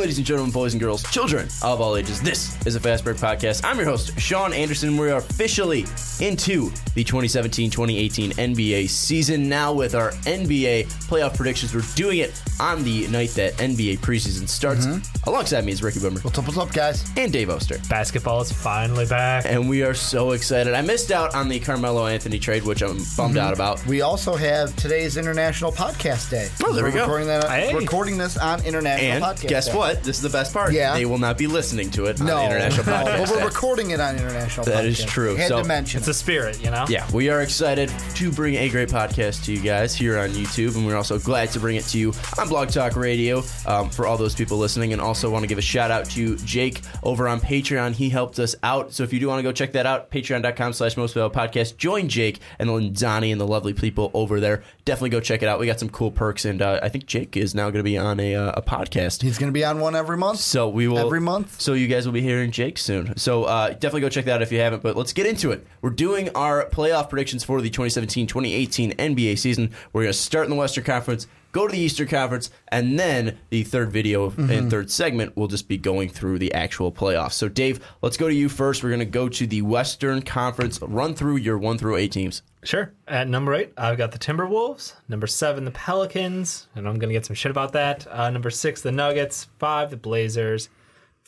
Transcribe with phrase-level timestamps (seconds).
[0.00, 2.22] Ladies and gentlemen, boys and girls, children of all ages.
[2.22, 3.62] This is a Fast Break Podcast.
[3.66, 4.96] I'm your host, Sean Anderson.
[4.96, 5.80] We are officially
[6.20, 11.74] into the 2017 2018 NBA season now with our NBA playoff predictions.
[11.74, 14.86] We're doing it on the night that NBA preseason starts.
[14.86, 15.28] Mm-hmm.
[15.28, 17.04] Alongside me is Ricky Widmer What's up, what's up, guys?
[17.18, 17.78] and Dave Oster.
[17.90, 19.44] Basketball is finally back.
[19.46, 20.72] And we are so excited.
[20.72, 23.38] I missed out on the Carmelo Anthony trade, which I'm bummed mm-hmm.
[23.38, 23.84] out about.
[23.86, 26.48] We also have today's International Podcast Day.
[26.64, 27.00] Oh, there We're we go.
[27.02, 27.74] Recording, that, Hey.
[27.74, 29.76] recording this on International And Podcast guess Day.
[29.76, 29.89] what?
[30.02, 30.72] This is the best part.
[30.72, 30.94] Yeah.
[30.94, 33.18] They will not be listening to it No, on the International no, Podcast.
[33.28, 35.36] but we're recording it on International That Podcast is true.
[35.36, 36.84] Had So- to mention It's a spirit, you know?
[36.88, 40.76] Yeah, we are excited to bring a great podcast to you guys here on YouTube,
[40.76, 44.06] and we're also glad to bring it to you on Blog Talk Radio um, for
[44.06, 44.92] all those people listening.
[44.92, 47.92] And also want to give a shout out to Jake over on Patreon.
[47.92, 50.72] He helped us out, so if you do want to go check that out, patreon.com
[50.72, 51.76] slash most Valuable podcast.
[51.76, 54.62] Join Jake and then Donnie and the lovely people over there.
[54.84, 55.58] Definitely go check it out.
[55.58, 57.98] We got some cool perks, and uh, I think Jake is now going to be
[57.98, 59.22] on a, uh, a podcast.
[59.22, 60.38] He's going to be on one every month.
[60.40, 61.60] So we will Every month?
[61.60, 63.16] So you guys will be hearing Jake soon.
[63.16, 64.82] So uh, definitely go check that out if you haven't.
[64.82, 65.66] But let's get into it.
[65.82, 69.72] We're doing our playoff predictions for the 2017-2018 NBA season.
[69.92, 73.38] We're going to start in the Western Conference, go to the Eastern Conference, and then
[73.50, 74.50] the third video Mm-hmm.
[74.50, 77.32] and third segment will just be going through the actual playoffs.
[77.32, 78.82] So Dave, let's go to you first.
[78.82, 80.80] We're going to go to the Western Conference.
[80.82, 82.42] Run through your one through eight teams.
[82.62, 82.92] Sure.
[83.08, 84.92] At number eight, I've got the Timberwolves.
[85.08, 86.68] Number seven, the Pelicans.
[86.74, 88.06] And I'm going to get some shit about that.
[88.10, 89.48] Uh, number six, the Nuggets.
[89.58, 90.68] Five, the Blazers.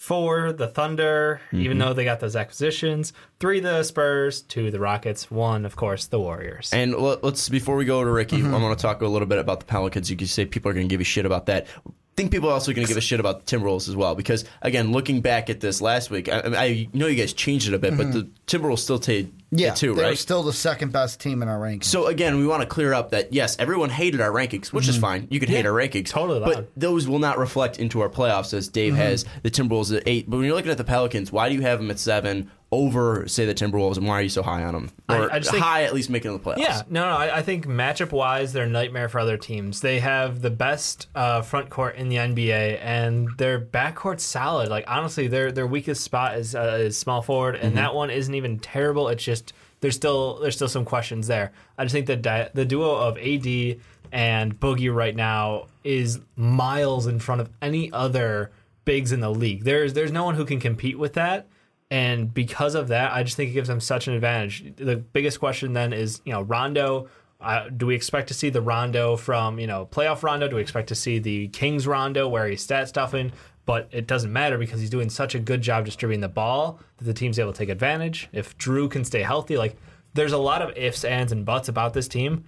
[0.06, 3.12] Four, the Thunder, even though they got those acquisitions.
[3.38, 4.42] Three, the Spurs.
[4.42, 5.30] Two, the Rockets.
[5.30, 6.70] One, of course, the Warriors.
[6.72, 8.52] And let- let's before we go to Ricky, Mm-hmm.
[8.52, 10.10] I want to talk a little bit about the Pelicans.
[10.10, 11.68] You can say people are going to give you shit about that.
[12.12, 14.14] I think people are also going to give a shit about the Timberwolves as well
[14.14, 17.74] because again, looking back at this last week, I, I know you guys changed it
[17.74, 19.58] a bit, but the Timberwolves still take Mm-hmm.
[19.58, 20.18] Yeah, two, too, they're right?
[20.18, 21.84] still the second best team in our rankings.
[21.84, 24.96] So again, we want to clear up that yes, everyone hated our rankings, which is
[24.96, 25.28] fine.
[25.30, 26.68] You can hate our rankings, totally but allowed.
[26.74, 28.54] those will not reflect into our playoffs.
[28.54, 31.50] As Dave has the Timberwolves at eight, but when you're looking at the Pelicans, why
[31.50, 34.42] do you have them at seven over, say, the Timberwolves, and why are you so
[34.42, 36.58] high on them, or I just think- high at least making the playoffs?
[36.58, 37.14] Yeah, no, no.
[37.16, 39.82] I, I think matchup wise, they're a nightmare for other teams.
[39.82, 44.70] They have the best uh, front court in the NBA, and their backcourt's solid.
[44.70, 48.34] Like honestly, their their weakest spot is uh, is small forward, and that one isn't
[48.34, 49.08] even terrible.
[49.08, 51.52] It's just there's still there's still some questions there.
[51.76, 53.76] I just think the di- the duo of AD
[54.12, 58.50] and Boogie right now is miles in front of any other
[58.84, 59.64] bigs in the league.
[59.64, 61.46] There's there's no one who can compete with that.
[61.92, 64.64] And because of that, I just think it gives them such an advantage.
[64.76, 67.10] The biggest question then is, you know, Rondo.
[67.38, 70.48] Uh, do we expect to see the Rondo from, you know, playoff Rondo?
[70.48, 73.30] Do we expect to see the Kings Rondo where he's stat stuffing?
[73.66, 77.04] But it doesn't matter because he's doing such a good job distributing the ball that
[77.04, 78.30] the team's able to take advantage.
[78.32, 79.76] If Jrue can stay healthy, like
[80.14, 82.44] there's a lot of ifs, ands, and buts about this team.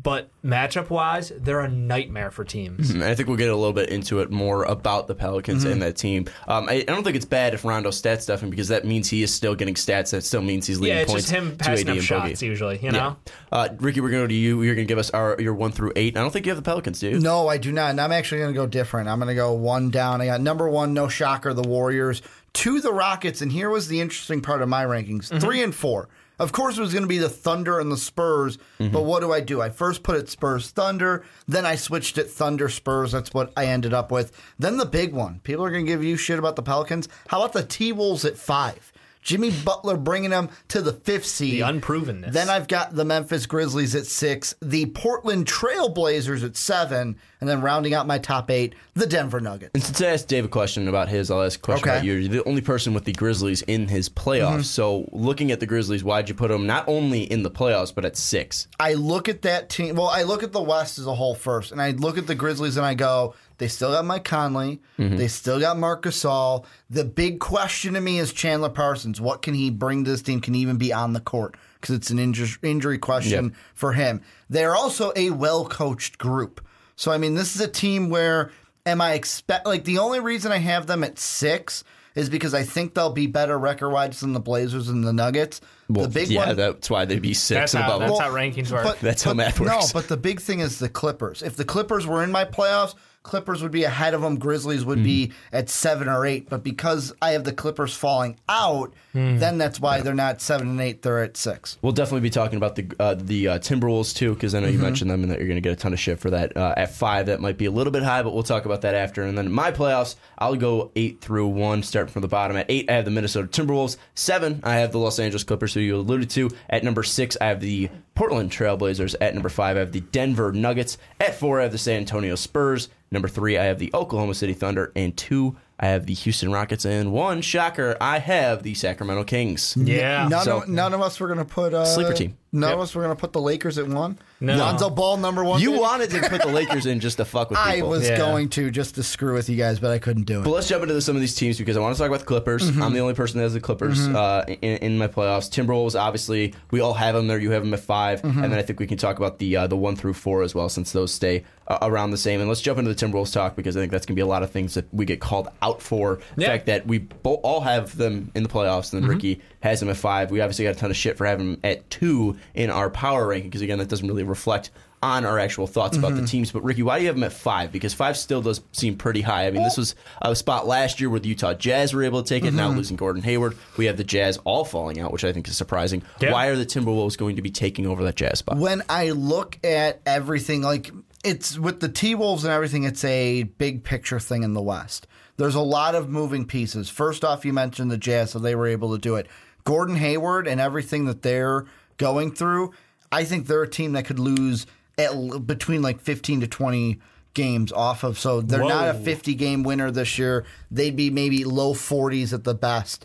[0.00, 2.90] But matchup wise, they're a nightmare for teams.
[2.90, 5.72] And I think we'll get a little bit into it more about the Pelicans Mm-hmm.
[5.72, 6.26] and that team.
[6.46, 9.22] Um, I, I don't think it's bad if Rondo stat stuffing because that means he
[9.22, 10.10] is still getting stats.
[10.10, 11.08] That still means he's leading points.
[11.08, 12.90] Yeah, it's points just him passing up shots usually, you Yeah.
[12.90, 13.16] know?
[13.50, 14.62] Uh, Ricky, we're going to go to you.
[14.62, 16.16] You're going to give us our your one through eight.
[16.16, 17.18] I don't think you have the Pelicans, do you?
[17.18, 17.90] No, I do not.
[17.90, 19.08] And I'm actually going to go different.
[19.08, 20.20] I'm going to go one down.
[20.20, 22.20] I got number one, no shocker, the Warriors.
[22.52, 23.40] Two, the Rockets.
[23.42, 25.38] And here was the interesting part of my rankings Mm-hmm.
[25.38, 26.08] three and four.
[26.38, 28.58] Of course, it was going to be the Thunder and the Spurs.
[28.78, 28.92] Mm-hmm.
[28.92, 29.62] But what do I do?
[29.62, 31.24] I first put it Spurs Thunder.
[31.48, 33.12] Then I switched it Thunder Spurs.
[33.12, 34.32] That's what I ended up with.
[34.58, 35.40] Then the big one.
[35.44, 37.08] People are going to give you shit about the Pelicans.
[37.28, 38.92] How about the T Wolves at five?
[39.26, 41.54] Jimmy Butler bringing them to the fifth seed.
[41.54, 42.32] The unprovenness.
[42.32, 47.60] Then I've got the Memphis Grizzlies at six, the Portland Trailblazers at seven, and then
[47.60, 49.72] rounding out my top eight, the Denver Nuggets.
[49.74, 51.96] And since I asked Dave a question about his, I'll ask a question Okay.
[51.96, 52.12] about you.
[52.14, 54.50] You're the only person with the Grizzlies in his playoffs.
[54.52, 54.60] Mm-hmm.
[54.62, 58.04] So, looking at the Grizzlies, why'd you put them not only in the playoffs but
[58.04, 58.68] at six?
[58.78, 59.96] I look at that team.
[59.96, 62.36] Well, I look at the West as a whole first, and I look at the
[62.36, 65.16] Grizzlies and I go, they still got Mike Conley, mm-hmm.
[65.16, 66.64] they still got Marc Gasol.
[66.90, 69.20] The big question to me is Chandler Parsons.
[69.20, 70.40] What can he bring to this team?
[70.40, 71.56] Can he even be on the court?
[71.80, 73.54] Because it's an inju- injury question Yep.
[73.74, 74.20] for him.
[74.50, 76.60] They're also a well coached group.
[76.96, 78.50] So I mean, this is a team where
[78.84, 82.62] am I expect like the only reason I have them at six is because I
[82.62, 85.60] think they'll be better record wise than the Blazers and the Nuggets.
[85.90, 88.00] the big yeah, one, that's why they'd be six That's and how, above.
[88.00, 88.84] that's Well, how rankings work.
[88.84, 89.70] but, That's how math works.
[89.70, 91.42] No, but the big thing is the Clippers.
[91.42, 92.94] If the Clippers were in my playoffs,
[93.26, 96.48] Clippers would be ahead of them, Grizzlies would be at seven or eight.
[96.48, 100.80] But because I have the Clippers falling out, then that's why they're not seven and
[100.80, 101.76] eight; they're at six.
[101.82, 104.78] We'll definitely be talking about the uh, the uh, Timberwolves too, because I know you
[104.78, 106.56] mentioned them and that you're going to get a ton of shit for that.
[106.56, 108.94] Uh, at five, that might be a little bit high, but we'll talk about that
[108.94, 109.24] after.
[109.24, 112.56] And then my playoffs, I'll go eight through one, starting from the bottom.
[112.56, 113.96] At eight, I have the Minnesota Timberwolves.
[114.14, 116.50] Seven, I have the Los Angeles Clippers, who you alluded to.
[116.70, 119.14] At number six, I have the Portland Trailblazers.
[119.20, 120.98] At number five, I have the Denver Nuggets.
[121.20, 122.88] At four, I have the San Antonio Spurs.
[123.12, 124.90] Number three, I have the Oklahoma City Thunder.
[124.96, 126.84] And two, I have the Houston Rockets.
[126.84, 129.76] And one, shocker, I have the Sacramento Kings.
[129.76, 130.26] Yeah.
[130.28, 132.36] None, So- of, none of us were going to put uh, Sleeper team.
[132.52, 132.74] None Yep.
[132.76, 134.18] of us were going to put the Lakers at one.
[134.38, 134.56] No.
[134.56, 135.60] Lonzo Ball number one.
[135.62, 135.80] You pick?
[135.80, 137.88] wanted to put the Lakers in just to fuck with people.
[137.88, 138.18] I was Yeah.
[138.18, 140.44] going to just to screw with you guys, but I couldn't do it.
[140.44, 142.26] But let's jump into some of these teams because I want to talk about the
[142.26, 142.70] Clippers.
[142.70, 142.82] Mm-hmm.
[142.82, 145.48] I'm the only person that has the Clippers uh, in, in my playoffs.
[145.50, 147.38] Timberwolves, obviously, we all have them there.
[147.38, 148.42] You have them at 5 Mm-hmm.
[148.44, 150.54] and then I think we can talk about the uh, the one through four as
[150.54, 152.40] well, since those stay uh, around the same.
[152.40, 154.26] And let's jump into the Timberwolves talk because I think that's going to be a
[154.26, 156.20] lot of things that we get called out for.
[156.36, 156.48] The Yeah.
[156.48, 159.88] fact that we bo- all have them in the playoffs, and then Ricky has them
[159.88, 160.30] at five.
[160.30, 163.26] We obviously got a ton of shit for having them at two in our power
[163.28, 164.70] ranking because again, that doesn't really reflect
[165.02, 166.22] on our actual thoughts about Mm-hmm.
[166.22, 166.50] the teams.
[166.52, 167.70] But Ricky, why do you have them at five?
[167.70, 169.46] Because five still does seem pretty high.
[169.46, 172.28] I mean, this was a spot last year where the Utah Jazz were able to
[172.28, 172.54] take it.
[172.54, 172.76] Now Mm-hmm.
[172.78, 176.02] losing Gordon Hayward, we have the Jazz all falling out, which I think is surprising.
[176.20, 176.32] Yeah.
[176.32, 178.56] Why are the Timberwolves going to be taking over that Jazz spot?
[178.56, 180.90] when I look at everything, like
[181.26, 185.06] it's with the T Wolves and everything, it's a big picture thing in the West.
[185.36, 186.88] There's a lot of moving pieces.
[186.88, 189.26] First off, you mentioned the Jazz, so they were able to do it.
[189.64, 191.66] Gordon Hayward and everything that they're
[191.98, 192.72] going through,
[193.10, 197.00] I think they're a team that could lose at l- between like 15 to 20
[197.34, 198.18] games off of.
[198.18, 200.44] So they're not a 50 game winner this year.
[200.70, 203.04] They'd be maybe low 40s at the best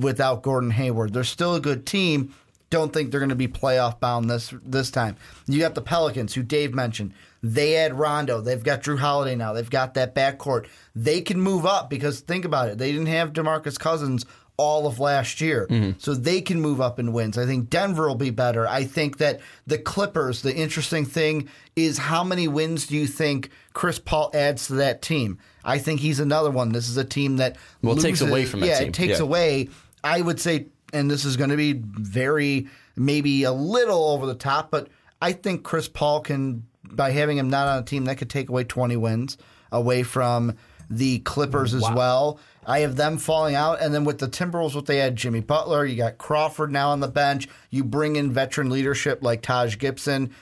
[0.00, 1.12] without Gordon Hayward.
[1.12, 2.34] They're still a good team.
[2.70, 5.16] Don't think they're going to be playoff bound this this time.
[5.46, 7.14] You got the Pelicans, who Dave mentioned.
[7.42, 8.40] They had Rondo.
[8.40, 9.52] They've got Jrue Holiday now.
[9.52, 10.66] They've got that backcourt.
[10.94, 12.78] They can move up because think about it.
[12.78, 14.26] They didn't have DeMarcus Cousins
[14.58, 15.68] all of last year.
[15.70, 15.98] Mm-hmm.
[15.98, 17.38] So they can move up in wins.
[17.38, 18.66] I think Denver will be better.
[18.66, 23.50] I think that the Clippers, the interesting thing is how many wins do you think
[23.72, 25.38] Chris Paul adds to that team?
[25.64, 26.72] I think he's another one.
[26.72, 29.24] This is a team that Well, it takes away from that yeah, it takes Yeah.
[29.24, 29.68] away.
[30.02, 34.34] I would say, and this is going to be very, maybe a little over the
[34.34, 34.88] top, but
[35.20, 38.48] I think Chris Paul can, by having him not on a team, that could take
[38.48, 39.36] away 20 wins
[39.70, 40.56] away from
[40.90, 42.40] the Clippers as well.
[42.66, 43.80] I have them falling out.
[43.80, 47.00] And then with the Timberwolves, what they had Jimmy Butler, you got Crawford now on
[47.00, 47.48] the bench.
[47.70, 50.34] You bring in veteran leadership like Taj Gibson.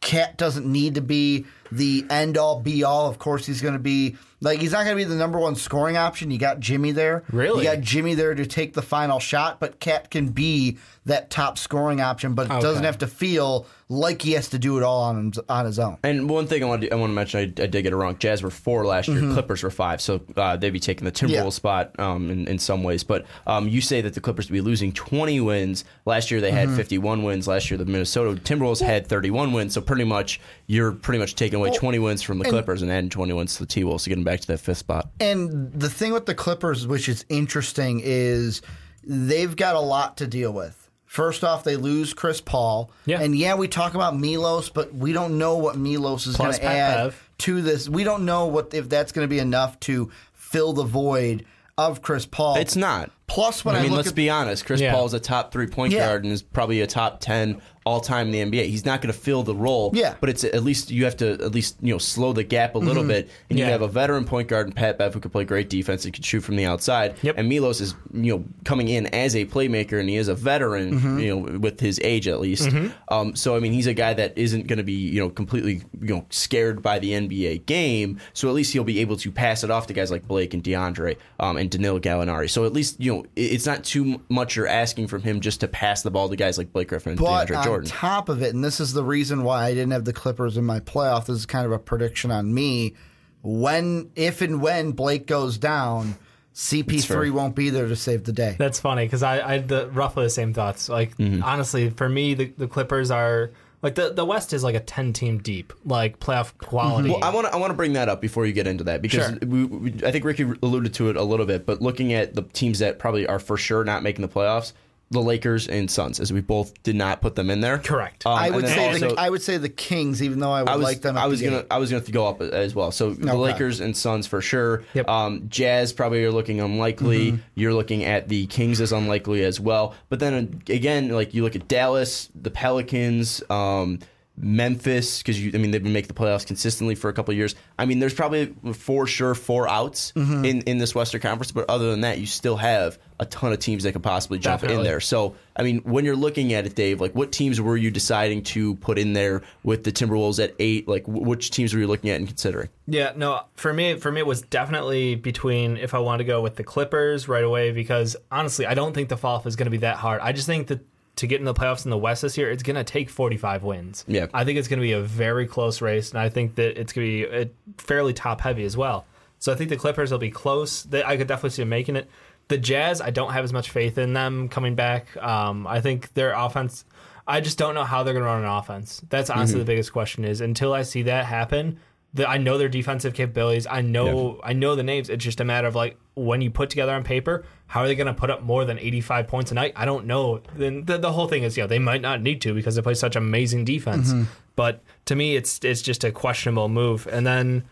[0.00, 1.46] Cat doesn't need to be
[1.76, 3.08] the end all be all.
[3.08, 5.54] Of course, he's going to be like he's not going to be the number one
[5.54, 6.30] scoring option.
[6.30, 7.24] You got Jimmy there.
[7.32, 7.64] Really?
[7.64, 11.58] You got Jimmy there to take the final shot, but Cat can be that top
[11.58, 15.02] scoring option, but it doesn't have to feel like he has to do it all
[15.02, 15.98] on his, on his own.
[16.04, 17.96] And one thing I want to, I want to mention, I, I did get it
[17.96, 18.16] wrong.
[18.18, 19.20] Jazz were four last year.
[19.32, 21.44] Clippers were five, so uh, they'd be taking the Timberwolves Mm-hmm.
[21.44, 21.48] Yeah.
[21.50, 23.02] spot um, in, in some ways.
[23.04, 25.84] But um, you say that the Clippers would be losing 20 wins.
[26.06, 26.70] Last year they Mm-hmm.
[26.70, 27.48] had 51 wins.
[27.48, 29.74] Last year the Minnesota Timberwolves had 31 wins.
[29.74, 33.10] So pretty much you're pretty much taking away 20 wins from the Clippers and adding
[33.10, 35.10] 20 wins to the T Wolves to get them back to that fifth spot.
[35.20, 38.62] And the thing with the Clippers, which is interesting, is
[39.04, 40.78] they've got a lot to deal with.
[41.06, 42.90] First off, they lose Chris Paul.
[43.04, 43.20] Yeah.
[43.20, 46.64] And yeah, we talk about Milos, but we don't know what Milos is going to
[46.64, 47.30] add Bev.
[47.38, 47.86] to this.
[47.88, 51.44] We don't know what if that's going to be enough to fill the void
[51.76, 52.56] of Chris Paul.
[52.56, 53.10] It's not.
[53.26, 54.64] Plus, when I, I mean, look let's at be honest.
[54.64, 54.92] Chris Yeah.
[54.92, 56.06] Paul is a top three point Yeah.
[56.06, 58.66] guard and is probably a top ten all time in the NBA.
[58.66, 59.90] He's not going to fill the role.
[59.94, 60.14] Yeah.
[60.20, 62.78] but it's at least you have to at least you know slow the gap a
[62.78, 62.86] Mm-hmm.
[62.88, 65.44] little bit, and you have a veteran point guard in Pat Bev who can play
[65.44, 67.16] great defense and can shoot from the outside.
[67.22, 67.36] Yep.
[67.38, 70.98] And Milos is you know coming in as a playmaker, and he is a veteran.
[70.98, 71.18] Mm-hmm.
[71.18, 72.68] You know, with his age at least.
[73.08, 75.82] Um, so I mean, he's a guy that isn't going to be you know completely
[76.00, 78.18] you know scared by the NBA game.
[78.32, 80.62] So at least he'll be able to pass it off to guys like Blake and
[80.62, 82.50] DeAndre um, and Danilo Gallinari.
[82.50, 85.68] So at least you know it's not too much you're asking from him just to
[85.68, 87.88] pass the ball to guys like Blake Griffin and But DeAndre on Jordan.
[87.90, 90.64] top of it, and this is the reason why I didn't have the Clippers in
[90.64, 91.26] my playoff.
[91.26, 92.94] This is kind of a prediction on me.
[93.42, 96.16] When, if and when Blake goes down.
[96.54, 98.56] CP3 won't be there to save the day.
[98.58, 100.86] That's funny because I, I had the, roughly the same thoughts.
[100.88, 101.42] Like Mm-hmm.
[101.42, 105.14] honestly, for me, the, the Clippers are like the the West is like a ten
[105.14, 107.08] team deep, like playoff quality.
[107.08, 109.00] Well, I want to I want to bring that up before you get into that
[109.00, 109.38] because Sure.
[109.48, 112.42] we, we, I think Ricky alluded to it a little bit, but looking at the
[112.42, 114.74] teams that probably are for sure not making the playoffs,
[115.12, 117.78] the Lakers and Suns, as we both did not put them in there.
[117.78, 118.26] Correct.
[118.26, 120.70] Um, I would say also- the, I would say the Kings, even though I would
[120.70, 121.16] I was like them.
[121.16, 121.66] I was the gonna eight.
[121.70, 122.90] I was gonna go up as well.
[122.90, 124.84] So the Lakers and Suns for sure.
[124.94, 125.08] Yep.
[125.08, 127.32] Um, Jazz probably are looking unlikely.
[127.32, 127.42] Mm-hmm.
[127.54, 129.94] You're looking at the Kings as unlikely as well.
[130.08, 133.42] But then again, like you look at Dallas, the Pelicans.
[133.50, 133.98] Um,
[134.36, 137.38] Memphis, because you, I mean they've been making the playoffs consistently for a couple of
[137.38, 137.54] years.
[137.78, 140.44] I mean, there's probably for sure four outs Mm-hmm.
[140.44, 143.58] in in this Western Conference, but other than that, you still have a ton of
[143.60, 144.98] teams that could possibly jump in there.
[144.98, 148.42] So, I mean, when you're looking at it, Dave, like what teams were you deciding
[148.44, 150.88] to put in there with the Timberwolves at eight?
[150.88, 152.68] Like, wh- which teams were you looking at and considering?
[152.88, 156.40] Yeah, no, for me, for me, it was definitely between if I want to go
[156.42, 159.66] with the Clippers right away because honestly, I don't think the fall off is going
[159.66, 160.20] to be that hard.
[160.20, 160.80] I just think that
[161.16, 163.62] to get in the playoffs in the West this year, it's going to take 45
[163.62, 164.04] wins.
[164.08, 164.26] Yeah.
[164.32, 166.92] I think it's going to be a very close race, and I think that it's
[166.92, 167.44] going to be uh,
[167.78, 169.04] fairly top heavy as well.
[169.38, 170.84] So I think the Clippers will be close.
[170.84, 172.08] They, I could definitely see them making it.
[172.48, 175.16] The Jazz, I don't have as much faith in them coming back.
[175.16, 176.84] Um, I think their offense.
[177.26, 179.00] I just don't know how they're going to run an offense.
[179.08, 180.24] That's honestly the biggest question.
[180.24, 181.78] Is until I see that happen,
[182.14, 183.66] the, I know their defensive capabilities.
[183.66, 185.08] I know I know the names.
[185.08, 187.94] It's just a matter of like when you put together on paper, how are they
[187.94, 189.72] going to put up more than 85 points a night?
[189.76, 190.42] I don't know.
[190.54, 192.82] Then the, the whole thing is, you know, they might not need to because they
[192.82, 194.12] play such amazing defense.
[194.12, 194.24] Mm-hmm.
[194.56, 197.08] But to me, it's it's just a questionable move.
[197.10, 197.64] And then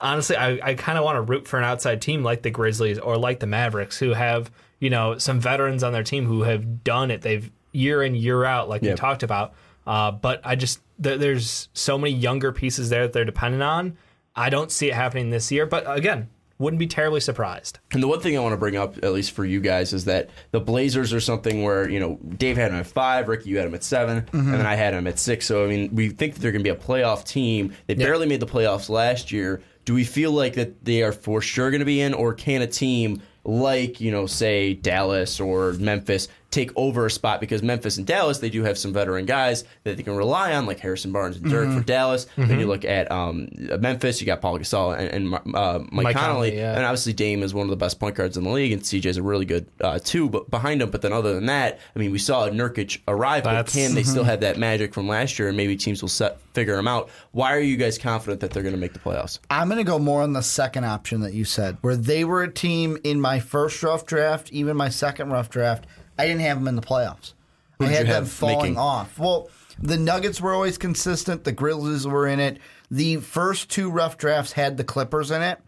[0.00, 2.98] honestly, I, I kind of want to root for an outside team like the Grizzlies
[3.00, 6.84] or like the Mavericks who have you know some veterans on their team who have
[6.84, 7.22] done it.
[7.22, 9.54] They've year in year out, like we talked about.
[9.88, 13.96] Uh, but I just th- there's so many younger pieces there that they're dependent on.
[14.36, 16.28] I don't see it happening this year, but again,
[16.58, 17.78] wouldn't be terribly surprised.
[17.92, 20.04] And the one thing I want to bring up, at least for you guys, is
[20.04, 23.56] that the Blazers are something where you know Dave had them at five, Ricky you
[23.56, 25.46] had them at 7 and then I had them at six.
[25.46, 27.72] So I mean, we think that they're going to be a playoff team.
[27.86, 29.62] They barely made the playoffs last year.
[29.86, 32.60] Do we feel like that they are for sure going to be in, or can
[32.60, 37.98] a team like you know, say Dallas or Memphis take over a spot because Memphis
[37.98, 41.12] and Dallas they do have some veteran guys that they can rely on, like Harrison
[41.12, 42.26] Barnes and Dirk for Dallas.
[42.36, 43.48] Then you look at um,
[43.80, 46.74] Memphis, you got Paul Gasol and, and uh, Mike, Mike Conley, Conley, yeah.
[46.74, 49.16] and obviously Dame is one of the best point guards in the league, and CJ's
[49.16, 50.28] a really good uh, too.
[50.28, 53.52] But behind him, but then other than that, I mean, we saw Nurkic arrive, but
[53.52, 55.48] That's- can they still have that magic from last year?
[55.48, 57.08] And maybe teams will set figure him out.
[57.32, 59.38] Why are you guys confident that they're going to make the playoffs?
[59.50, 62.42] I'm going to go more on the second option that you said, where they were
[62.42, 65.86] a team in my first rough draft, even my second rough draft.
[66.18, 67.34] I didn't have them in the playoffs.
[67.80, 69.18] I had them falling making- off.
[69.18, 69.48] Well,
[69.80, 71.44] the Nuggets were always consistent.
[71.44, 72.58] The Grizzlies were in it.
[72.90, 75.60] The first two rough drafts had the Clippers in it.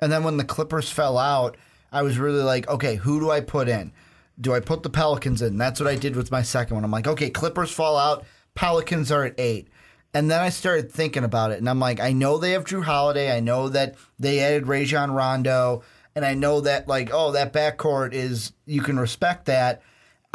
[0.00, 1.56] And then when the Clippers fell out,
[1.90, 3.92] I was really like, okay, who do I put in?
[4.40, 5.56] Do I put the Pelicans in?
[5.56, 6.84] That's what I did with my second one.
[6.84, 8.24] I'm like, okay, Clippers fall out.
[8.54, 9.68] Pelicans are at eight.
[10.14, 12.84] And then I started thinking about it, and I'm like, I know they have Jrue
[12.84, 13.34] Holiday.
[13.36, 15.82] I know that they added Rajon Rondo,
[16.14, 19.82] and I know that like, oh, that backcourt is you can respect that.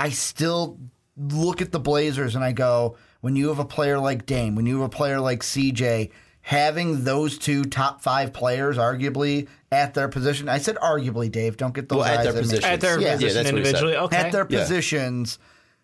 [0.01, 0.79] I still
[1.15, 4.65] look at the Blazers and I go, when you have a player like Dame, when
[4.65, 6.09] you have a player like CJ,
[6.41, 10.49] having those two top five players arguably at their position.
[10.49, 11.55] I said arguably, Dave.
[11.55, 12.65] Don't get those Well, at their in positions.
[12.65, 13.07] At their Yeah.
[13.09, 13.75] Yeah, position that's what he said.
[13.75, 14.17] individually, okay.
[14.17, 14.59] At their Yeah.
[14.61, 15.37] positions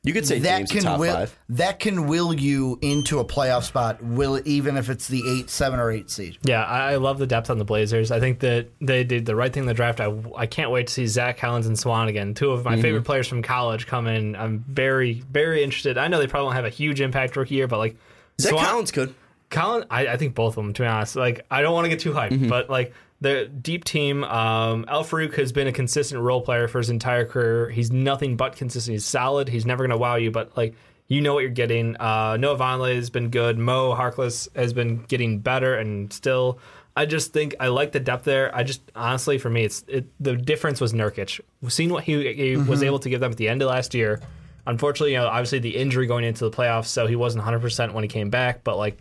[0.07, 1.37] You could say that Dame's can top will five.
[1.49, 4.01] that can will you into a playoff spot.
[4.03, 6.37] Will even if it's the eight, seven, or eight seed.
[6.43, 8.09] Yeah, I, I love the depth on the Blazers.
[8.11, 9.99] I think that they did the right thing in the draft.
[9.99, 12.35] I, I can't wait to see Zach Collins and Swanigan.
[12.35, 12.81] Two of my Mm-hmm.
[12.81, 14.35] favorite players from college come in.
[14.35, 15.97] I'm very, very interested.
[15.97, 17.97] I know they probably won't have a huge impact rookie year, but like
[18.39, 19.13] Zach Swan- Collins could.
[19.49, 20.73] Colin, I, I think both of them.
[20.73, 22.49] To be honest, like I don't want to get too hyped, Mm-hmm.
[22.49, 26.89] but like the deep team, um, Al-Farouq has been a consistent role player for his
[26.89, 27.69] entire career.
[27.69, 28.93] He's nothing but consistent.
[28.93, 29.49] He's solid.
[29.49, 30.75] He's never going to wow you, but like
[31.07, 31.95] you know what you're getting.
[31.97, 33.57] Uh, Noah Vonleh has been good.
[33.57, 36.59] Mo Harkless has been getting better, and still,
[36.95, 38.53] I just think I like the depth there.
[38.55, 41.39] I just honestly, for me, it's it, the difference was Nurkic.
[41.61, 43.93] We've seen what he, he was able to give them at the end of last
[43.93, 44.21] year.
[44.65, 47.93] Unfortunately, you know, obviously the injury going into the playoffs, so he wasn't 100 percent
[47.93, 48.99] when he came back, but like.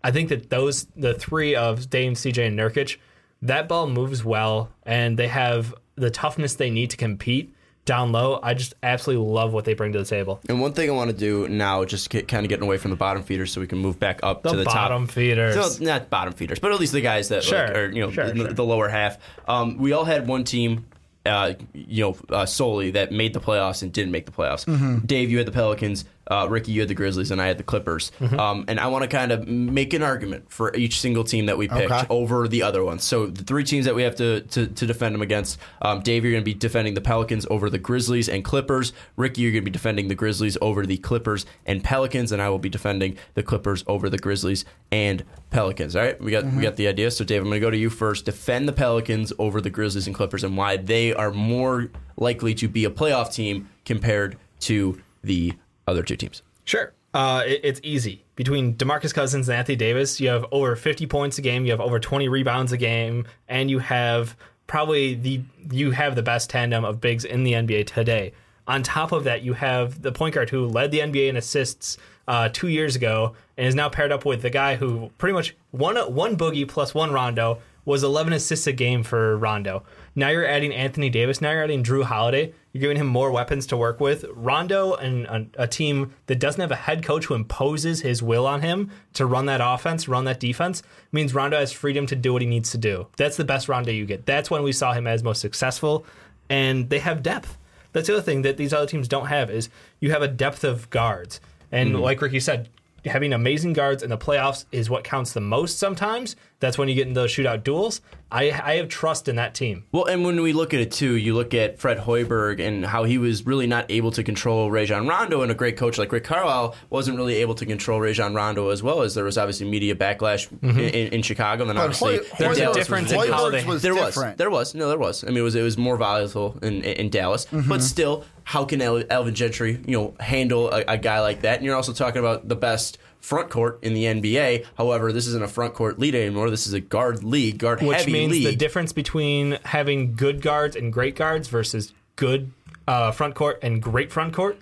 [0.00, 2.98] I think that those the three of Dame, CJ, and Nurkic,
[3.42, 7.54] that ball moves well, and they have the toughness they need to compete
[7.84, 8.38] down low.
[8.42, 10.40] I just absolutely love what they bring to the table.
[10.48, 12.90] And one thing I want to do now, just get, kind of getting away from
[12.90, 15.14] the bottom feeders, so we can move back up The, to the bottom top.
[15.14, 15.54] feeders.
[15.78, 18.10] So, not bottom feeders, but at least the guys that Sure, like, are you know
[18.10, 18.52] sure, the, sure.
[18.52, 19.16] the lower half.
[19.46, 20.84] Um, we all had one team,
[21.24, 24.66] uh, you know, uh, solely that made the playoffs and didn't make the playoffs.
[24.66, 25.06] Mm-hmm.
[25.06, 26.04] Dave, you had the Pelicans.
[26.30, 28.12] Uh, Ricky, you had the Grizzlies, and I had the Clippers.
[28.20, 28.38] Mm-hmm.
[28.38, 31.56] Um, and I want to kind of make an argument for each single team that
[31.56, 32.06] we picked Okay.
[32.10, 33.02] over the other ones.
[33.04, 35.58] So the three teams that we have to to, to defend them against.
[35.82, 38.92] Um, Dave, you're going to be defending the Pelicans over the Grizzlies and Clippers.
[39.16, 42.48] Ricky, you're going to be defending the Grizzlies over the Clippers and Pelicans, and I
[42.50, 45.96] will be defending the Clippers over the Grizzlies and Pelicans.
[45.96, 47.10] All right, we got we got the idea.
[47.10, 48.24] So Dave, I'm going to go to you first.
[48.26, 52.68] Defend the Pelicans over the Grizzlies and Clippers, and why they are more likely to
[52.68, 55.52] be a playoff team compared to the
[55.88, 56.42] other two teams.
[56.64, 56.92] Sure.
[57.14, 58.24] Uh, it, it's easy.
[58.36, 61.80] Between Demarcus Cousins and Anthony Davis, you have over 50 points a game, you have
[61.80, 65.40] over 20 rebounds a game, and you have probably the
[65.72, 68.32] you have the best tandem of bigs in the NBA today.
[68.66, 71.96] On top of that, you have the point guard who led the NBA in assists
[72.28, 75.56] uh, two years ago and is now paired up with the guy who pretty much
[75.70, 79.82] one one boogie plus one Rondo was 11 assists a game for Rondo.
[80.18, 81.40] Now you're adding Anthony Davis.
[81.40, 82.52] Now you're adding Jrue Holiday.
[82.72, 84.24] You're giving him more weapons to work with.
[84.34, 88.44] Rondo and a, a, team that doesn't have a head coach who imposes his will
[88.44, 90.82] on him to run that offense, run that defense,
[91.12, 93.06] means Rondo has freedom to do what he needs to do.
[93.16, 94.26] That's the best Rondo you get.
[94.26, 96.04] That's when we saw him as most successful.
[96.50, 97.56] And they have depth.
[97.92, 99.68] That's the other thing that these other teams don't have is
[100.00, 101.40] you have a depth of guards.
[101.70, 102.02] And mm-hmm.
[102.02, 102.70] like Ricky said,
[103.04, 106.34] having amazing guards in the playoffs is what counts the most sometimes.
[106.60, 108.00] That's when you get in those shootout duels.
[108.30, 109.84] I, I have trust in that team.
[109.90, 113.04] Well, and when we look at it too, you look at Fred Hoiberg and how
[113.04, 116.24] he was really not able to control Rajon Rondo, and a great coach like Rick
[116.24, 119.94] Carlisle wasn't really able to control Rajon Rondo as well as there was obviously media
[119.94, 120.78] backlash mm-hmm.
[120.78, 121.62] in, in, Chicago.
[121.62, 124.32] And then but obviously Hoy- there's a difference in how they, was there different.
[124.32, 125.24] was there was no there was.
[125.24, 127.68] I mean it was it was more volatile in in Dallas, mm-hmm.
[127.68, 131.58] but still, how can Alvin Gentry you know handle a, a guy like that?
[131.58, 134.66] And you're also talking about the best front court in the NBA.
[134.76, 136.50] However, this isn't a front court league anymore.
[136.50, 138.44] This is a guard league, guard Which heavy means league.
[138.46, 142.52] the difference between having good guards and great guards versus good
[142.86, 144.58] uh, front court and great front court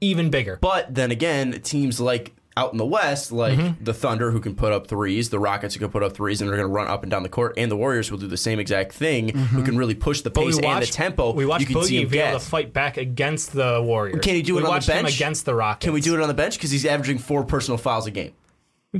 [0.00, 0.58] even bigger.
[0.60, 3.84] But then again, teams like out in the West, like mm-hmm.
[3.84, 6.48] the Thunder, who can put up threes, the Rockets, who can put up threes, and
[6.48, 8.36] they're going to run up and down the court, and the Warriors will do the
[8.36, 9.38] same exact thing, mm-hmm.
[9.38, 11.32] who can really push the pace and the tempo.
[11.32, 14.20] We watched Boogie be able to fight back against the Warriors.
[14.22, 15.84] Can he do we it on the bench against the Rockets?
[15.84, 18.32] Can we do it on the bench because he's averaging four personal fouls a game?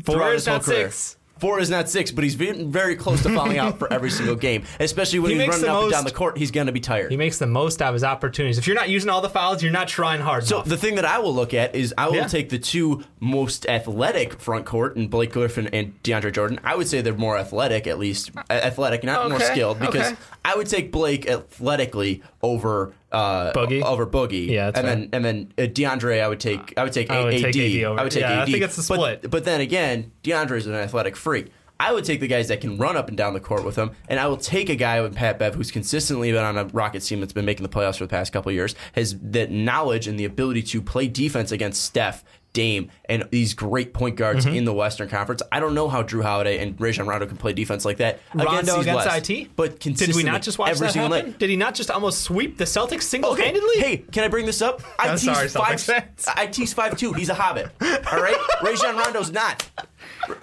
[0.04, 1.15] Four is not six.
[1.38, 4.36] Four is not six, but he's been very close to falling out for every single
[4.36, 4.64] game.
[4.80, 6.66] Especially when He he's makes running the up and most- down the court, he's going
[6.66, 7.10] to be tired.
[7.10, 8.56] He makes the most out of his opportunities.
[8.58, 10.68] If you're not using all the fouls, you're not trying hard So enough.
[10.68, 12.26] the thing that I will look at is I will Yeah.
[12.26, 16.58] take the two most athletic front court and Blake Griffin and DeAndre Jordan.
[16.64, 20.06] I would say they're more athletic, at least a- athletic, not more Okay, skilled, because
[20.12, 20.16] okay.
[20.44, 23.82] I would take Blake athletically over uh, Boogie?
[23.82, 24.48] over Boogie.
[24.48, 24.82] Yeah, and fair.
[24.84, 27.52] then and then uh, DeAndre, I would take I would take, I would AD.
[27.52, 29.22] take AD over- I would take yeah, I think it's the split.
[29.22, 31.46] But, but then again, DeAndre is an athletic freak.
[31.78, 33.90] I would take the guys that can run up and down the court with him,
[34.08, 37.06] and I will take a guy with Pat Bev who's consistently been on a Rockets
[37.06, 40.06] team that's been making the playoffs for the past couple of years, has that knowledge
[40.08, 42.24] and the ability to play defense against Steph,
[42.56, 44.54] Dame, and these great point guards Mm-hmm.
[44.56, 45.42] in the Western Conference.
[45.52, 48.46] I don't know how Jrue Holiday and Rajon Rondo can play defense like that against
[48.52, 49.30] Rondo these against West.
[49.30, 49.48] IT?
[49.56, 51.30] But Did we consistently, not just watch every that single happen?
[51.32, 51.38] night.
[51.38, 53.76] Did he not just almost sweep the Celtics single-handedly?
[53.78, 54.82] Hey, can I bring this up?
[54.98, 55.76] I'm IT's sorry, five.
[55.76, 55.84] Celtics
[56.24, 56.58] fans.
[56.58, 57.12] IT's five two.
[57.12, 57.68] He's a hobbit.
[57.80, 59.68] All right, Rajon Rondo's not.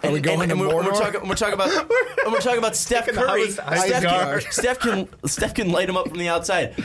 [0.02, 1.28] And, we going and, and to we're, we're talking.
[1.28, 1.70] We're talking about.
[1.70, 1.88] and
[2.32, 3.46] we're talking about Steph Curry.
[3.48, 4.52] house- house Steph, can.
[4.52, 5.10] Steph can.
[5.28, 6.76] Steph can light him up from the outside.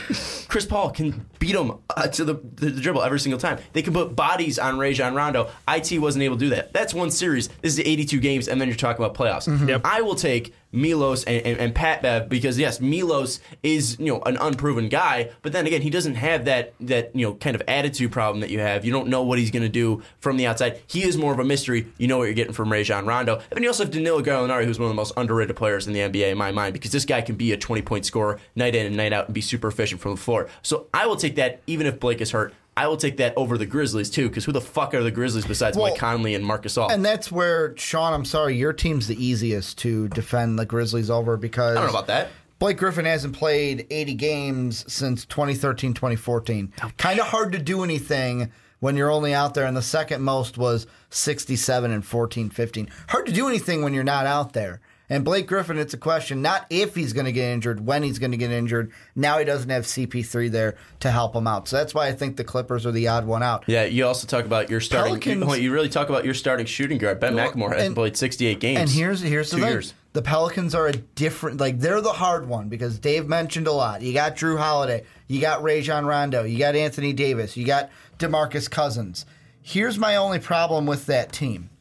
[0.47, 3.59] Chris Paul can beat him uh, to the, the, the dribble every single time.
[3.73, 5.49] They can put bodies on Rajon Rondo.
[5.67, 6.73] It wasn't able to do that.
[6.73, 7.47] That's one series.
[7.61, 9.67] This is 82 games, and then you're talking about playoffs.
[9.67, 9.81] Yep.
[9.83, 14.21] I will take Milos and, and, and Pat Bev because yes, Milos is you know
[14.21, 17.63] an unproven guy, but then again, he doesn't have that that you know kind of
[17.67, 18.85] attitude problem that you have.
[18.85, 20.79] You don't know what he's going to do from the outside.
[20.87, 21.87] He is more of a mystery.
[21.97, 24.65] You know what you're getting from Rajon Rondo, and then you also have Danilo Gallinari,
[24.65, 27.05] who's one of the most underrated players in the NBA in my mind because this
[27.05, 29.67] guy can be a 20 point scorer night in and night out and be super
[29.67, 30.49] efficient from the floor.
[30.61, 32.53] So I will take that even if Blake is hurt.
[32.77, 35.45] I will take that over the Grizzlies too, because who the fuck are the Grizzlies
[35.45, 36.89] besides Well, Mike Conley and Marc Gasol?
[36.89, 41.35] And that's where Sean, I'm sorry, your team's the easiest to defend the Grizzlies over
[41.35, 42.29] because I don't know about that.
[42.57, 46.73] Blake Griffin hasn't played 80 games since 2013, 2014.
[46.97, 50.57] Kind of hard to do anything when you're only out there, and the second most
[50.57, 52.89] was 67 and 14, 15.
[53.09, 54.79] Hard to do anything when you're not out there.
[55.11, 58.19] And Blake Griffin, it's a question not if he's going to get injured, when he's
[58.19, 58.91] going to get injured.
[59.15, 61.67] Now he doesn't have CP3 there to help him out.
[61.67, 63.63] So that's why I think the Clippers are the odd one out.
[63.65, 65.19] Yeah, you also talk about your starting.
[65.19, 67.19] Pelicans- You, you really talk about your starting shooting guard.
[67.19, 68.79] Ben Well, hasn't played 68 games.
[68.79, 69.93] And here's here's the thing: years.
[70.13, 71.59] the Pelicans are a different.
[71.59, 74.03] Like they're the hard one because Dave mentioned a lot.
[74.03, 78.69] You got Jrue Holiday, you got Rajon Rondo, you got Anthony Davis, you got Demarcus
[78.69, 79.25] Cousins.
[79.61, 81.71] Here's my only problem with that team: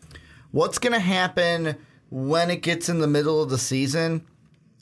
[0.50, 1.76] what's going to happen
[2.10, 4.26] when it gets in the middle of the season?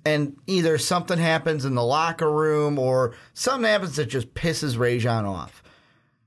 [0.05, 5.25] And either something happens in the locker room or something happens that just pisses Rajon
[5.25, 5.65] off.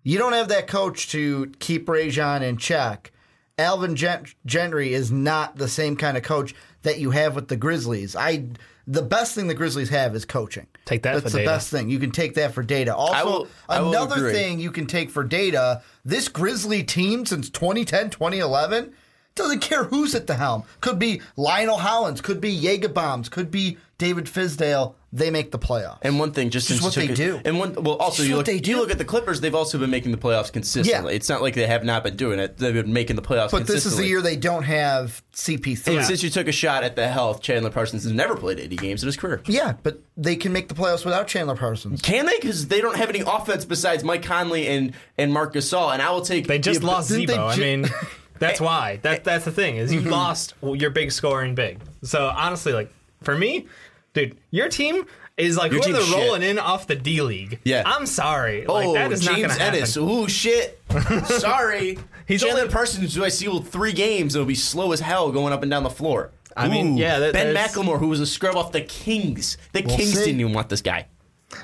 [0.04, 3.12] You don't have that coach to keep Rajon in check.
[3.58, 7.56] Alvin Gent- Gentry is not the same kind of coach that you have with the
[7.56, 8.16] Grizzlies.
[8.16, 8.48] I
[8.88, 10.66] the best thing the Grizzlies have is coaching.
[10.86, 11.50] Take that That's the data.
[11.52, 11.90] best thing.
[11.90, 12.96] You can take that for data.
[12.96, 18.94] Also, will- another thing you can take for data, this Grizzly team since 2010, 2011
[19.40, 20.64] Doesn't care who's at the helm.
[20.82, 24.96] Could be Lionel Hollins, could be Jaeger Bombs, could be David Fizdale.
[25.12, 25.98] They make the playoffs.
[26.04, 27.42] And one thing, just Just since what they it- do.
[27.44, 29.80] And one, well, also Just you look, they you look at the Clippers; they've also
[29.80, 31.12] been making the playoffs consistently.
[31.14, 31.16] Yeah.
[31.16, 33.50] It's not like they have not been doing it; they've been making the playoffs.
[33.50, 35.96] but this is the year they don't have CP3.
[35.98, 38.76] And since you took a shot at the health, Chandler Parsons has never played 80
[38.76, 39.42] games in his career.
[39.48, 42.04] yeah, but they can make the playoffs without Chandler Parsons.
[42.04, 42.36] Can they?
[42.36, 45.92] Because they don't have any offense besides Mike Conley and and Marc Gasol.
[45.92, 46.46] And I will take.
[46.46, 47.48] They just the- lost didn't they Z-Bo.
[47.48, 47.86] I mean,
[48.40, 48.98] that's why.
[49.04, 50.10] That that's the thing is you Mm-hmm.
[50.10, 51.80] lost your big scoring big.
[52.04, 53.68] So honestly, like for me,
[54.14, 55.06] dude, your team
[55.38, 56.26] is like Your who are team's they shit.
[56.28, 57.60] rolling in off the D League.
[57.64, 57.84] Yeah.
[57.86, 58.66] I'm sorry.
[58.66, 60.10] Oh, like that is not James going to happen.
[60.10, 60.82] Ooh, shit.
[61.26, 61.98] Sorry.
[62.28, 65.32] He's Chandler only- Parsons, who I see with three games, it'll be slow as hell
[65.32, 66.32] going up and down the floor.
[66.58, 69.58] I mean, yeah, that- Ben there's- McLemore, who was a scrub off the Kings.
[69.72, 70.26] The Kings see.
[70.26, 71.08] didn't even want this guy.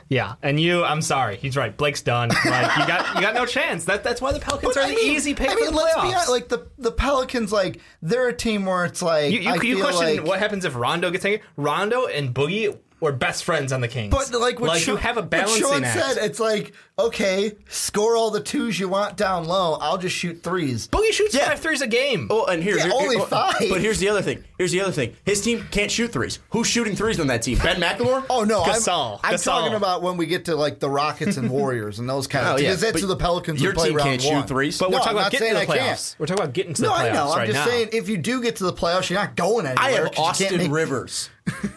[0.10, 1.36] Yeah, and you, I'm sorry.
[1.38, 1.76] He's right.
[1.76, 2.30] Blake's done.
[2.30, 3.86] Like you got you got no chance.
[3.86, 5.96] That that's why the Pelicans But are the easy pick I mean, for the let's
[5.96, 6.02] playoffs.
[6.02, 6.30] be honest.
[6.30, 9.80] Like the the Pelicans, like they're a team where it's like you you, I you
[9.82, 11.46] question like, what happens if Rondo gets taken?
[11.56, 14.12] Rondo and Boogie were best friends on the Kings.
[14.14, 16.00] But like what like Sean, you have a what balancing Sean act.
[16.16, 19.74] said, it's like okay, score all the twos you want down low.
[19.82, 20.88] I'll just shoot threes.
[20.88, 21.50] Boogie shoots Yeah.
[21.50, 22.28] five threes a game.
[22.32, 23.56] Oh, and here, Yeah, here- only oh, five.
[23.70, 24.44] But here's the other thing.
[24.58, 25.14] Here's the other thing.
[25.26, 26.40] His team can't shoot threes.
[26.52, 27.58] Who's shooting threes on that team?
[27.58, 28.24] Ben McLemore.
[28.30, 29.20] Oh no, Gasol.
[29.24, 29.44] I'm, I'm Gasol.
[29.44, 32.54] talking about when we get to like the Rockets and Warriors and those kind of
[32.54, 32.64] Oh, things.
[32.64, 34.78] yeah, Because that's who the Pelicans your play team round can't shoot threes.
[34.80, 35.78] But No, we're talking I'm about getting to the I playoffs.
[35.78, 36.16] can't.
[36.20, 37.32] We're talking about getting to the No, playoffs I know.
[37.34, 37.66] I'm right just now.
[37.66, 39.84] saying if you do get to the playoffs, you're not going anywhere.
[39.84, 41.30] I have 'cause you Austin Rivers.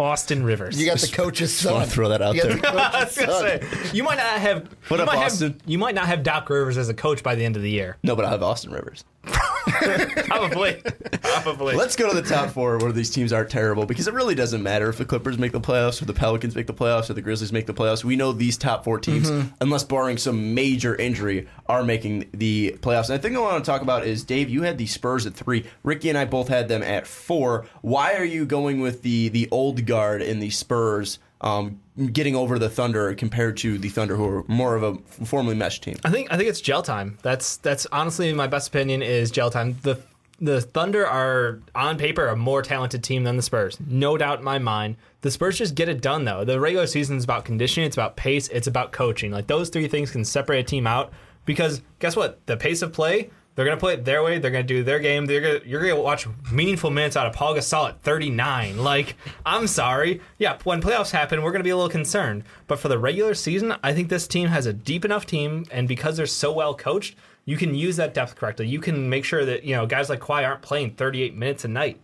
[0.00, 0.80] Austin Rivers.
[0.80, 1.74] You got the coach's son.
[1.74, 2.56] wanna throw that out You there.
[2.56, 4.68] the I was gonna say, you might not have.
[4.88, 5.60] What you up, might have- Austin?
[5.66, 7.96] you might not have Doc Rivers as a coach by the end of the year.
[8.02, 9.04] No, but I have Austin Rivers.
[10.26, 10.82] Probably.
[11.22, 11.74] Probably.
[11.74, 14.62] Let's go to the top four where these teams are terrible because it really doesn't
[14.62, 17.22] matter if the Clippers make the playoffs or the Pelicans make the playoffs or the
[17.22, 18.04] Grizzlies make the playoffs.
[18.04, 19.48] We know these top four teams, mm-hmm.
[19.60, 23.08] unless barring some major injury, are making the playoffs.
[23.08, 25.34] And the thing I want to talk about is Dave, you had the Spurs at
[25.34, 25.66] three.
[25.82, 27.66] Ricky and I both had them at four.
[27.82, 31.18] Why are you going with the the old guard in the Spurs?
[31.44, 31.78] Um,
[32.12, 35.82] getting over the Thunder compared to the Thunder, who are more of a formally meshed
[35.82, 35.96] team.
[36.02, 37.18] I think I think it's gel time.
[37.22, 39.76] That's that's honestly my best opinion is gel time.
[39.82, 40.00] The
[40.40, 44.44] the Thunder are on paper a more talented team than the Spurs, no doubt in
[44.44, 44.96] my mind.
[45.20, 46.44] The Spurs just get it done though.
[46.44, 49.30] The regular season is about conditioning, it's about pace, it's about coaching.
[49.30, 51.12] Like those three things can separate a team out
[51.44, 52.44] because guess what?
[52.46, 53.30] The pace of play.
[53.54, 54.38] They're gonna play it their way.
[54.38, 55.26] They're gonna do their game.
[55.26, 58.78] They're gonna you're gonna watch meaningful minutes out of Paul Gasol at 39.
[58.78, 60.58] Like I'm sorry, yeah.
[60.64, 62.44] When playoffs happen, we're gonna be a little concerned.
[62.66, 65.86] But for the regular season, I think this team has a deep enough team, and
[65.86, 68.66] because they're so well coached, you can use that depth correctly.
[68.66, 71.68] You can make sure that you know guys like Kawhi aren't playing 38 minutes a
[71.68, 72.00] night,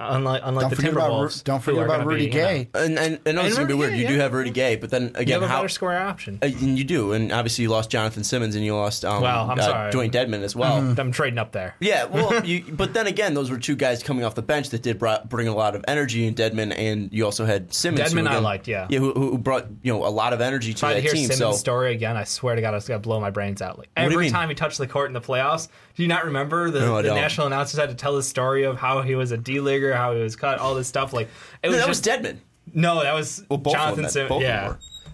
[0.00, 1.44] unlike unlike Don't the forget about Timberwolves.
[1.44, 2.68] don't forget about Rudy be, you know, Gay.
[2.74, 3.92] And, and, and I And it's gonna be weird.
[3.92, 5.98] Gay, You do have Rudy Gay, but then again, you have a how better scoring
[5.98, 6.38] option.
[6.42, 9.50] Uh, and you do, and obviously you lost Jonathan Simmons and you lost um, Well,
[9.50, 9.92] I'm uh, sorry.
[9.92, 10.76] Dewayne Dedmon as well.
[10.98, 11.74] I'm trading up there.
[11.80, 14.82] Yeah, well, you, but then again, those were two guys coming off the bench that
[14.82, 18.12] did brought, bring a lot of energy in Dedmon, and you also had Simmons.
[18.12, 18.86] who Dedmon I liked, yeah.
[18.90, 21.12] yeah, who, who brought you know a lot of energy to If I that hear
[21.12, 21.26] team.
[21.26, 23.78] Simmons' So story again, I swear to God, it's gonna blow my brains out.
[23.78, 26.80] Like every time he touched the court in the playoffs, do you not remember the,
[26.80, 29.60] No, the national announcers had to tell his story of how he was a D
[29.60, 31.12] leaguer, how he was cut, all this stuff.
[31.12, 31.28] Like
[31.62, 32.36] it No, was that just was Dedmon.
[32.74, 34.28] no, that was Well, both of Jonathan them, Simmons.
[34.28, 34.50] both of them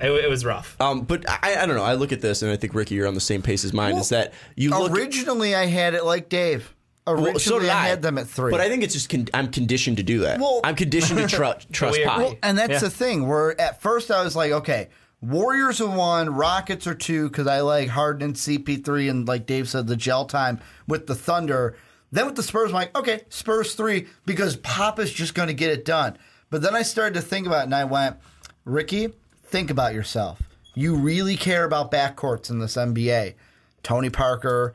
[0.00, 0.18] Yeah, were.
[0.18, 0.76] it, it was rough.
[0.80, 1.82] Um, but I, I don't know.
[1.84, 3.96] I look at this, and I think Ricky, you're on the same pace as mine.
[3.96, 4.90] is that you look?
[4.92, 6.74] Originally, I had it like Dave.
[7.06, 8.50] Originally, well, so did I had them at three.
[8.50, 10.40] But I think it's just con- I'm conditioned to do that.
[10.40, 12.78] Well- I'm conditioned to tru- trust we Well, and that's Yeah.
[12.78, 13.28] the thing.
[13.28, 14.88] Where at first I was like, okay,
[15.20, 19.68] Warriors are one, Rockets are two, because I like Harden and CP3, and like Dave
[19.68, 21.76] said, the gel time with the Thunder.
[22.14, 25.54] Then with the Spurs, I'm like, okay, Spurs three, because Pop is just going to
[25.54, 26.16] get it done.
[26.48, 28.18] But then I started to think about it, and I went,
[28.64, 29.08] Ricky,
[29.42, 30.40] think about yourself.
[30.76, 33.34] You really care about backcourts in this NBA.
[33.82, 34.74] Tony Parker,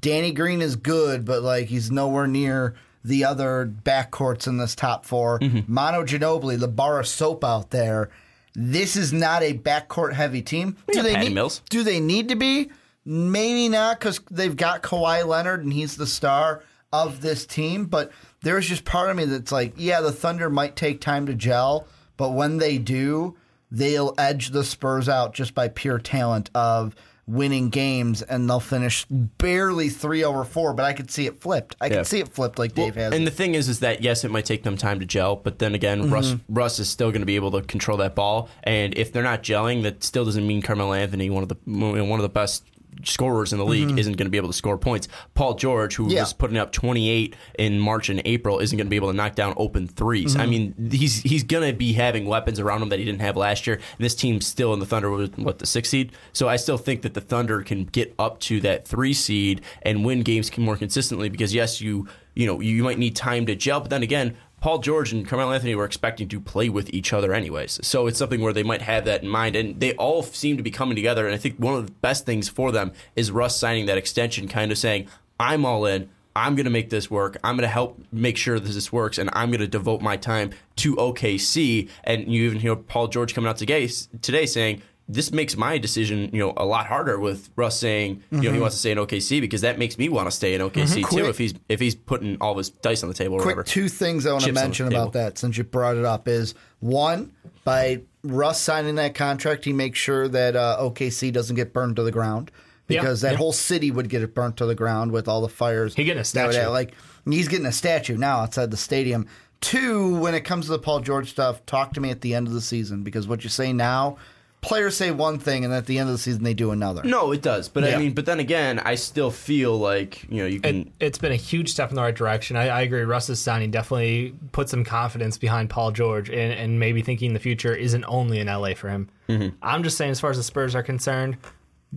[0.00, 2.74] Danny Green is good, but like he's nowhere near
[3.04, 5.72] the other backcourts in this top 4 Mm-hmm.
[5.72, 8.08] Manu Ginobili, the bar of soap out there.
[8.54, 10.76] This is not a backcourt heavy team.
[10.94, 11.60] got Patty need, Mills.
[11.68, 12.70] Do they need to be?
[13.04, 17.86] Maybe not because they've got Kawhi Leonard and he's the star of this team.
[17.86, 18.10] But
[18.42, 21.86] there's just part of me that's like, yeah, the Thunder might take time to gel,
[22.16, 23.36] but when they do,
[23.70, 26.94] they'll edge the Spurs out just by pure talent of
[27.26, 30.72] winning games and they'll finish barely three over four.
[30.72, 31.76] But I could see it flipped.
[31.78, 31.96] I Yeah.
[31.96, 33.12] could see it flipped like Dave has.
[33.12, 35.58] And the thing is, is that yes, it might take them time to gel, but
[35.58, 36.14] then again, mm-hmm.
[36.14, 38.48] Russ Russ is still going to be able to control that ball.
[38.64, 42.18] And if they're not gelling, that still doesn't mean Carmelo Anthony, one of the one
[42.18, 42.64] of the best
[43.04, 43.98] scorers in the league mm-hmm.
[43.98, 45.08] isn't going to be able to score points.
[45.34, 46.20] Paul George, who Yeah.
[46.20, 49.34] was putting up 28 in March and April, isn't going to be able to knock
[49.34, 50.50] down open 3s I mm-hmm.
[50.50, 53.66] mean, he's he's going to be having weapons around him that he didn't have last
[53.66, 53.76] year.
[53.76, 56.12] And this team's still in the Thunder with what the sixth seed.
[56.32, 60.04] So I still think that the Thunder can get up to that three seed and
[60.04, 61.28] win games more consistently.
[61.28, 64.36] Because yes, you you know you might need time to gel, but then again.
[64.60, 67.78] Paul George and Carmelo Anthony were expecting to play with each other anyways.
[67.86, 69.54] So it's something where they might have that in mind.
[69.54, 71.26] And they all seem to be coming together.
[71.26, 74.48] And I think one of the best things for them is Russ signing that extension,
[74.48, 75.06] kind of saying,
[75.38, 76.10] I'm all in.
[76.34, 77.36] I'm going to make this work.
[77.42, 80.16] I'm going to help make sure that this works, and I'm going to devote my
[80.16, 81.88] time to OKC.
[82.04, 83.88] And you even hear Paul George coming out today,
[84.22, 88.42] today saying, this makes my decision, you know, a lot harder with Russ saying, you
[88.42, 90.60] know, he wants to stay in OKC because that makes me want to stay in
[90.60, 91.02] OKC too.
[91.02, 93.56] Quick- If he's if he's putting all of his dice on the table or Quick
[93.56, 93.62] whatever.
[93.72, 96.28] two things I want to Chips the mention about that since you brought it up
[96.28, 97.32] is one,
[97.64, 102.02] by Russ signing that contract, he makes sure that uh, OKC doesn't get burned to
[102.02, 102.50] the ground
[102.88, 103.38] Yeah, because that yeah.
[103.38, 105.94] whole city would get it burnt to the ground with all the fires.
[105.94, 106.68] He getting a would- statue.
[106.68, 106.92] like
[107.24, 109.26] he's getting a statue now outside the stadium.
[109.60, 112.46] Two, when it comes to the Paul George stuff, talk to me at the end
[112.46, 114.16] of the season because what you say now,
[114.60, 117.02] players say one thing and at the end of the season they do another.
[117.04, 117.68] No, it does.
[117.68, 120.88] But I mean, but then again, I still feel like, you know, you can It,
[121.06, 122.56] it's been a huge step in the right direction.
[122.56, 123.02] I, I agree.
[123.02, 127.74] Russ's signing definitely put some confidence behind Paul George and, and maybe thinking the future
[127.74, 129.08] isn't only in LA for him.
[129.28, 129.56] Mm-hmm.
[129.62, 131.36] I'm just saying, as far as the Spurs are concerned,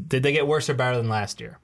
[0.08, 1.58] did they get worse or better than last year?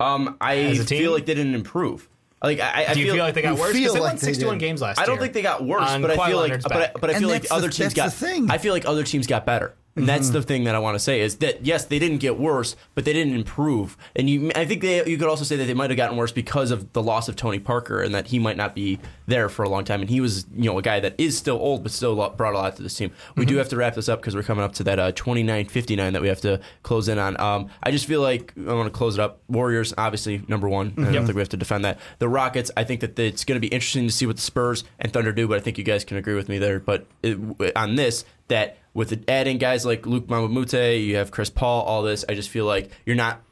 [0.00, 0.98] um I As a team?
[0.98, 2.08] feel like they didn't improve.
[2.42, 3.72] Like I, I Do you feel, like they got you worse?
[3.72, 4.60] feel Because they like won 61 did.
[4.66, 5.04] games last year.
[5.04, 7.00] I don't think they got worse, but I feel like, but I, back.
[7.00, 8.06] but I And feel like the- other teams got.
[8.06, 8.50] the thing.
[8.50, 9.74] I feel like other teams got better.
[9.94, 10.32] And that's Mm-hmm.
[10.34, 13.04] the thing that I want to say is that yes, they didn't get worse, but
[13.04, 13.96] they didn't improve.
[14.16, 16.32] And you, I think they, you could also say that they might have gotten worse
[16.32, 19.64] because of the loss of Tony Parker and that he might not be there for
[19.64, 20.00] a long time.
[20.00, 22.58] And he was, you know, a guy that is still old, but still brought a
[22.58, 23.10] lot to this team.
[23.36, 23.50] We Mm-hmm.
[23.50, 26.22] do have to wrap this up because we're coming up to that uh, 29-59 that
[26.22, 27.38] we have to close in on.
[27.40, 29.40] Um, I just feel like I want to close it up.
[29.48, 30.94] Warriors, obviously number one.
[30.98, 31.98] I don't think we have to defend that.
[32.18, 34.84] The Rockets, I think that it's going to be interesting to see what the Spurs
[34.98, 36.80] and Thunder do, but I think you guys can agree with me there.
[36.80, 37.38] But it,
[37.76, 41.82] on this, that with adding guys like Luc Mbah a Moute, you have Chris Paul,
[41.82, 43.42] all this, I just feel like you're not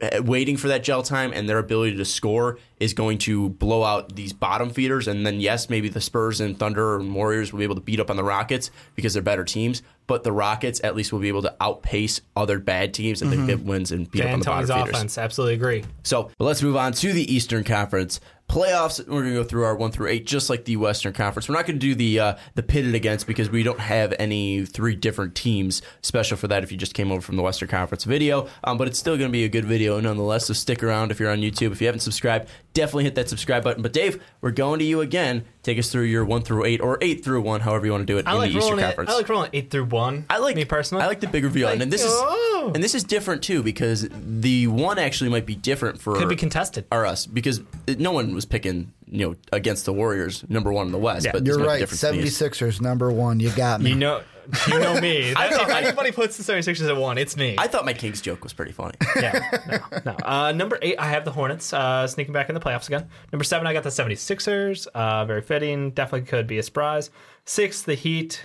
[0.00, 3.84] uh, waiting for that gel time and their ability to score is going to blow
[3.84, 5.06] out these bottom feeders.
[5.06, 8.00] And then yes maybe the Spurs and Thunder and Warriors will be able to beat
[8.00, 11.28] up on the Rockets because they're better teams but the Rockets at least will be
[11.28, 14.44] able to outpace other bad teams that they get wins and beat up on the
[14.44, 14.94] D'Antoni's bottom feeders.
[14.94, 15.84] offense, absolutely agree.
[16.02, 18.20] So but let's move on to the Eastern Conference
[18.52, 18.98] playoffs.
[18.98, 21.48] We're going to go through our one through eight, just like the Western Conference.
[21.48, 24.66] We're not going to do the uh, the pitted against because we don't have any
[24.66, 26.62] three different teams special for that.
[26.62, 29.30] If you just came over from the Western Conference video, um, but it's still going
[29.30, 30.46] to be a good video nonetheless.
[30.46, 31.72] So stick around if you're on YouTube.
[31.72, 33.82] If you haven't subscribed, definitely hit that subscribe button.
[33.82, 35.46] But Dave, we're going to you again.
[35.62, 38.12] Take us through your one through eight or eight through one, however you want to
[38.12, 38.86] do it I in like the Eastern rolling it.
[38.88, 39.10] Conference.
[39.10, 40.26] I like rolling eight through one.
[40.28, 41.04] I like me personally.
[41.04, 42.72] I like the big reveal, Like, and this is oh.
[42.74, 46.34] and this is different too because the one actually might be different for Could be
[46.36, 46.84] contested.
[46.90, 50.86] or us because it- no one was picking you know against the Warriors number one
[50.86, 51.26] in the West.
[51.26, 51.32] Yeah.
[51.32, 51.78] but You're might right.
[51.78, 52.06] different for
[52.44, 53.38] 76ers, number one.
[53.38, 53.90] You got me.
[53.90, 54.22] You know,
[54.68, 55.32] you know me.
[55.34, 57.56] That- if anybody puts the 76ers at one, it's me.
[57.58, 58.94] I thought my Kings joke was pretty funny.
[59.20, 60.16] yeah, no, no.
[60.24, 63.08] Uh, number eight, I have the Hornets uh, sneaking back in the playoffs again.
[63.32, 64.86] Number seven, I got the 76ers.
[64.88, 65.90] Uh, very fitting.
[65.90, 67.10] Definitely could be a surprise.
[67.44, 68.44] Six, the Heat.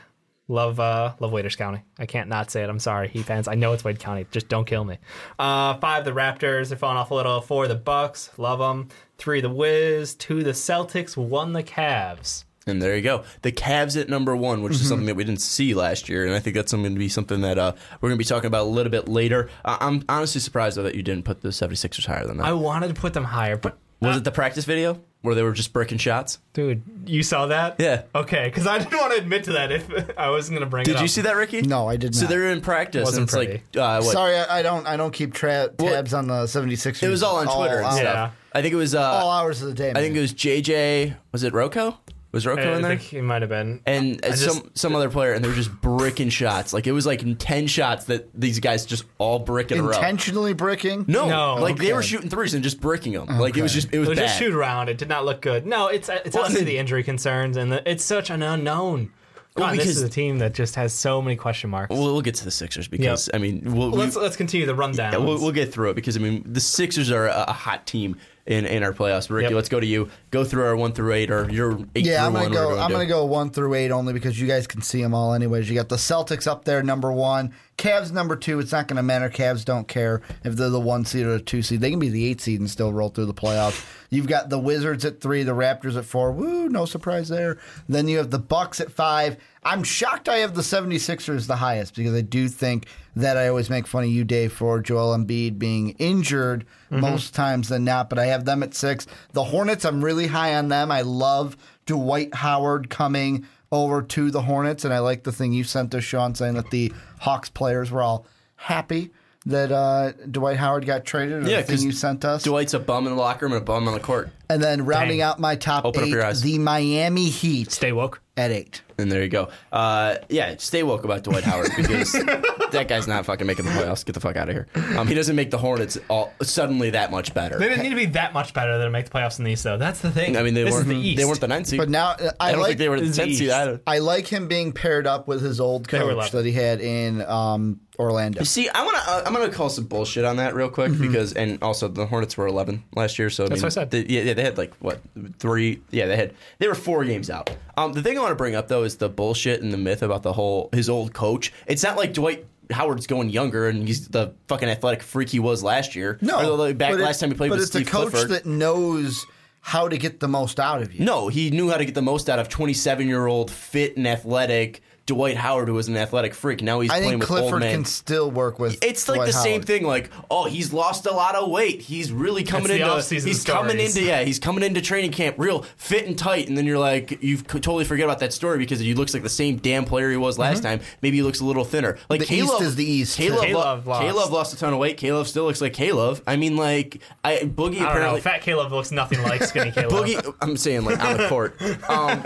[0.50, 1.84] Love, uh, love Waiters County.
[2.00, 2.70] I can't not say it.
[2.70, 3.50] I'm sorry, Heat fans.
[3.50, 4.26] I know it's Wade County.
[4.32, 4.98] Just don't kill me.
[5.38, 6.70] Uh, five, the Raptors.
[6.70, 7.42] They're falling off a little.
[7.42, 8.30] Four, the Bucks.
[8.38, 8.88] Love them.
[9.18, 10.16] Three, the Wiz.
[10.16, 11.18] Two, the Celtics.
[11.18, 12.46] One, the Cavs.
[12.68, 13.24] And there you go.
[13.42, 14.82] The Cavs at number one, which Mm-hmm.
[14.82, 17.10] is something that we didn't see last year, and I think that's going to be
[17.10, 19.50] something that uh, we're going to be talking about a little bit later.
[19.66, 22.46] Uh, I'm honestly surprised though that you didn't put the 76ers higher than that.
[22.46, 25.52] I wanted to put them higher, but was it the practice video where they were
[25.54, 26.38] just breaking shots?
[26.54, 27.78] dude, you saw that?
[27.80, 28.04] Yeah.
[28.14, 30.82] Okay, because I didn't want to admit to that if I wasn't going to bring
[30.84, 31.62] it Did you see that, Ricky?
[31.64, 33.64] No, I did So they're in practice, Wasn't and it's pretty.
[33.74, 34.12] like uh, what?
[34.14, 34.86] Sorry, I, I don't.
[34.86, 37.02] I don't keep tra- tabs on the 76ers.
[37.02, 38.04] It was all on Twitter and stuff.
[38.04, 38.32] Yeah.
[38.54, 38.94] I think it was.
[38.96, 39.92] Uh, All hours of the day.
[39.92, 41.16] I think it was JJ.
[41.32, 41.98] Was it Rocco?
[42.38, 42.98] Was Rocco I in there?
[42.98, 43.82] think it might have been.
[43.88, 46.72] And I uh, just- some some other player, and they were just bricking shots.
[46.72, 49.90] Like it was like ten shots that these guys just all brick in a row.
[49.90, 51.06] intentionally bricking.
[51.08, 51.56] No, No.
[51.62, 53.40] like they were shooting threes and just bricking them.
[53.40, 54.26] Like it was just it was, It was bad.
[54.28, 54.90] just shoot around.
[54.90, 55.66] It did not look good.
[55.66, 59.12] No, it's it's Well, honestly and- the injury concerns, and the, it's such an unknown.
[59.56, 61.90] God, this because- is a team that just has so many question marks.
[61.90, 64.76] We'll, we'll get to the Sixers because I mean we'll, we- let's let's continue the
[64.76, 65.12] rundown.
[65.14, 67.88] yeah, we'll, we'll get through it because I mean the Sixers are a, a hot
[67.88, 69.30] team in, in our playoffs.
[69.30, 69.54] Ricky, Yep.
[69.56, 70.10] let's go to you.
[70.32, 72.76] Go through our one through eight or your eight Yeah, through I'm gonna one.
[72.76, 72.80] go.
[72.80, 75.34] I'm gonna go one through eight only because you guys can see them all.
[75.34, 77.54] Anyways, you got the Celtics up there, number one.
[77.78, 78.60] Cavs number two.
[78.60, 79.30] It's not gonna matter.
[79.30, 81.80] Cavs don't care if they're the one seed or the two seed.
[81.82, 83.86] They can be the eight seed and still roll through the playoffs.
[84.10, 86.32] You've got the Wizards at three, the Raptors at four.
[86.32, 87.58] Woo, no surprise there.
[87.90, 89.36] Then you have the Bucks at five.
[89.64, 92.88] I'm shocked I have the 76ers the highest because I do think
[93.22, 97.70] that I always make fun of you, Dave, for Joel Embiid being injured most times
[97.70, 99.06] than not, but I have them at six.
[99.34, 100.92] The Hornets, I'm really high on them.
[100.92, 105.64] I love Dwight Howard coming over to the Hornets, and I like the thing you
[105.64, 108.26] sent us, Sean, saying that the Hawks players were all
[108.56, 109.12] happy
[109.46, 111.44] that uh, Dwight Howard got traded.
[111.46, 112.44] Or Yeah, the thing 'cause you sent us.
[112.44, 114.30] Dwight's a bum in the locker room and a bum on the court.
[114.50, 115.22] and then rounding Dang.
[115.22, 116.42] out my top Open up eight, your eyes.
[116.42, 118.22] the Miami Heat Stay woke.
[118.38, 118.82] At eight.
[119.00, 119.50] And there you go.
[119.72, 122.12] Uh, yeah, stay woke about Dwight Howard because
[122.72, 124.06] that guy's not fucking making the playoffs.
[124.06, 124.68] Get the fuck out of here.
[124.98, 127.60] Um, he doesn't make the Hornets all suddenly that much better.
[127.60, 129.64] They didn't need to be that much better than make the playoffs in the East,
[129.64, 129.78] though.
[129.78, 130.36] That's the thing.
[130.38, 130.88] I mean, they this weren't.
[130.88, 131.18] The East.
[131.18, 131.80] They weren't the ninth seed.
[131.80, 133.38] But now uh, I, I don't like think they were the This is the tenth
[133.38, 133.56] seed East.
[133.56, 133.82] either.
[133.86, 137.80] I like him being paired up with his old coach that he had in um,
[138.00, 138.44] Orlando.
[138.44, 139.04] See, I want to.
[139.10, 142.06] Uh, I'm going to call some bullshit on that real quick because, and also the
[142.06, 143.30] Hornets were 11 last year.
[143.30, 143.92] So I That's mean, what I said.
[143.92, 145.02] They, yeah, yeah, they had like what
[145.40, 145.82] three?
[145.92, 146.34] Yeah, they had.
[146.60, 147.50] They were four games out.
[147.78, 150.04] Um, the thing I want to bring up though is the bullshit and the myth
[150.04, 151.54] about the whole his old coach.
[151.66, 152.46] It's not like Dwight.
[152.70, 156.18] Howard's going younger, and he's the fucking athletic freak he was last year.
[156.22, 158.30] No, or back last time he played but with it's Steve a coach Clifford.
[158.32, 159.26] that knows
[159.62, 161.04] how to get the most out of you.
[161.04, 164.08] No, he knew how to get the most out of 27 year old fit and
[164.08, 166.62] athletic Dwight Howard, who was an athletic freak.
[166.62, 167.74] Now he's I playing think with old Clifford men.
[167.78, 168.78] can still work with.
[168.84, 169.66] It's like Dwight the same Howard.
[169.66, 169.84] thing.
[169.86, 171.82] Like, oh, he's lost a lot of weight.
[171.82, 172.88] He's really coming the into.
[172.90, 173.96] off-season he's coming stories.
[173.98, 174.08] into.
[174.08, 177.38] Yeah, he's coming into training camp real fit and tight, and then you're like, you
[177.38, 180.38] totally forget about that story because he looks like the same damn player he was
[180.38, 180.82] last time.
[181.02, 181.98] Maybe he looks a little thinner.
[182.10, 182.34] Like Mm-hmm.
[182.34, 183.18] The Caleb, East is the East.
[183.18, 184.02] Caleb, Caleb lo- lost.
[184.02, 184.98] Caleb lost a ton of weight.
[184.98, 186.22] Caleb still looks like Caleb.
[186.28, 187.88] I mean, like, I Boogie I don't know.
[187.90, 188.22] apparently.
[188.22, 189.92] Fat Caleb looks nothing like skinny Caleb.
[189.94, 191.56] Boogie, I'm saying like on the court.
[191.88, 192.22] Um,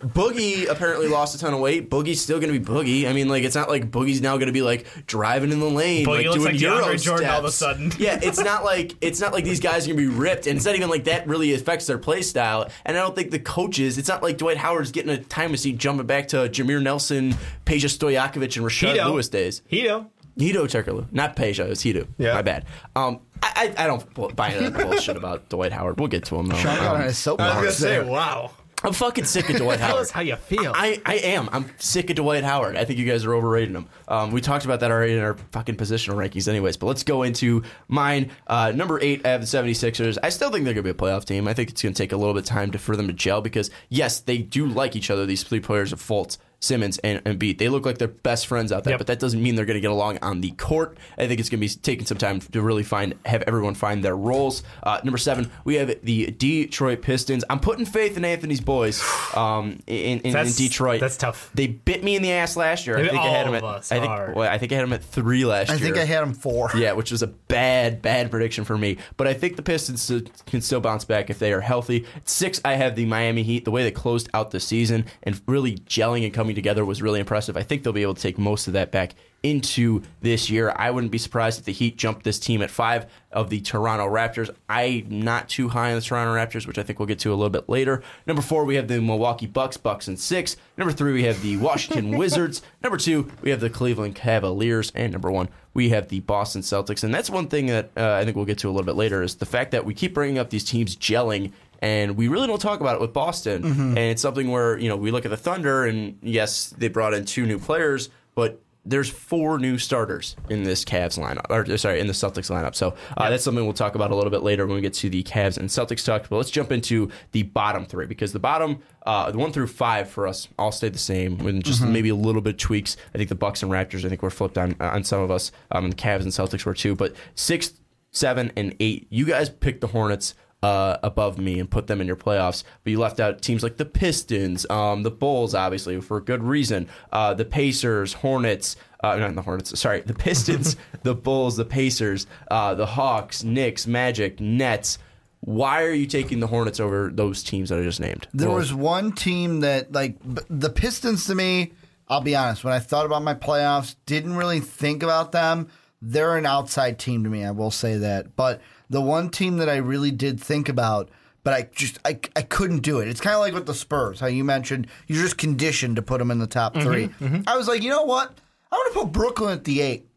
[0.00, 1.90] Boogie apparently lost a ton of weight.
[2.02, 3.08] Boogie's still going to be Boogie.
[3.08, 5.66] I mean, like it's not like Boogie's now going to be like driving in the
[5.70, 7.92] lane, Boogie like looks doing like Euro DeAndre Jordan all of a sudden.
[7.98, 10.56] yeah, it's not like it's not like these guys are going to be ripped, and
[10.56, 12.68] it's not even like that really affects their play style.
[12.84, 13.98] And I don't think the coaches.
[13.98, 17.88] It's not like Dwight Howard's getting a time machine jumping back to Jameer Nelson, Peja
[17.88, 19.06] Stojakovic, and Rashard Hedo.
[19.12, 19.62] Lewis days.
[19.70, 20.08] Hedo.
[20.38, 22.06] Hedo Turkoglu, not Peja, it's Hedo.
[22.18, 22.34] Yeah.
[22.34, 22.66] my bad.
[22.94, 25.98] Um, I, I, I don't buy into that bullshit about Dwight Howard.
[25.98, 26.56] We'll get to him though.
[26.56, 28.04] Sean got Um, on his I was gonna say, there.
[28.04, 28.50] wow.
[28.84, 29.90] I'm fucking sick of Dwight Howard.
[29.92, 30.72] Tell us how you feel.
[30.74, 31.48] I, I am.
[31.52, 32.76] I'm sick of Dwight Howard.
[32.76, 33.88] I think you guys are overrating him.
[34.06, 36.76] Um, we talked about that already in our fucking positional rankings, anyways.
[36.76, 38.30] But let's go into mine.
[38.46, 40.18] Uh, number eight, I have the 76ers.
[40.22, 41.48] I still think they're going to be a playoff team.
[41.48, 43.12] I think it's going to take a little bit of time to, for them to
[43.12, 46.38] gel because, yes, they do like each other, these three players of Fultz.
[46.60, 47.58] Simmons and, and Beat.
[47.58, 48.98] They look like they're best friends out there, Yep.
[48.98, 50.96] but that doesn't mean they're going to get along on the court.
[51.18, 54.02] I think it's going to be taking some time to really find have everyone find
[54.02, 54.62] their roles.
[54.82, 57.44] Uh, number seven, we have the Detroit Pistons.
[57.50, 59.02] I'm putting faith in Anthony's boys
[59.36, 61.00] um, in, in, in Detroit.
[61.00, 61.50] that's tough.
[61.54, 62.96] They bit me in the ass last year.
[62.96, 63.64] I Maybe think I had them at.
[63.64, 64.36] I think.
[64.36, 65.82] Well, I think I had them at three last I year.
[65.82, 66.70] I think I had them four.
[66.74, 68.98] Yeah, which was a bad, bad prediction for me.
[69.16, 70.10] But I think the Pistons
[70.46, 72.06] can still bounce back if they are healthy.
[72.24, 73.64] Six, I have the Miami Heat.
[73.64, 77.20] The way they closed out the season and really gelling and coming together was really
[77.20, 77.56] impressive.
[77.56, 80.72] I think they'll be able to take most of that back into this year.
[80.74, 84.06] I wouldn't be surprised if the Heat jumped this team at five of the Toronto
[84.06, 84.50] Raptors.
[84.68, 87.36] I'm not too high on the Toronto Raptors, which I think we'll get to a
[87.36, 88.02] little bit later.
[88.26, 90.56] Number four, we have the Milwaukee Bucks, Bucks and six.
[90.76, 92.62] Number three, we have the Washington Wizards.
[92.82, 97.04] Number two, we have the Cleveland Cavaliers, and number one, we have the Boston Celtics.
[97.04, 99.22] And that's one thing that uh, I think we'll get to a little bit later
[99.22, 101.52] is the fact that we keep bringing up these teams gelling.
[101.80, 103.64] And we really don't talk about it with Boston.
[103.64, 107.14] And it's something where, you know, we look at the Thunder, and yes, they brought
[107.14, 111.98] in two new players, but there's four new starters in this Cavs lineup, or sorry,
[111.98, 112.74] in the Celtics lineup.
[112.76, 115.10] So uh, that's something we'll talk about a little bit later when we get to
[115.10, 116.28] the Cavs and Celtics talk.
[116.28, 120.08] But let's jump into the bottom three because the bottom, uh, the one through five
[120.08, 122.96] for us, all stayed the same with just maybe a little bit of tweaks.
[123.12, 125.50] I think the Bucks and Raptors, I think we're flipped on on some of us,
[125.72, 126.94] um, and the Cavs and Celtics were too.
[126.94, 127.72] But six,
[128.12, 132.06] seven, and eight, you guys picked the Hornets uh, above me and put them in
[132.06, 132.64] your playoffs.
[132.82, 136.42] But you left out teams like the Pistons, um, the Bulls, obviously for a good
[136.42, 136.88] reason.
[137.12, 139.78] Uh, the Pacers, Hornets, uh, not the Hornets.
[139.78, 144.98] Sorry, the Pistons, the Bulls, the Pacers, uh, the Hawks, Knicks, Magic, Nets.
[145.40, 148.26] Why are you taking the Hornets over those teams that I just named?
[148.34, 151.72] There was one team that, like, b- the Pistons to me,
[152.08, 155.68] I'll be honest, when I thought about my playoffs, didn't really think about them.
[156.02, 158.34] They're an outside team to me, I will say that.
[158.34, 161.10] But the one team that I really did think about,
[161.44, 163.08] but I just I, I couldn't do it.
[163.08, 166.18] It's kind of like with the Spurs, how you mentioned you're just conditioned to put
[166.18, 167.40] them in the top mm-hmm, 3 mm-hmm.
[167.46, 168.32] I was like, you know what?
[168.70, 170.08] I want to put Brooklyn at the eight.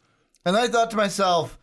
[0.46, 1.58] And I thought to myself,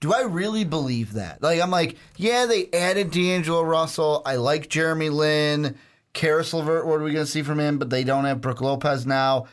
[0.00, 1.42] do I really believe that?
[1.42, 4.22] Like, I'm like, yeah, they added D'Angelo Russell.
[4.24, 5.76] I like Jeremy Lin.
[6.12, 7.78] Caris LeVert, what are we going to see from him?
[7.78, 9.46] But they don't have Brook Lopez now.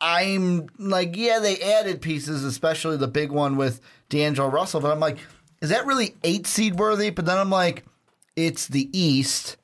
[0.00, 4.80] I'm like, yeah, they added pieces, especially the big one with D'Angelo Russell.
[4.80, 5.18] But I'm like,
[5.60, 7.10] is that really eight seed worthy?
[7.10, 7.84] But then I'm like,
[8.36, 9.56] it's the East,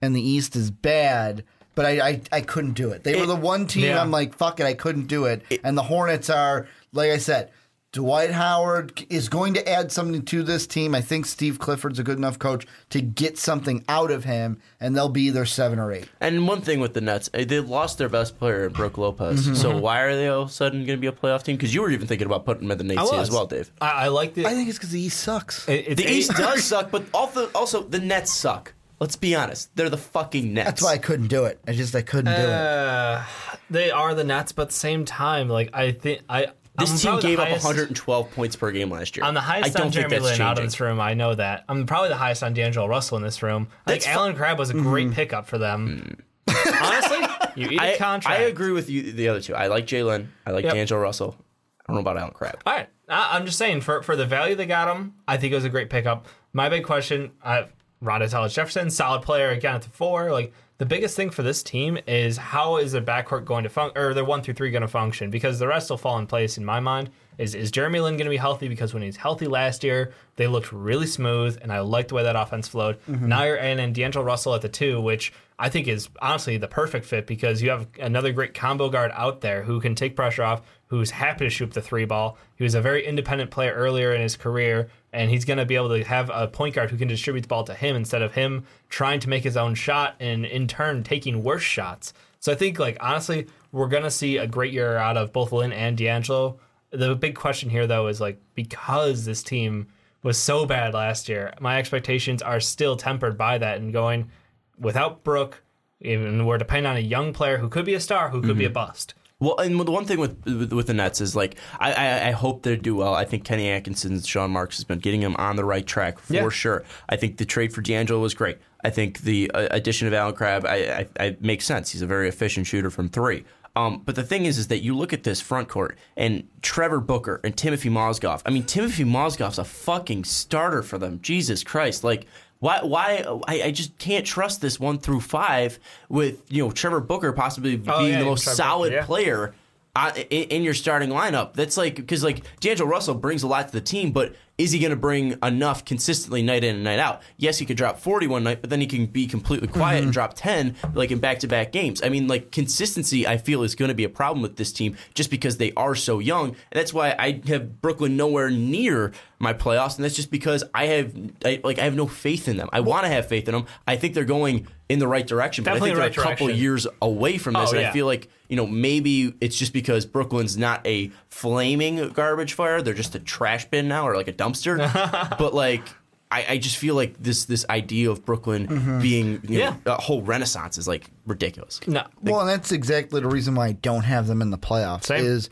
[0.00, 1.44] and the East is bad.
[1.74, 3.04] but I, I, I couldn't do it.
[3.04, 4.00] They were the one team Yeah.
[4.00, 5.42] I'm like, fuck it, I couldn't do it.
[5.64, 7.50] and the Hornets are, like I said,
[7.92, 10.94] Dwight Howard is going to add something to this team.
[10.94, 14.94] I think Steve Clifford's a good enough coach to get something out of him, and
[14.94, 16.06] they'll be either seven or eight.
[16.20, 19.46] And one thing with the Nets, eh, they lost their best player, Brook Lopez.
[19.46, 19.54] Mm-hmm.
[19.54, 21.56] So why are they all of a sudden going to be a playoff team?
[21.56, 23.70] Because you were even thinking about putting them at the Nate seed as well, Dave.
[23.80, 24.44] I, I like the.
[24.44, 25.66] I think it's because the East sucks.
[25.66, 28.74] it- it's The eight- East does suck, but also, also the Nets suck.
[29.00, 29.74] Let's be honest.
[29.76, 30.66] They're the fucking Nets.
[30.66, 31.60] That's why I couldn't do it.
[31.66, 32.50] I just I couldn't do it.
[32.50, 33.22] Uh,
[33.70, 36.48] they are the Nets, but at the same time, like I think I.
[36.78, 39.24] This I'm team gave up 112 points per game last year.
[39.24, 41.00] I'm the highest I don't on think Jeremy that's Lin out of this room.
[41.00, 41.64] I know that.
[41.68, 43.68] I'm probably the highest on D'Angelo Russell in this room.
[43.86, 45.14] Like think fu- Allen Crabbe was a great mm-hmm.
[45.14, 46.22] pickup for them.
[46.48, 47.18] Honestly,
[47.56, 48.40] you eat a I, contract.
[48.40, 49.12] I agree with you.
[49.12, 49.54] The other two.
[49.54, 50.28] I like Jalen.
[50.46, 50.74] I like Yep.
[50.74, 51.36] D'Angelo Russell.
[51.80, 52.60] I don't know about Allen Crabbe.
[52.64, 55.52] All right, I, I'm just saying for for the value they got him, I think
[55.52, 56.26] it was a great pickup.
[56.52, 57.66] My big question, I,
[58.02, 60.30] Rondae Hollis-Jefferson, solid player again at the four.
[60.30, 64.00] Like the biggest thing for this team is how is their backcourt going to function,
[64.00, 65.28] or their one through three going to function?
[65.28, 67.10] Because the rest will fall in place in my mind.
[67.36, 68.68] Is is Jeremy Lin going to be healthy?
[68.68, 72.22] Because when he's healthy last year, they looked really smooth, and I liked the way
[72.22, 72.98] that offense flowed.
[73.08, 77.06] Now you're in D'Angelo Russell at the two, which I think is honestly the perfect
[77.06, 80.62] fit because you have another great combo guard out there who can take pressure off,
[80.88, 82.36] who's happy to shoot the three ball.
[82.56, 85.76] He was a very independent player earlier in his career, and he's going to be
[85.76, 88.34] able to have a point guard who can distribute the ball to him instead of
[88.34, 92.12] him trying to make his own shot and in turn taking worse shots.
[92.40, 95.52] So I think, like honestly, we're going to see a great year out of both
[95.52, 96.58] Lin and D'Angelo.
[96.90, 99.88] The big question here, though, is like because this team
[100.22, 104.30] was so bad last year, my expectations are still tempered by that and going
[104.78, 105.62] without Brook.
[106.00, 108.64] Even we're depending on a young player who could be a star, who could be
[108.64, 108.74] a mm-hmm.
[108.74, 109.14] bust.
[109.40, 112.30] Well, and the one thing with with, with the Nets is like I, I I
[112.32, 113.14] hope they do well.
[113.14, 116.34] I think Kenny Atkinson, Sean Marks has been getting them on the right track for
[116.34, 116.48] Yeah.
[116.48, 116.84] sure.
[117.08, 118.58] I think the trade for D'Angelo was great.
[118.84, 121.90] I think the uh, addition of Allen Crabbe I, I, I makes sense.
[121.92, 123.44] He's a very efficient shooter from three.
[123.76, 126.98] Um, but the thing is, is that you look at this front court and Trevor
[126.98, 128.42] Booker and Timofey Mozgov.
[128.44, 131.20] I mean, Timofey Mozgov's a fucking starter for them.
[131.22, 132.02] Jesus Christ!
[132.02, 132.26] Like,
[132.60, 132.80] why?
[132.82, 133.24] Why?
[133.46, 135.78] I, I just can't trust this one through five
[136.08, 139.04] with you know Trevor Booker possibly being Oh, yeah, the most Trevor, solid yeah.
[139.04, 139.54] player
[139.94, 141.54] uh, in, in your starting lineup.
[141.54, 144.80] That's like because like D'Angelo Russell brings a lot to the team, but is he
[144.80, 147.22] going to bring enough consistently night in and night out?
[147.36, 150.06] Yes, he could drop forty one night, but then he can be completely quiet and
[150.06, 150.12] mm-hmm.
[150.12, 152.02] drop ten like in back to back games.
[152.02, 154.96] I mean, like consistency, I feel is going to be a problem with this team
[155.14, 159.52] just because they are so young, and that's why I have Brooklyn nowhere near my
[159.54, 162.68] playoffs, and that's just because I have I, like I have no faith in them.
[162.72, 163.66] I want to have faith in them.
[163.86, 166.36] I think they're going in the right direction, but I Definitely think they're right a
[166.36, 167.90] couple years away from this, Oh, and yeah.
[167.90, 172.82] I feel like you know maybe it's just because Brooklyn's not a flaming garbage fire;
[172.82, 175.38] they're just a trash bin now or like a dumpster.
[175.38, 175.82] but like.
[176.30, 179.00] I, I just feel like this this idea of Brooklyn mm-hmm.
[179.00, 179.76] being you know, Yeah.
[179.86, 181.80] a whole renaissance is like ridiculous.
[181.86, 185.04] No, Well, and that's exactly the reason why I don't have them in the playoffs.
[185.04, 185.24] Same.
[185.24, 185.48] Is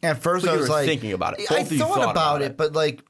[0.00, 1.50] at first But I was like thinking about it.
[1.50, 2.56] I Both of you thought, thought about, about it, it.
[2.56, 3.02] but like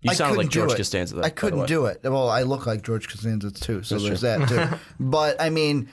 [0.00, 0.76] You I sounded like couldn't do George it.
[0.78, 1.14] Costanza.
[1.16, 1.66] There, I by the couldn't way.
[1.66, 2.00] do it.
[2.04, 4.78] Well, I look like George Costanza too, so there's that too.
[4.98, 5.90] but I mean,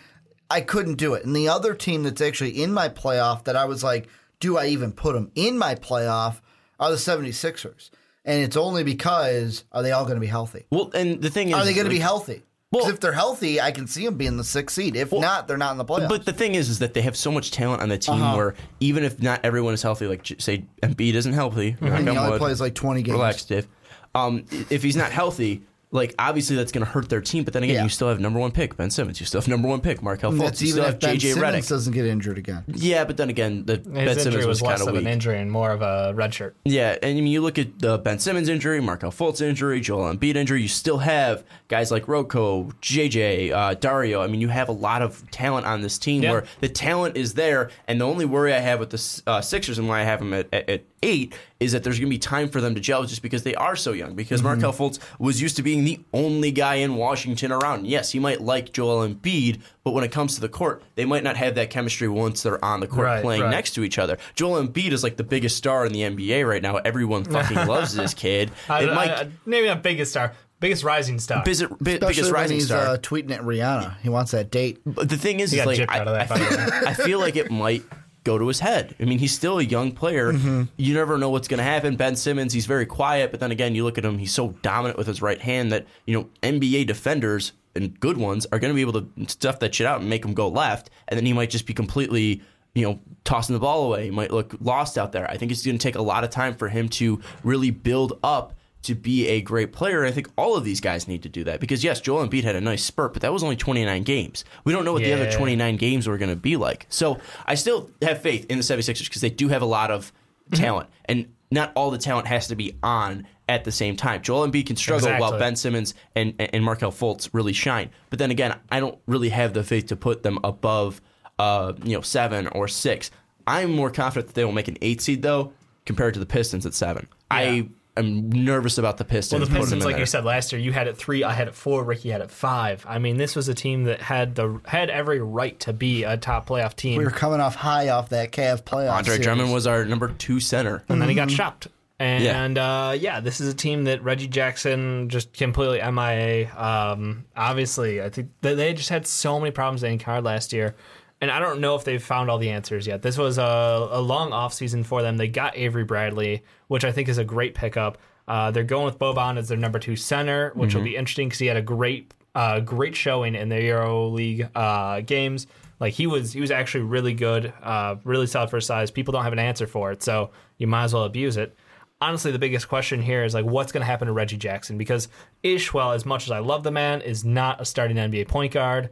[0.49, 1.25] I couldn't do it.
[1.25, 4.07] And the other team that's actually in my playoff that I was like,
[4.39, 6.39] do I even put them in my playoff
[6.79, 7.89] are the 76ers.
[8.25, 10.65] And it's only because are they all going to be healthy?
[10.71, 12.43] Well, and the thing is, Are they going to like, be healthy?
[12.71, 14.95] Well- if they're healthy, I can see them being the sixth seed.
[14.95, 16.09] If not, they're not in the playoffs.
[16.09, 18.35] But the thing is, is that they have so much talent on the team Uh-huh.
[18.37, 22.31] where even if not everyone is healthy, like say Embiid isn't healthy, And he only
[22.31, 23.13] wood, plays like 20 games.
[23.13, 23.67] Relax, Dave.
[24.15, 25.63] Um, if he's not healthy,
[25.93, 27.45] like obviously that's going to hurt their team.
[27.45, 27.83] But then again, Yeah.
[27.83, 29.19] you still have number one pick Ben Simmons.
[29.21, 30.39] You still have number one pick Markelle Fultz.
[30.39, 31.69] That's You even still if have Ben JJ Simmons Redick.
[31.69, 32.63] doesn't get injured again.
[32.67, 35.07] Yeah, but then again, the his Ben Simmons was was less kind of of an
[35.07, 36.55] injury and more of a red shirt.
[36.65, 40.13] Yeah, and I mean, you look at the Ben Simmons injury, Markelle Fultz injury, Joel
[40.13, 40.61] Embiid injury.
[40.61, 44.21] You still have guys like Rocco, JJ, uh, Dario.
[44.21, 46.31] I mean, you have a lot of talent on this team Yeah.
[46.31, 47.69] where the talent is there.
[47.87, 50.33] And the only worry I have with the uh, Sixers and why I have them
[50.33, 51.33] at, at, at eight
[51.63, 53.75] is that there's going to be time for them to gel just because they are
[53.75, 54.13] so young.
[54.15, 54.47] Because Mm-hmm.
[54.61, 57.87] Markelle Fultz was used to being the only guy in Washington around.
[57.87, 61.23] Yes, he might like Joel Embiid, but when it comes to the court, they might
[61.23, 63.49] not have that chemistry once they're on the court Right, playing right.
[63.51, 64.17] next to each other.
[64.35, 66.77] Joel Embiid is like the biggest star in the NBA right now.
[66.77, 68.51] Everyone fucking loves this kid.
[68.69, 71.43] I, It might I- maybe not biggest star, biggest rising star.
[71.43, 72.87] biggest, bi- Especially biggest when rising he's star.
[72.87, 73.97] Uh, tweeting at Rihanna.
[74.01, 74.79] He wants that date.
[74.85, 76.93] but the thing is, He is got like I, out of that, I feel, I
[76.93, 77.83] feel like it might
[78.23, 78.95] go to his head.
[78.99, 80.33] I mean, he's still a young player.
[80.33, 80.63] Mm-hmm.
[80.77, 81.95] You never know what's going to happen.
[81.95, 84.97] Ben Simmons, he's very quiet, but then again, you look at him, he's so dominant
[84.97, 88.75] with his right hand that you know NBA defenders and good ones are going to
[88.75, 91.33] be able to stuff that shit out and make him go left, and then he
[91.33, 92.41] might just be completely.
[92.75, 94.05] You know, tossing the ball away.
[94.05, 95.29] He might look lost out there.
[95.29, 98.17] I think it's going to take a lot of time for him to really build
[98.23, 100.05] up to be a great player.
[100.05, 102.55] I think all of these guys need to do that because yes, Joel Embiid had
[102.55, 104.45] a nice spurt, but that was only 29 games.
[104.63, 106.85] We don't know what the other 29 games were going to be like.
[106.89, 110.11] So I still have faith in the 76ers because they do have a lot of
[110.51, 110.61] Mm-hmm.
[110.61, 114.21] talent, and not all the talent has to be on at the same time.
[114.21, 117.91] Joel Embiid can struggle while Ben Simmons and and Markelle Fultz really shine.
[118.09, 120.99] But then again, I don't really have the faith to put them above,
[121.39, 123.09] uh, you know, seven or six.
[123.47, 125.53] I'm more confident that they will make an eight seed though,
[125.85, 127.07] compared to the Pistons at seven.
[127.31, 129.39] I am nervous about the Pistons.
[129.39, 129.99] Well, the putting them Pistons, like there.
[130.01, 132.31] you said last year, you had it three, I had it four, Ricky had it
[132.31, 132.85] five.
[132.87, 136.17] I mean, this was a team that had the had every right to be a
[136.17, 138.91] top playoff team, We were coming off high off that Cavs playoff.
[138.93, 139.25] Andre series.
[139.25, 140.83] Drummond was our number two center.
[140.89, 141.27] and then he Mm-hmm.
[141.29, 141.67] got shopped.
[141.99, 142.87] And yeah.
[142.89, 146.51] Uh, yeah, this is a team that Reggie Jackson just completely MIA.
[146.57, 150.75] Um, obviously, I think they just had so many problems in card last year.
[151.23, 153.01] And I don't know if they've found all the answers yet.
[153.01, 155.15] This was a, a long offseason for them.
[155.15, 157.97] They got Avery Bradley, which I think is a great pickup.
[158.27, 161.39] Uh, they're going with Boban as their number two center, which will be interesting because
[161.39, 165.47] he had a great, uh, great showing in the Euro League uh, games.
[165.79, 168.91] Like he was, he was actually really good, uh, really solid for his size.
[168.91, 171.55] People don't have an answer for it, so you might as well abuse it
[172.01, 174.77] honestly, the biggest question here is like, what's going to happen to Reggie Jackson?
[174.77, 175.07] Because
[175.41, 178.89] Ishwell, as much as I love the man, is not a starting NBA point guard.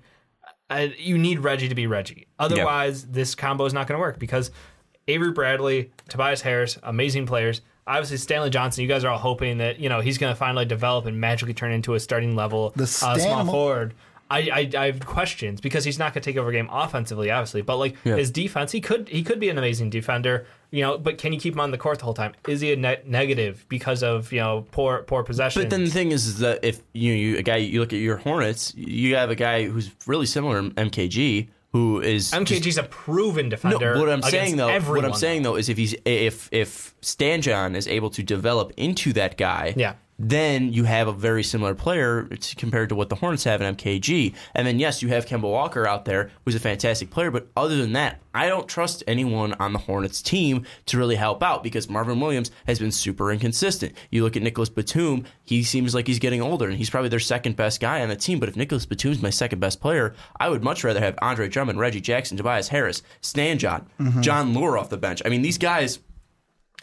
[0.97, 2.27] You need Reggie to be Reggie.
[2.39, 4.51] Otherwise, this combo is not going to work because
[5.07, 7.61] Avery Bradley, Tobias Harris, amazing players.
[7.87, 8.83] Obviously, Stanley Johnson.
[8.83, 11.53] You guys are all hoping that you know he's going to finally develop and magically
[11.53, 13.93] turn into a starting level The uh, small forward.
[14.31, 17.29] I, I, I have questions because he's not going to take over a game offensively,
[17.29, 17.61] obviously.
[17.61, 20.97] But like his defense, he could he could be an amazing defender, you know.
[20.97, 22.33] But can you keep him on the court the whole time?
[22.47, 25.61] Is he a net negative because of you know poor poor possession?
[25.61, 28.17] But then the thing is, that if you you a guy you look at your
[28.17, 32.83] Hornets, you have a guy who's really similar to MKG, who is just- MKG's a
[32.83, 33.99] proven No, defender.
[33.99, 35.05] what I'm saying though, what.
[35.05, 39.37] I'm saying though is if he's if if Stanjon is able to develop into that
[39.37, 39.95] guy, Yeah.
[40.23, 44.35] Then you have a very similar player compared to what the Hornets have in MKG.
[44.53, 47.75] And then yes, you have Kemba Walker out there who's a fantastic player, but other
[47.75, 51.89] than that, I don't trust anyone on the Hornets team to really help out because
[51.89, 53.93] Marvin Williams has been super inconsistent.
[54.11, 57.19] You look at Nicolas Batum, he seems like he's getting older and he's probably their
[57.19, 60.49] second best guy on the team, but if Nicolas Batum's my second best player, I
[60.49, 64.21] would much rather have Andre Drummond, Reggie Jackson, Tobias Harris, Stan mm-hmm.
[64.21, 65.23] John, Jon Leuer off the bench.
[65.25, 65.97] I mean, these guys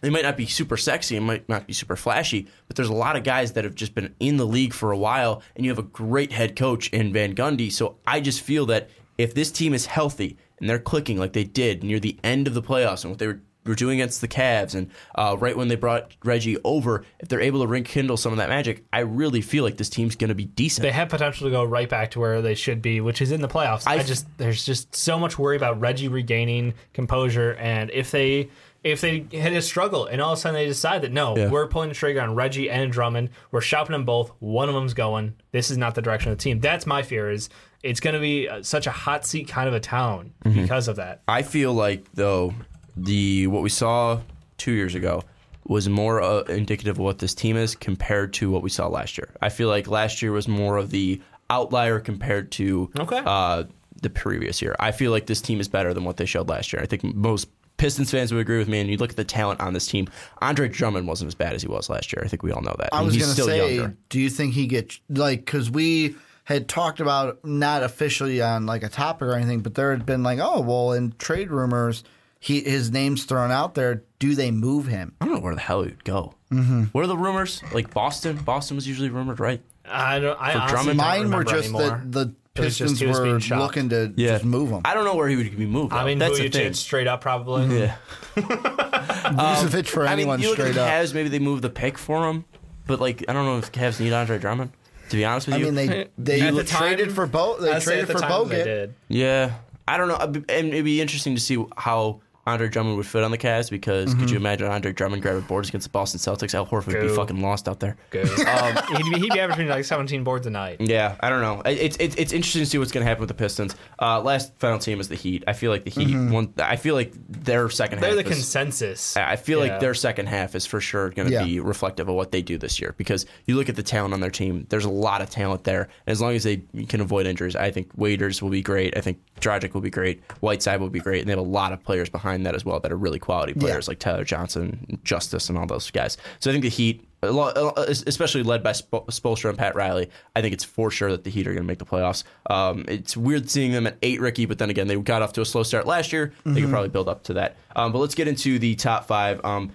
[0.01, 2.92] they might not be super sexy and might not be super flashy, but there's a
[2.94, 5.70] lot of guys that have just been in the league for a while, and you
[5.70, 7.70] have a great head coach in Van Gundy.
[7.72, 11.44] So I just feel that if this team is healthy and they're clicking like they
[11.44, 14.28] did near the end of the playoffs and what they were, were doing against the
[14.28, 18.32] Cavs, and uh, right when they brought Reggie over, if they're able to rekindle some
[18.32, 20.82] of that magic, I really feel like this team's going to be decent.
[20.84, 23.42] They have potential to go right back to where they should be, which is in
[23.42, 23.82] the playoffs.
[23.86, 28.49] I, I- just there's just so much worry about Reggie regaining composure, and if they
[28.84, 31.48] if they hit a struggle and all of a sudden they decide that no, Yeah.
[31.50, 34.30] we're pulling the trigger on Reggie and Drummond, we're shopping them both.
[34.38, 35.34] One of them's going.
[35.52, 36.60] This is not the direction of the team.
[36.60, 37.30] That's my fear.
[37.30, 37.48] Is
[37.82, 40.62] it's going to be uh, such a hot seat kind of a town Mm-hmm.
[40.62, 41.22] because of that.
[41.28, 42.54] I feel like though
[42.96, 44.20] the what we saw
[44.56, 45.22] two years ago
[45.66, 49.18] was more uh, indicative of what this team is compared to what we saw last
[49.18, 49.28] year.
[49.42, 51.20] I feel like last year was more of the
[51.50, 53.20] outlier compared to Okay.
[53.24, 53.64] uh,
[54.00, 54.74] the previous year.
[54.78, 56.80] I feel like this team is better than what they showed last year.
[56.82, 57.48] I think most
[57.78, 58.80] Pistons fans would agree with me.
[58.80, 60.08] And you look at the talent on this team.
[60.42, 62.22] Andre Drummond wasn't as bad as he was last year.
[62.24, 62.90] I think we all know that.
[62.92, 63.96] I And was going to say, younger.
[64.10, 68.82] do you think he gets like because we had talked about not officially on like
[68.82, 72.04] a topic or anything, but there had been like, oh well, in trade rumors,
[72.40, 74.02] he his name's thrown out there.
[74.18, 75.14] Do they move him?
[75.20, 76.34] I don't know where the hell he would go.
[76.52, 76.84] Mm-hmm.
[76.92, 77.62] What are the rumors?
[77.72, 78.36] Like Boston.
[78.38, 79.60] Boston was usually rumored, right?
[79.84, 80.40] I don't.
[80.40, 80.98] I honestly Drummond?
[80.98, 81.82] don't Mine were just anymore.
[82.04, 83.62] that the It was just Pistons he was were being shopped.
[83.62, 84.82] looking to just move him.
[84.84, 85.92] I don't know where he would be moved.
[85.92, 86.06] I though.
[86.06, 87.78] mean, that's the Vucevic straight up probably.
[87.80, 87.96] Yeah.
[88.36, 90.90] Vucevic um, for I mean, anyone you look at straight the up.
[90.90, 92.44] Cavs, maybe they move the pick for him,
[92.86, 94.72] but like I don't know if Cavs need Andre Drummond.
[95.11, 95.64] To be honest with you.
[95.64, 97.61] I you, mean, they they At the traded time- for both.
[97.61, 98.64] They I'd say traded at the for time they Bogut.
[98.64, 98.94] did.
[99.09, 99.54] yeah,
[99.86, 100.16] I don't know,
[100.48, 104.14] and it'd be interesting to see how Andre Drummond would fit on the Cavs because
[104.14, 104.36] could you mm-hmm.
[104.36, 106.55] imagine Andre Drummond grabbing boards against the Boston Celtics?
[106.55, 107.96] Al Horford would be fucking lost out there.
[108.11, 108.28] Good.
[108.49, 110.80] Um, he'd, be, he'd be averaging like 17 boards a night.
[110.80, 111.61] Yeah, I don't know.
[111.66, 113.76] It's it's, it's interesting to see what's going to happen with the Pistons.
[114.01, 115.44] Uh, last final team is the Heat.
[115.46, 116.09] I feel like the Heat.
[116.09, 116.32] Mm-hmm.
[116.32, 118.24] One, I feel like their second They're half.
[118.24, 119.16] the is- consensus.
[119.16, 119.72] I feel Yeah.
[119.72, 121.44] like their second half is for sure going to Yeah.
[121.44, 124.20] be reflective of what they do this year because you look at the talent on
[124.20, 124.66] their team.
[124.70, 127.70] There's a lot of talent there, and as long as they can avoid injuries, I
[127.70, 128.96] think Waiters will be great.
[128.96, 130.22] I think Dragic will be great.
[130.40, 132.80] Whiteside will be great, and they have a lot of players behind that as well
[132.80, 133.91] that are really quality players Yeah.
[133.91, 136.16] like Tyler Johnson, Justise, and all those guys.
[136.41, 137.05] So I think the Heat.
[137.20, 141.30] Especially led by Sp- Spoelstra and Pat Riley, I think it's for sure that the
[141.30, 142.22] Heat are going to make the playoffs.
[142.49, 145.41] Um, it's weird seeing them at eight, Ricky, but then again, they got off to
[145.41, 146.32] a slow start last year.
[146.47, 147.57] They could probably build up to that.
[147.74, 149.45] Um, but let's get into the top five.
[149.45, 149.72] Um,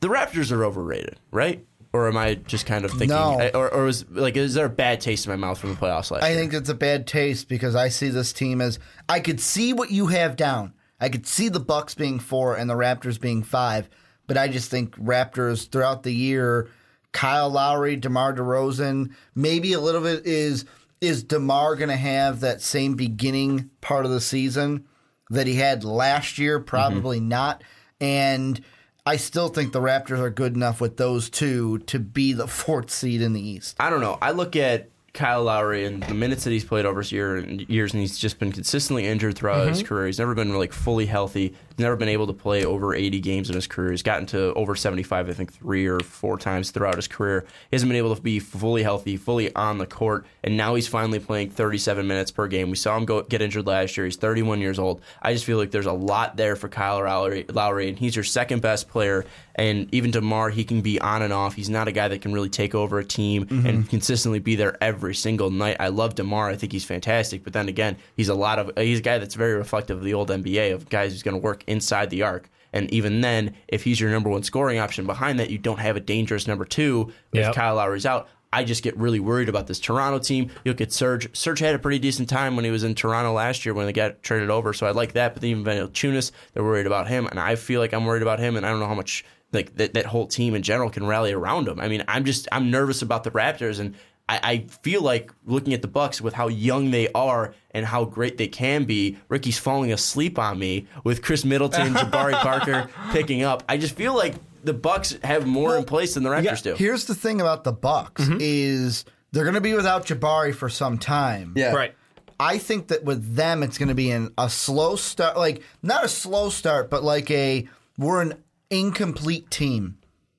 [0.00, 1.64] the Raptors are overrated, right?
[1.94, 3.10] or am I just kind of thinking?
[3.10, 3.38] No.
[3.40, 5.76] I- or, or is like is there a bad taste in my mouth from the
[5.76, 6.40] playoffs last I year?
[6.40, 9.90] think it's a bad taste because I see this team as I could see what
[9.92, 10.73] you have down.
[11.00, 13.88] I could see the Bucks being four and the Raptors being five,
[14.26, 16.68] but I just think Raptors throughout the year,
[17.12, 20.64] Kyle Lowry, DeMar DeRozan, maybe a little bit is
[21.00, 24.86] is DeMar going to have that same beginning part of the season
[25.30, 26.58] that he had last year?
[26.58, 26.68] Mm-hmm.
[26.68, 27.62] Probably not.
[28.00, 28.60] And
[29.06, 32.90] I still think the Raptors are good enough with those two to be the fourth
[32.90, 33.76] seed in the East.
[33.78, 34.18] I don't know.
[34.22, 37.66] I look at Kyle Lowry and the minutes that he's played over his year and
[37.68, 39.86] years, and he's just been consistently injured throughout his mm-hmm.
[39.86, 40.06] career.
[40.06, 41.54] He's never been like fully healthy.
[41.78, 43.90] Never been able to play over 80 games in his career.
[43.90, 47.46] He's gotten to over 75, I think, three or four times throughout his career.
[47.70, 50.88] He hasn't been able to be fully healthy, fully on the court, and now he's
[50.88, 52.70] finally playing 37 minutes per game.
[52.70, 54.06] We saw him go get injured last year.
[54.06, 55.00] He's 31 years old.
[55.22, 58.24] I just feel like there's a lot there for Kyle Lowry, Lowry and he's your
[58.24, 59.24] second best player.
[59.56, 61.54] And even DeMar, he can be on and off.
[61.54, 63.66] He's not a guy that can really take over a team mm-hmm.
[63.66, 65.76] and consistently be there every single night.
[65.78, 66.50] I love DeMar.
[66.50, 67.44] I think he's fantastic.
[67.44, 70.14] But then again, he's a lot of he's a guy that's very reflective of the
[70.14, 72.50] old NBA of guys who's going to work inside the arc.
[72.72, 75.96] And even then, if he's your number one scoring option behind that, you don't have
[75.96, 77.54] a dangerous number two if Yep.
[77.54, 78.28] Kyle Lowry's out.
[78.52, 80.50] I just get really worried about this Toronto team.
[80.64, 81.36] You look at Serge.
[81.36, 83.92] Serge had a pretty decent time when he was in Toronto last year when they
[83.92, 85.34] got traded over, so I like that.
[85.34, 88.38] But then even Valanciunas, they're worried about him, and I feel like I'm worried about
[88.38, 91.06] him, and I don't know how much like that, that whole team in general can
[91.06, 91.80] rally around him.
[91.80, 93.94] I mean, I'm just I'm nervous about the Raptors, and
[94.28, 98.04] I, I feel like looking at the Bucks with how young they are and how
[98.04, 99.18] great they can be.
[99.28, 103.62] Ricky's falling asleep on me with Khris Middleton, Jabari Parker picking up.
[103.68, 106.74] I just feel like the Bucks have more in place than the Raptors do.
[106.74, 108.38] Here's the thing about the Bucks mm-hmm.
[108.40, 111.52] is they're going to be without Jabari for some time.
[111.56, 111.72] Yeah.
[111.72, 111.94] Right.
[112.40, 116.04] I think that with them, it's going to be in a slow start, like not
[116.04, 117.68] a slow start, but like a
[117.98, 119.98] we're an incomplete team.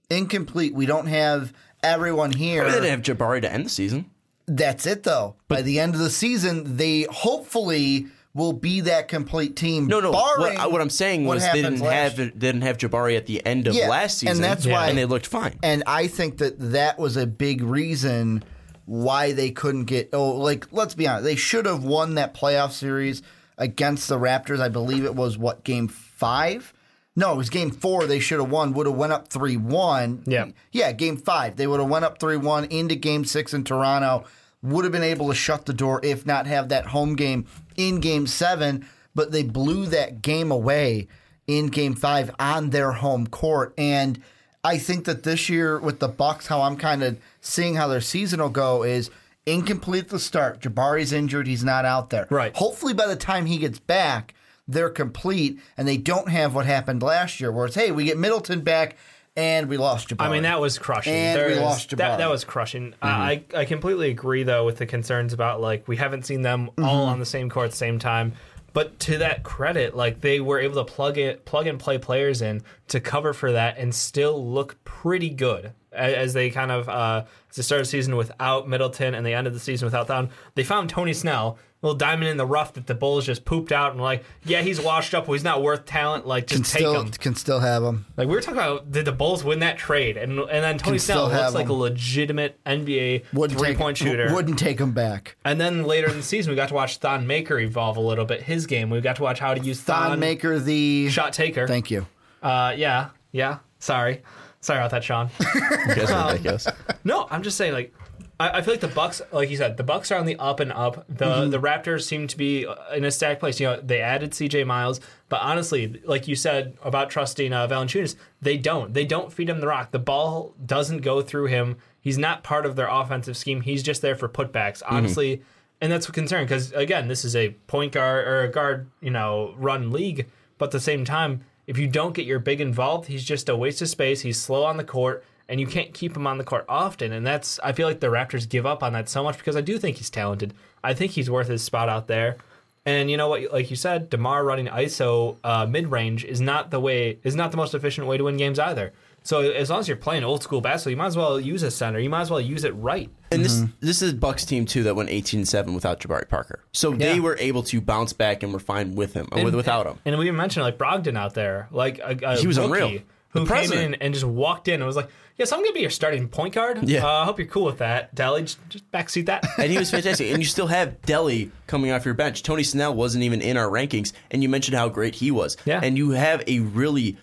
[0.09, 0.73] Incomplete.
[0.73, 1.53] We don't have
[1.85, 2.63] everyone here.
[2.65, 4.09] They didn't have Jabari to end the season.
[4.47, 5.35] That's it, though.
[5.47, 9.87] By the end of the season, they hopefully will be that complete team.
[9.87, 10.11] No, no.
[10.11, 13.25] What, what I'm saying what was they didn't last have they didn't have Jabari at
[13.25, 15.57] the end of Yeah, last and season, that's why- and they looked fine.
[15.63, 18.43] And I think that that was a big reason
[18.85, 20.09] why they couldn't get.
[20.13, 23.21] Oh, like let's be honest, they should have won that playoff series
[23.57, 24.59] against the Raptors.
[24.59, 26.73] I believe it was what game five.
[27.15, 28.05] No, it was game four.
[28.05, 28.73] They should have won.
[28.73, 30.23] Would have went up three one.
[30.25, 30.47] Yeah.
[30.71, 30.91] yeah.
[30.91, 34.25] Game five, they would have went up three one into game six in Toronto.
[34.61, 37.45] Would have been able to shut the door if not have that home game
[37.77, 38.87] in game seven.
[39.13, 41.07] But they blew that game away
[41.47, 43.73] in game five on their home court.
[43.77, 44.21] And
[44.63, 48.01] I think that this year with the Bucks, how I'm kind of seeing how their
[48.01, 49.09] season will go is
[49.45, 50.59] incomplete at the start.
[50.59, 52.27] Jabari's injured; he's not out there.
[52.29, 52.53] Right.
[52.55, 54.33] Hopefully, by the time he gets back,
[54.67, 58.17] they're complete, and they don't have what happened last year, where it's hey, we get
[58.17, 58.97] Middleton back,
[59.35, 60.25] and we lost Jabari.
[60.27, 61.13] I mean, that was crushing.
[61.13, 62.17] And There we is- lost that, Jabari.
[62.19, 62.91] that was crushing.
[62.91, 63.05] Mm-hmm.
[63.05, 66.83] I, I completely agree though with the concerns about like we haven't seen them Mm-hmm.
[66.85, 68.33] all on the same court at the same time.
[68.73, 72.41] But to that credit, like they were able to plug it, plug and play players
[72.41, 77.25] in to cover for that, and still look pretty good as they kind of uh,
[77.49, 80.29] as they started the season without Middleton and they ended the season without them.
[80.55, 83.91] They found Tony Snell, little diamond in the rough that the Bulls just pooped out
[83.91, 86.25] and like, yeah, he's washed up, but he's not worth talent.
[86.27, 87.11] Like, can just take still him.
[87.11, 88.05] can still have him.
[88.17, 90.17] Like we were talking about, did the Bulls win that trade?
[90.17, 91.71] And and then Tony Can Snell looks like him.
[91.71, 94.33] a legitimate NBA Wouldn't three take, point shooter.
[94.33, 95.37] Wouldn't take him back.
[95.45, 98.25] And then later in the season, we got to watch Thon Maker evolve a little
[98.25, 98.41] bit.
[98.41, 101.67] His game, we got to watch how to use Thon, Thon Maker, the shot taker.
[101.67, 102.07] Thank you.
[102.41, 103.59] Uh, yeah, yeah.
[103.79, 104.21] Sorry,
[104.65, 105.29] sorry about that, Sean.
[105.87, 106.67] You guys are ridiculous.
[107.03, 107.93] No, I'm just saying, like,
[108.39, 110.59] I, I feel like the Bucks, like you said, the Bucks are on the up
[110.59, 111.05] and up.
[111.07, 111.49] The Mm-hmm.
[111.51, 113.59] the Raptors seem to be uh, in a stacked place.
[113.59, 114.63] You know, they added C.J.
[114.65, 114.99] Miles,
[115.29, 118.93] but honestly, like you said about trusting uh, Valanciunas, they don't.
[118.93, 119.91] They don't feed him the rock.
[119.91, 121.77] The ball doesn't go through him.
[122.01, 123.61] He's not part of their offensive scheme.
[123.61, 124.81] He's just there for putbacks.
[124.83, 124.95] Mm-hmm.
[124.95, 125.41] Honestly.
[125.81, 129.11] And that's a concern because again, this is a point guard or a guard, you
[129.11, 130.27] know, run league.
[130.57, 133.55] But at the same time, if you don't get your big involved, he's just a
[133.55, 134.21] waste of space.
[134.21, 137.11] He's slow on the court, and you can't keep him on the court often.
[137.11, 139.61] And that's I feel like the Raptors give up on that so much because I
[139.61, 140.53] do think he's talented.
[140.83, 142.37] I think he's worth his spot out there.
[142.85, 143.51] And you know what?
[143.51, 147.51] Like you said, Demar running ISO uh, mid range is not the way is not
[147.51, 148.93] the most efficient way to win games either.
[149.25, 151.71] So as long as you're playing old school basketball, you might as well use a
[151.71, 151.97] center.
[151.99, 153.09] You might as well use it right.
[153.31, 156.63] And this this is Bucks team too that went 18-7 without Jabari Parker.
[156.73, 159.87] So they were able to bounce back and were fine with him, or with, without
[159.87, 159.97] him.
[160.05, 163.01] And we even mentioned like Brogdon out there, like a, a He was rookie unreal.
[163.33, 163.95] The who came president.
[163.95, 166.53] in and just walked in and was like, "Yes, I'm gonna be your starting point
[166.53, 166.87] guard.
[166.87, 167.03] Yeah.
[167.05, 168.43] uh, I hope you're cool with that, Delly.
[168.43, 170.31] Just, just backseat that." and he was fantastic.
[170.31, 172.43] And you still have Delly coming off your bench.
[172.43, 175.57] Tony Snell wasn't even in our rankings, and you mentioned how great he was.
[175.65, 175.81] Yeah.
[175.83, 177.17] And you have a really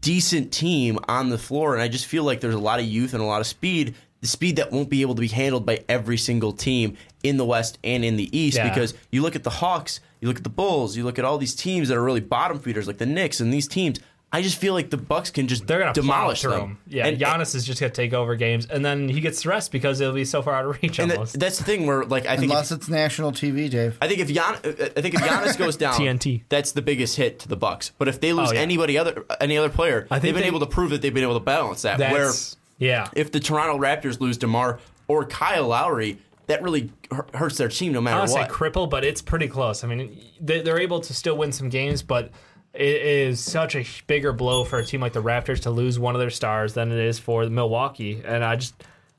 [0.00, 3.14] decent team on the floor, and I just feel like there's a lot of youth
[3.14, 3.94] and a lot of speed.
[4.20, 7.44] The speed that won't be able to be handled by every single team in the
[7.44, 8.68] West and in the East Yeah.
[8.68, 11.38] because you look at the Hawks, you look at the Bulls, you look at all
[11.38, 13.98] these teams that are really bottom feeders like the Knicks and these teams.
[14.32, 16.60] I just feel like the Bucks can just They're gonna demolish through them.
[16.60, 16.78] him.
[16.86, 20.00] Yeah, and, Giannis is just gonna take over games, and then he gets rest because
[20.00, 21.40] it'll be so far out of reach and that- almost.
[21.40, 23.98] that's the thing where like I think Unless if, it's national TV, Dave.
[24.00, 24.58] I think if Gian, uh,
[24.96, 26.42] I think if Giannis goes down, TNT.
[26.48, 27.90] that's the biggest hit to the Bucks.
[27.98, 28.60] But if they oh, lose Oh, yeah.
[28.60, 31.12] anybody other any other player, I think they've been they- able to prove that they've
[31.12, 31.98] been able to balance that.
[31.98, 32.30] Where
[32.78, 33.08] yeah.
[33.14, 34.78] if the Toronto Raptors lose Demar
[35.08, 36.92] or Kyle Lowry, that really
[37.34, 38.48] hurts their team no I matter don't say what.
[38.50, 39.82] cripple, but it's pretty close.
[39.82, 42.30] I mean, they're able to still win some games, but
[42.74, 46.14] it is such a bigger blow for a team like the Raptors to lose one
[46.14, 48.22] of their stars than it is for Milwaukee.
[48.24, 48.74] And I just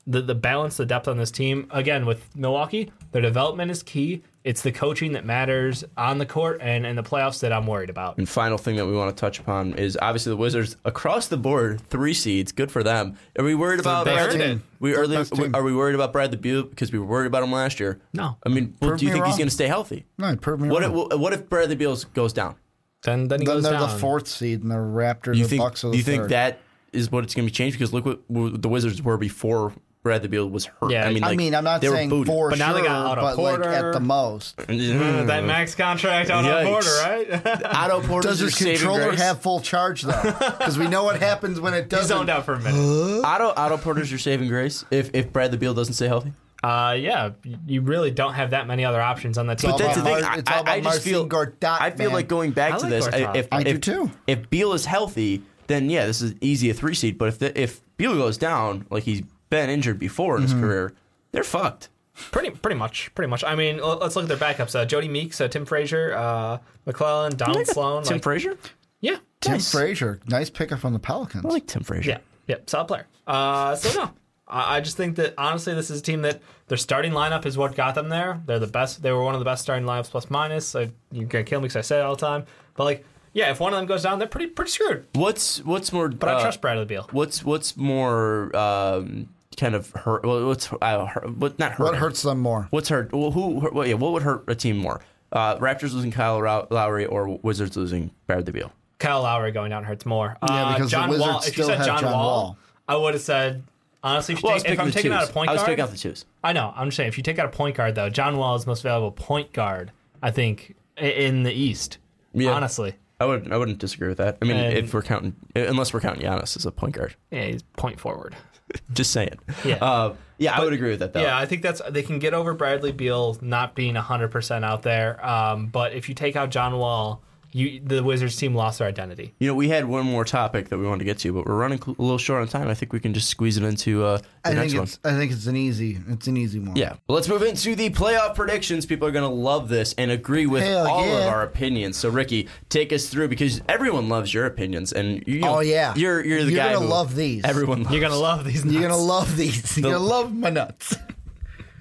[0.06, 1.66] the the balance, the depth on this team.
[1.70, 4.22] Again, with Milwaukee, their development is key.
[4.42, 7.90] It's the coaching that matters on the court and in the playoffs that I'm worried
[7.90, 8.18] about.
[8.18, 11.36] And final thing that we want to touch upon is obviously the Wizards across the
[11.36, 13.16] board, three seeds, good for them.
[13.38, 14.42] Are we worried about they Bradley?
[14.42, 14.62] earned.
[14.80, 15.54] We are, best team.
[15.54, 18.00] are we worried about Bradley Beal because we were worried about him last year?
[18.12, 18.36] No.
[18.44, 20.06] I mean, well, do you me think he's going to stay healthy?
[20.18, 21.08] No, prove me What wrong.
[21.12, 22.56] if, what if Bradley Beal goes down?
[23.04, 23.90] Then then he then goes they're down.
[23.90, 25.62] the fourth seed, and the Raptors, You the think?
[25.62, 26.30] Bucks are Do the you think third.
[26.30, 26.58] that
[26.92, 27.78] is what it's going to be changed?
[27.78, 29.72] Because look what what the Wizards were before
[30.02, 30.90] Bradley Beal was hurt.
[30.90, 32.26] Yeah, I mean, I mean, I'm not they were saying booted.
[32.26, 33.68] for But sure, now they got Otto but like Porter.
[33.70, 34.56] at the most.
[34.66, 36.58] Mm, that max contract out Yikes.
[36.58, 37.64] on border, right?
[37.74, 39.20] Otto Porter's Does your his saving controller grace.
[39.20, 40.12] have full charge though?
[40.58, 42.08] Because we know what happens when it doesn't.
[42.08, 43.24] zoned out for a minute.
[43.24, 46.32] Otto Otto Porter's your saving grace if if Bradley Beal doesn't stay healthy.
[46.62, 47.30] Uh, yeah,
[47.66, 49.70] you really don't have that many other options on that team.
[49.72, 50.22] But that's the about thing.
[50.22, 52.14] Mar- I, it's all I, about I just feel Gortat, I feel man.
[52.14, 53.08] like going back I to like this.
[53.08, 53.36] Gortat.
[53.36, 54.10] if, I if, do too.
[54.26, 57.18] If Beal is healthy, then yeah, this is easy a three seed.
[57.18, 60.62] But if the, if Beal goes down, like he's been injured before in his Mm-hmm.
[60.62, 60.92] career,
[61.32, 61.88] they're fucked.
[62.30, 63.42] Pretty, pretty much, pretty much.
[63.42, 67.36] I mean, let's look at their backups: uh, Jodie Meeks, uh, Tim Frazier, uh, McClellan,
[67.36, 68.02] Donald Sloan.
[68.04, 68.56] Tim like, Frazier.
[69.00, 69.72] yeah, Tim Nice.
[69.72, 71.44] Frazier, nice pickup from the Pelicans.
[71.44, 72.10] I like Tim Frazier.
[72.10, 73.06] yeah, yeah, solid player.
[73.26, 74.10] Uh, so no,
[74.52, 77.56] I, I just think that honestly, this is a team that their starting lineup is
[77.56, 78.40] what got them there.
[78.46, 79.02] They're the best.
[79.02, 80.76] They were one of the best starting lineups plus minus.
[80.76, 82.44] I, you're gonna kill me because I say it all the time,
[82.74, 85.06] but like, yeah, if one of them goes down, they're pretty, pretty screwed.
[85.14, 86.08] What's what's more?
[86.08, 87.08] But I trust Bradley Beal.
[87.10, 90.24] What's what's more um, kind of hurt?
[90.24, 91.84] Well, what's uh, hurt, what not hurt?
[91.84, 92.68] what hurts them more?
[92.70, 93.12] What's hurt?
[93.12, 93.70] Well, who?
[93.72, 95.00] Well, yeah, what would hurt a team more?
[95.32, 98.70] Uh, Raptors losing Kyle Row- Lowry or Wizards losing Bradley Beal?
[98.98, 100.36] Kyle Lowry going down hurts more.
[100.46, 101.38] Yeah, uh, because the Wizards Wall.
[101.38, 102.58] If you still said have John, John Wall, Wall.
[102.86, 103.64] I would have said
[104.02, 104.34] honestly.
[104.34, 105.22] If, you Well, take, if I'm taking twos.
[105.22, 106.24] out a point guard, I was picking out the twos.
[106.44, 106.72] I know.
[106.76, 108.70] I'm just saying, if you take out a point guard, though, John Wall is the
[108.70, 109.92] most valuable point guard,
[110.22, 111.98] I think, in the East.
[112.34, 112.52] Yeah.
[112.52, 112.94] Honestly.
[113.20, 114.38] I would I wouldn't disagree with that.
[114.42, 117.44] I mean, And- if we're counting, unless we're counting Giannis as a point guard, Yeah,
[117.44, 118.34] he's point forward.
[118.92, 119.38] just saying.
[119.64, 119.76] Yeah.
[119.76, 121.12] uh, yeah, I would agree with that.
[121.12, 121.20] Though.
[121.22, 125.24] Yeah, I think that's they can get over Bradley Beal not being 100% out there.
[125.24, 127.22] Um, but if you take out John Wall,
[127.52, 129.34] you the Wizards team lost their identity.
[129.38, 131.54] You know, we had one more topic that we wanted to get to, but we're
[131.56, 132.68] running cl- a little short on time.
[132.68, 135.14] I think we can just squeeze it into uh, the I next think one.
[135.14, 135.98] I think it's an easy.
[136.08, 136.76] It's an easy one.
[136.76, 136.94] Yeah.
[137.06, 138.86] Well, let's move into the playoff predictions.
[138.86, 141.18] People are going to love this and agree with Hell all yeah.
[141.18, 141.96] of our opinions.
[141.96, 145.94] So, Ricky, take us through because everyone loves your opinions, and you know, Oh yeah.
[145.96, 147.44] you're you're the You're guy gonna who love these.
[147.44, 149.76] Everyone, You're going to love these You're gonna love these.
[149.76, 150.96] You're gonna love my nuts.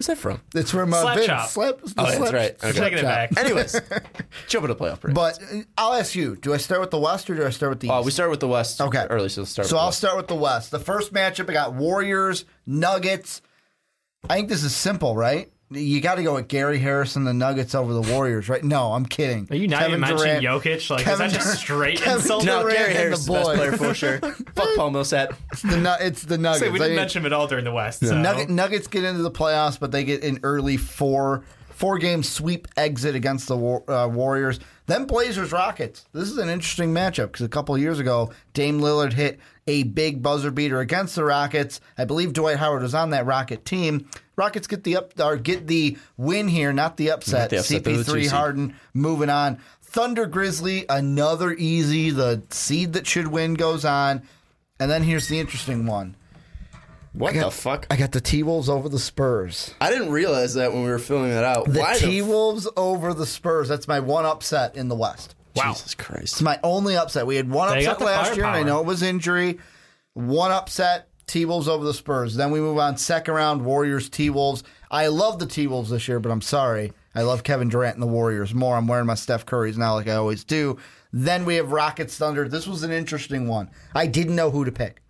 [0.01, 0.41] Where's that from?
[0.55, 1.49] It's where my Slap Vince chop.
[1.49, 1.77] slap.
[1.81, 2.55] the Oh, that's right.
[2.63, 2.71] Okay.
[2.79, 3.37] Taking it back.
[3.37, 3.73] Anyways,
[4.47, 5.13] jump into playoff predictions.
[5.13, 7.69] But uh, I'll ask you: Do I start with the West or do I start
[7.69, 7.93] with the East?
[7.93, 9.05] Uh, we started with the West Okay.
[9.11, 9.67] early, so let's start.
[9.67, 9.99] So with I'll West.
[9.99, 10.71] start with the West.
[10.71, 13.43] The first matchup, I got Warriors, Nuggets.
[14.27, 15.51] I think this is simple, right?
[15.71, 18.63] You got to go with Gary Harrison, the Nuggets over the Warriors, right?
[18.63, 19.47] No, I'm kidding.
[19.49, 20.89] Are you not even mentioning Jokic?
[20.89, 22.43] Like, Kevin is that just straight Kevin insult?
[22.43, 24.17] Durant No, Gary and Harris is the the best player for sure.
[24.55, 25.33] Fuck Paul Millsap.
[25.53, 26.59] It's the, Nu- it's the Nuggets.
[26.59, 28.05] Say, we didn't mean, mention him at all during the West.
[28.05, 28.17] So.
[28.17, 32.67] Nugget, Nuggets get into the playoffs, but they get an early four four game sweep
[32.77, 34.59] exit against the War, uh, Warriors.
[34.85, 36.05] Then Blazers Rockets.
[36.11, 39.83] This is an interesting matchup because a couple of years ago, Dame Lillard hit a
[39.83, 41.81] big buzzer beater against the Rockets.
[41.97, 44.07] I believe Dwight Howard was on that Rocket team.
[44.41, 47.41] Rockets get the up or get the win here, not the upset.
[47.41, 47.83] Not the upset.
[47.83, 48.31] They're the two CP3 seed.
[48.31, 49.59] Harden moving on.
[49.83, 52.09] Thunder Grizzly, another easy.
[52.09, 54.23] The seed that should win goes on.
[54.79, 56.15] And then here's the interesting one.
[57.13, 57.85] What got- the fuck?
[57.91, 59.75] I got the T Wolves over the Spurs.
[59.79, 61.65] I didn't realize that when we were filling that out.
[61.71, 63.67] The T Wolves over the Spurs.
[63.67, 65.35] That's my one upset in the West.
[65.55, 65.73] Wow.
[65.73, 66.23] Jesus Christ.
[66.33, 67.27] It's my only upset.
[67.27, 69.59] We had one They upset the last year, and I know it was injury.
[70.13, 72.35] One upset, T Wolves over the Spurs.
[72.35, 74.65] Then we move on second round, Warriors T Wolves.
[74.91, 76.91] I love the T Wolves this year, but I'm sorry.
[77.15, 78.75] I love Kevin Durant and the Warriors more.
[78.75, 80.77] I'm wearing my Steph Curry's now, like I always do.
[81.13, 82.49] Then we have Rockets Thunder.
[82.49, 83.71] This was an interesting one.
[83.95, 85.01] I didn't know who to pick.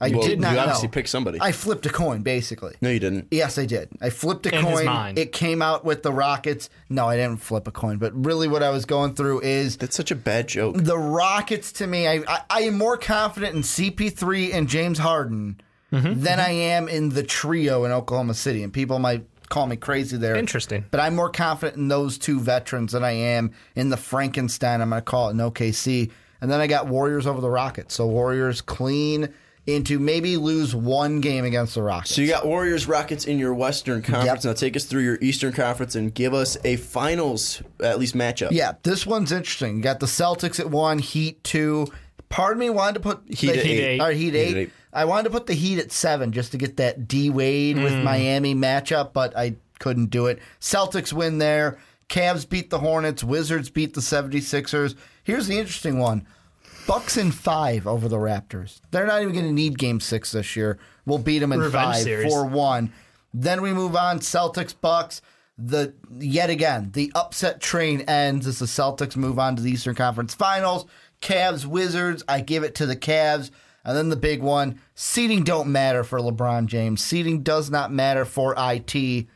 [0.00, 0.92] I Well, did not you obviously know.
[0.92, 1.38] picked somebody.
[1.40, 2.74] I flipped a coin, basically.
[2.82, 3.28] no, you didn't.
[3.30, 3.88] Yes, I did.
[4.02, 4.86] I flipped a In his coin.
[4.86, 5.18] mind.
[5.18, 6.68] It came out with the Rockets.
[6.88, 7.98] No, I didn't flip a coin.
[7.98, 10.76] But really, what I was going through is That's such a bad joke.
[10.78, 11.70] the Rockets.
[11.72, 15.60] To me, I I, I am more confident in CP3 and James Harden
[15.92, 16.22] Mm-hmm.
[16.22, 18.64] than I am in the trio in Oklahoma City.
[18.64, 20.34] And people might call me crazy there.
[20.34, 20.84] Interesting.
[20.90, 24.80] But I'm more confident in those two veterans than I am in the Frankenstein.
[24.80, 26.10] I'm going to call it in OKC.
[26.40, 27.94] And then I got Warriors over the Rockets.
[27.94, 29.28] So Warriors clean
[29.66, 32.14] into maybe lose one game against the Rockets.
[32.14, 34.44] So you got Warriors Rockets in your Western Conference.
[34.44, 34.50] Yep.
[34.50, 38.48] Now take us through your Eastern Conference and give us a finals at least matchup.
[38.52, 39.76] Yeah, this one's interesting.
[39.78, 41.86] You got the Celtics at one, Heat two.
[42.28, 44.00] Pardon me wanted to put Heat the at eight.
[44.00, 44.56] Or Heat, Heat eight.
[44.56, 44.70] eight.
[44.92, 47.92] I wanted to put the Heat at seven just to get that D Wade with
[47.92, 48.04] Mm.
[48.04, 50.40] Miami matchup, but I couldn't do it.
[50.60, 51.78] Celtics win there.
[52.08, 53.24] Cavs beat the Hornets.
[53.24, 54.94] Wizards beat the 76ers.
[55.22, 56.26] Here's the interesting one.
[56.86, 58.80] Bucks in five over the Raptors.
[58.90, 60.78] They're not even going to need game six this year.
[61.06, 62.32] We'll beat them in Revenge five, series.
[62.32, 62.92] 4 1.
[63.32, 64.20] Then we move on.
[64.20, 65.22] Celtics, Bucks.
[65.56, 69.94] The yet again the upset train ends as the Celtics move on to the Eastern
[69.94, 70.84] Conference Finals.
[71.20, 72.24] Cavs, Wizards.
[72.26, 73.50] I give it to the Cavs.
[73.84, 77.04] And then the big one: seating don't matter for LeBron James.
[77.04, 79.28] Seating does not matter for it.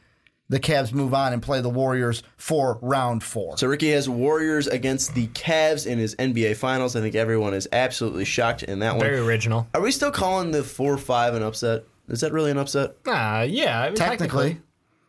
[0.50, 3.58] The Cavs move on and play the Warriors for round four.
[3.58, 6.96] So Ricky has Warriors against the Cavs in his NBA Finals.
[6.96, 9.00] I think everyone is absolutely shocked in that one.
[9.04, 9.68] Very original.
[9.74, 11.84] Are we still calling the four five an upset?
[12.08, 12.96] Is that really an upset?
[13.06, 13.82] Ah, yeah.
[13.82, 14.60] I mean, Technically,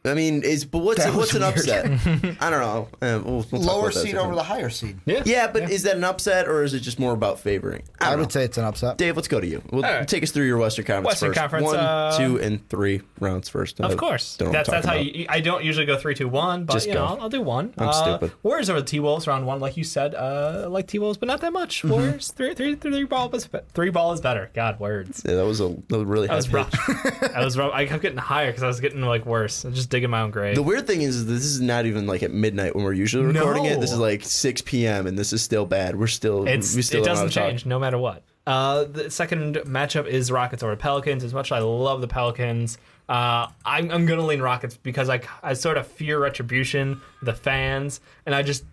[0.06, 1.91] I mean, is but what's That what's was an weird.
[1.91, 2.38] upset?
[2.41, 2.88] I don't know.
[3.02, 4.97] Uh, we'll, we'll talk lower about that seed over the higher seed.
[5.06, 5.24] Yeah.
[5.26, 7.84] Yeah, but is that an upset or is it just more about favoring?
[8.00, 8.30] I, I would know.
[8.30, 8.97] say it's an upset.
[8.97, 9.62] Dave, let's go to you.
[9.72, 10.08] Well, All right.
[10.08, 11.39] take us through your Western Conference Western first.
[11.39, 13.80] Conference, One, uh, two, and three rounds first.
[13.82, 14.38] Of Uh, course.
[14.38, 15.26] don't That's I'm that's how you.
[15.28, 17.00] I don't usually go three, two, one, but Just you go.
[17.00, 17.74] know, I'll, I'll do one.
[17.78, 18.32] I'm uh, stupid.
[18.41, 20.16] Warriors over the T Wolves round one, like you said.
[20.16, 21.80] Uh, like T Wolves, but not that much.
[21.80, 21.89] Mm-hmm.
[21.91, 24.50] Warriors three, three, three ball is be- three ball is better.
[24.54, 25.24] God, words.
[25.28, 27.36] Yeah, that was a that was really That was high rough.
[27.36, 27.74] I was rough.
[27.74, 29.66] I kept getting higher because I was getting like worse.
[29.66, 30.56] I was just digging my own grave.
[30.56, 33.66] The weird thing is, this is not even like at midnight when we're usually recording
[33.66, 33.80] it.
[33.80, 35.08] This is like 6 p.m.
[35.08, 35.98] and this is still bad.
[35.98, 37.50] We're still It's we still it don't know doesn't to talk.
[37.50, 38.24] change no matter what.
[38.48, 41.24] Uh, the second matchup is Rockets over Pelicans.
[41.24, 42.78] As much as I love the Pelicans,
[43.08, 48.02] uh, I'm, I'm gonna lean Rockets because I I sort of fear retribution, the fans,
[48.26, 48.64] and I just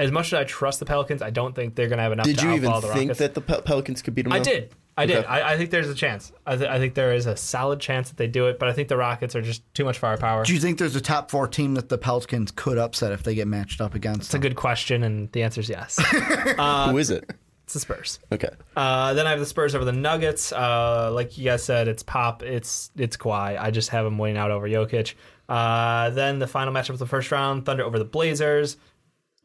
[0.00, 2.24] as much as I trust the Pelicans, I don't think they're gonna have enough.
[2.24, 3.18] Did to you even outball the think Rockets.
[3.18, 4.32] that the Pel- Pelicans could beat them?
[4.32, 4.72] I did.
[4.98, 5.24] I did.
[5.24, 6.32] I, I think there's a chance.
[6.46, 8.72] I, th- I think there is a solid chance that they do it, but I
[8.72, 10.44] think the Rockets are just too much firepower.
[10.44, 13.34] Do you think there's a top four team that the Pelicans could upset if they
[13.34, 14.22] get matched up against?
[14.28, 15.98] It's a good question, and the answer is yes.
[16.90, 17.30] Who is it?
[17.68, 18.18] it's the Spurs.
[18.32, 18.48] Okay.
[18.76, 20.52] Uh, then I have the Spurs over the Nuggets.
[20.52, 23.60] Uh, like you guys said, it's Pop, it's it's Kawhi.
[23.60, 25.14] I just have them winning out over Jokic.
[25.50, 28.78] Uh, then the final matchup of the first round: Thunder over the Blazers.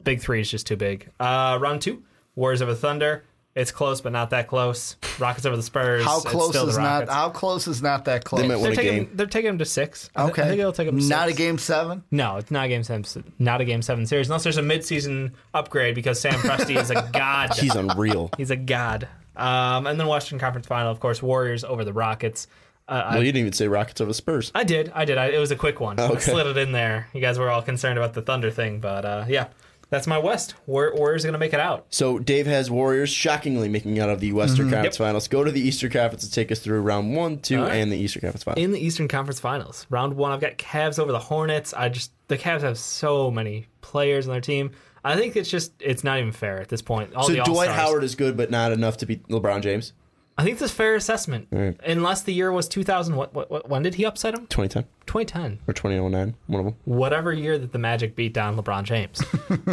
[0.02, 1.10] Big three is just too big.
[1.20, 2.02] Uh, round two:
[2.34, 3.24] Warriors over the Thunder.
[3.54, 4.96] It's close, but not that close.
[5.20, 6.04] Rockets over the Spurs.
[6.04, 7.08] How close is not?
[7.08, 8.40] How close is not that close?
[8.42, 9.10] They might They're a taking, game.
[9.14, 10.10] they're taking them to six.
[10.16, 11.38] I th- okay, I think it'll take them to not six.
[11.38, 12.02] a game seven.
[12.10, 13.32] No, it's not a game seven.
[13.38, 17.08] Not a game seven series unless there's a midseason upgrade because Sam Presti is a
[17.12, 17.54] god.
[17.54, 18.30] He's unreal.
[18.36, 19.06] He's a god.
[19.36, 22.48] Um, and then Western Conference Final, of course, Warriors over the Rockets.
[22.88, 24.50] Uh, well, you didn't even say Rockets over the Spurs.
[24.54, 25.16] I did, I did.
[25.16, 25.98] I, it was a quick one.
[26.00, 26.20] I Okay.
[26.20, 27.08] slid it in there.
[27.14, 29.46] You guys were all concerned about the Thunder thing, but uh, yeah,
[29.90, 30.54] that's my West.
[30.66, 31.86] War- Warriors are gonna make it out.
[31.90, 34.74] So Dave has Warriors shockingly making it out of the Western mm-hmm.
[34.74, 35.28] Conference Finals.
[35.28, 37.74] Go to the Eastern Conference and take us through round one, two, right.
[37.74, 38.64] and the Eastern Conference Finals.
[38.64, 41.74] In the Eastern Conference Finals, round one, I've got Cavs over the Hornets.
[41.74, 44.70] I just the Cavs have so many players on their team.
[45.04, 47.14] I think it's just it's not even fair at this point.
[47.14, 49.92] All so Dwight Howard is good, but not enough to beat LeBron James.
[50.36, 51.48] I think that's a fair assessment.
[51.86, 53.14] Unless the year was 2000.
[53.14, 53.68] What, what, what?
[53.68, 54.46] When did he upset him?
[54.48, 55.60] 2010 2010.
[55.68, 56.74] or 2009, one of them.
[56.84, 59.22] whatever year that the Magic beat down LeBron James.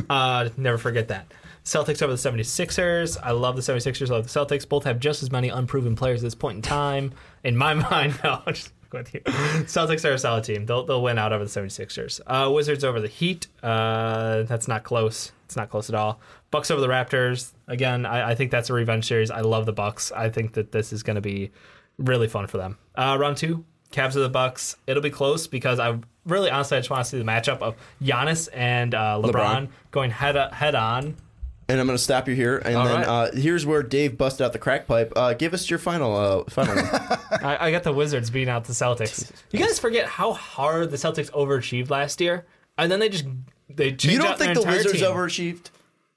[0.10, 1.34] uh, never forget that.
[1.64, 3.18] Celtics over the 76ers.
[3.22, 4.10] I love the 76ers.
[4.10, 4.68] I love the Celtics.
[4.68, 7.14] Both have just as many unproven players at this point in time.
[7.44, 9.22] In my mind, no, just with you.
[9.22, 10.66] Celtics are a solid team.
[10.66, 12.20] They'll, they'll win out over the 76ers.
[12.28, 13.48] Uh, Wizards over the Heat.
[13.64, 15.32] Uh, that's not close.
[15.52, 16.22] It's not close at all.
[16.50, 17.52] Bucks over the Raptors.
[17.68, 19.30] Again, I, I think that's a revenge series.
[19.30, 20.10] I love the Bucks.
[20.14, 21.52] I think that this is going to be
[21.98, 22.78] really fun for them.
[22.96, 24.78] Uh, round two, Cavs of the Bucks.
[24.88, 27.76] It'll be close because I really, honestly, I just want to see the matchup of
[28.02, 29.68] Giannis and uh, LeBron, LeBron.
[29.92, 31.18] going head head on.
[31.68, 32.60] And I'm going to stop you here.
[32.60, 33.08] And All then right.
[33.08, 35.12] uh, here's where Dave busted out the crack pipe.
[35.18, 36.16] Uh, give us your final.
[36.16, 36.78] Uh, final.
[37.44, 39.30] I, I got the Wizards beating out the Celtics.
[39.52, 42.46] You guys forget how hard the Celtics overachieved last year,
[42.78, 43.26] and then they just
[43.76, 45.04] they changed you don't out their think the Wizards team.
[45.12, 45.70] overachieved?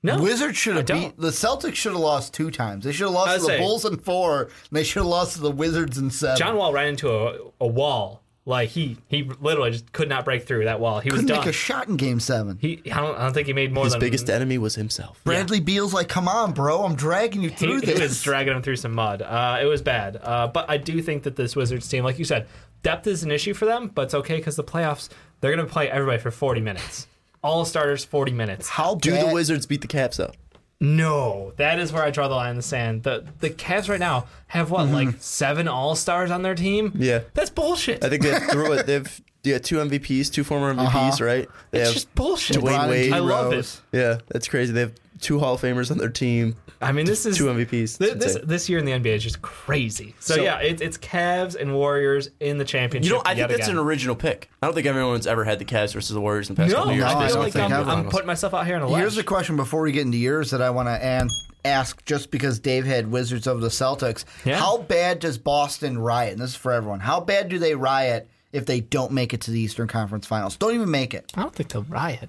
[0.03, 1.77] No, Wizards should have beat the Celtics.
[1.77, 2.85] Should have lost two times.
[2.85, 4.43] They should have lost to the say- Bulls in four.
[4.43, 6.37] And they should have lost to the Wizards in seven.
[6.37, 10.47] John Wall ran into a, a wall Like he he literally just could not break
[10.47, 11.01] through that wall.
[11.01, 11.39] He was Couldn't done.
[11.39, 12.59] make a shot in Game Seven.
[12.61, 15.19] he I don't, I don't think he made more His than biggest enemy was himself.
[15.25, 18.55] Bradley Beal's like, "Come on, bro, I'm dragging you he, through he this." was dragging
[18.55, 19.23] him through some mud.
[19.23, 20.21] Uh, it was bad.
[20.23, 22.47] Uh, but I do think that this Wizards team, like you said,
[22.83, 25.09] depth is an issue for them, but it's okay because the playoffs,
[25.41, 27.07] they're going to play everybody for 40 minutes.
[27.45, 28.69] All starters, 40 minutes.
[28.71, 29.29] How Do bad?
[29.29, 30.33] the Wizards beat the Cavs though?
[30.81, 33.05] No, that is where I draw the line in the sand.
[33.05, 36.93] The the Cavs right now have what, like seven All Stars on their team?
[36.97, 37.21] Yeah.
[37.35, 38.03] that's bullshit.
[38.05, 41.25] I think they have, it, they have yeah, two MVPs, two former MVPs, Uh-huh.
[41.25, 41.49] right?
[41.71, 42.57] They it's have just bullshit.
[42.57, 43.11] Dwyane Wade.
[43.11, 43.13] D.
[43.13, 43.81] I love Rose.
[43.93, 43.99] it.
[43.99, 44.73] yeah, that's crazy.
[44.73, 46.57] They have two Hall of Famers on their team.
[46.85, 47.99] I mean, this is Two MVPs.
[47.99, 50.15] This, this, this year in the NBA is just crazy.
[50.21, 53.11] So, So- yeah, it, it's Cavs and Warriors in the championship.
[53.11, 53.79] You know, I think that's again.
[53.79, 54.51] an original pick.
[54.63, 56.77] I don't think everyone's ever had the Cavs versus the Warriors in the past No,
[56.79, 57.07] couple of years.
[57.13, 57.89] No, I I feel don't like think I'm.
[57.89, 59.01] I'm putting myself out here on a ledge.
[59.01, 61.31] Here's a question before we get into yours that I want to an-
[61.65, 64.25] ask just because Dave had Wizards over the Celtics.
[64.45, 64.59] Yeah.
[64.59, 66.33] How bad does Boston riot?
[66.33, 67.01] And this is for everyone.
[67.01, 70.57] How bad do they riot if they don't make it to the Eastern Conference Finals?
[70.57, 71.33] Don't even make it.
[71.35, 72.29] I don't think they'll riot.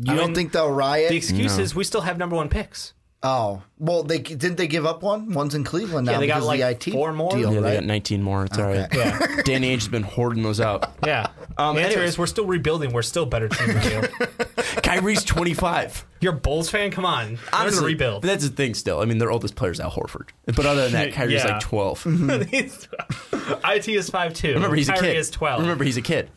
[0.00, 1.08] You I don't mean, think they'll riot?
[1.08, 2.92] The excuse is we still have number one picks.
[3.22, 5.32] Oh, well, they didn't they give up one?
[5.32, 7.30] One's in Cleveland now Yeah, they got, like, the IT four more?
[7.32, 8.44] deal, Yeah, they got 19 more.
[8.44, 8.88] It's all right.
[8.94, 9.40] Yeah.
[9.44, 10.92] Danny Ainge has been hoarding those out.
[11.04, 11.26] Yeah.
[11.56, 12.10] Um, the answer anyways.
[12.14, 12.92] is we're still rebuilding.
[12.92, 14.08] We're still better team than you.
[14.82, 16.06] Kyrie's 25.
[16.20, 16.90] You're a Bulls fan?
[16.90, 17.26] Come on.
[17.26, 18.22] Learn to Honestly, rebuild.
[18.22, 19.00] But that's the thing still.
[19.00, 20.28] I mean, their oldest player's Al Horford.
[20.46, 21.52] But other than that, Kyrie's Yeah.
[21.52, 22.04] like 12.
[22.50, 22.88] He's-
[23.32, 24.54] IT is 5'2.
[24.54, 25.16] Remember, he's a Kyrie kid.
[25.16, 25.60] is 12.
[25.62, 26.30] Remember, he's a kid.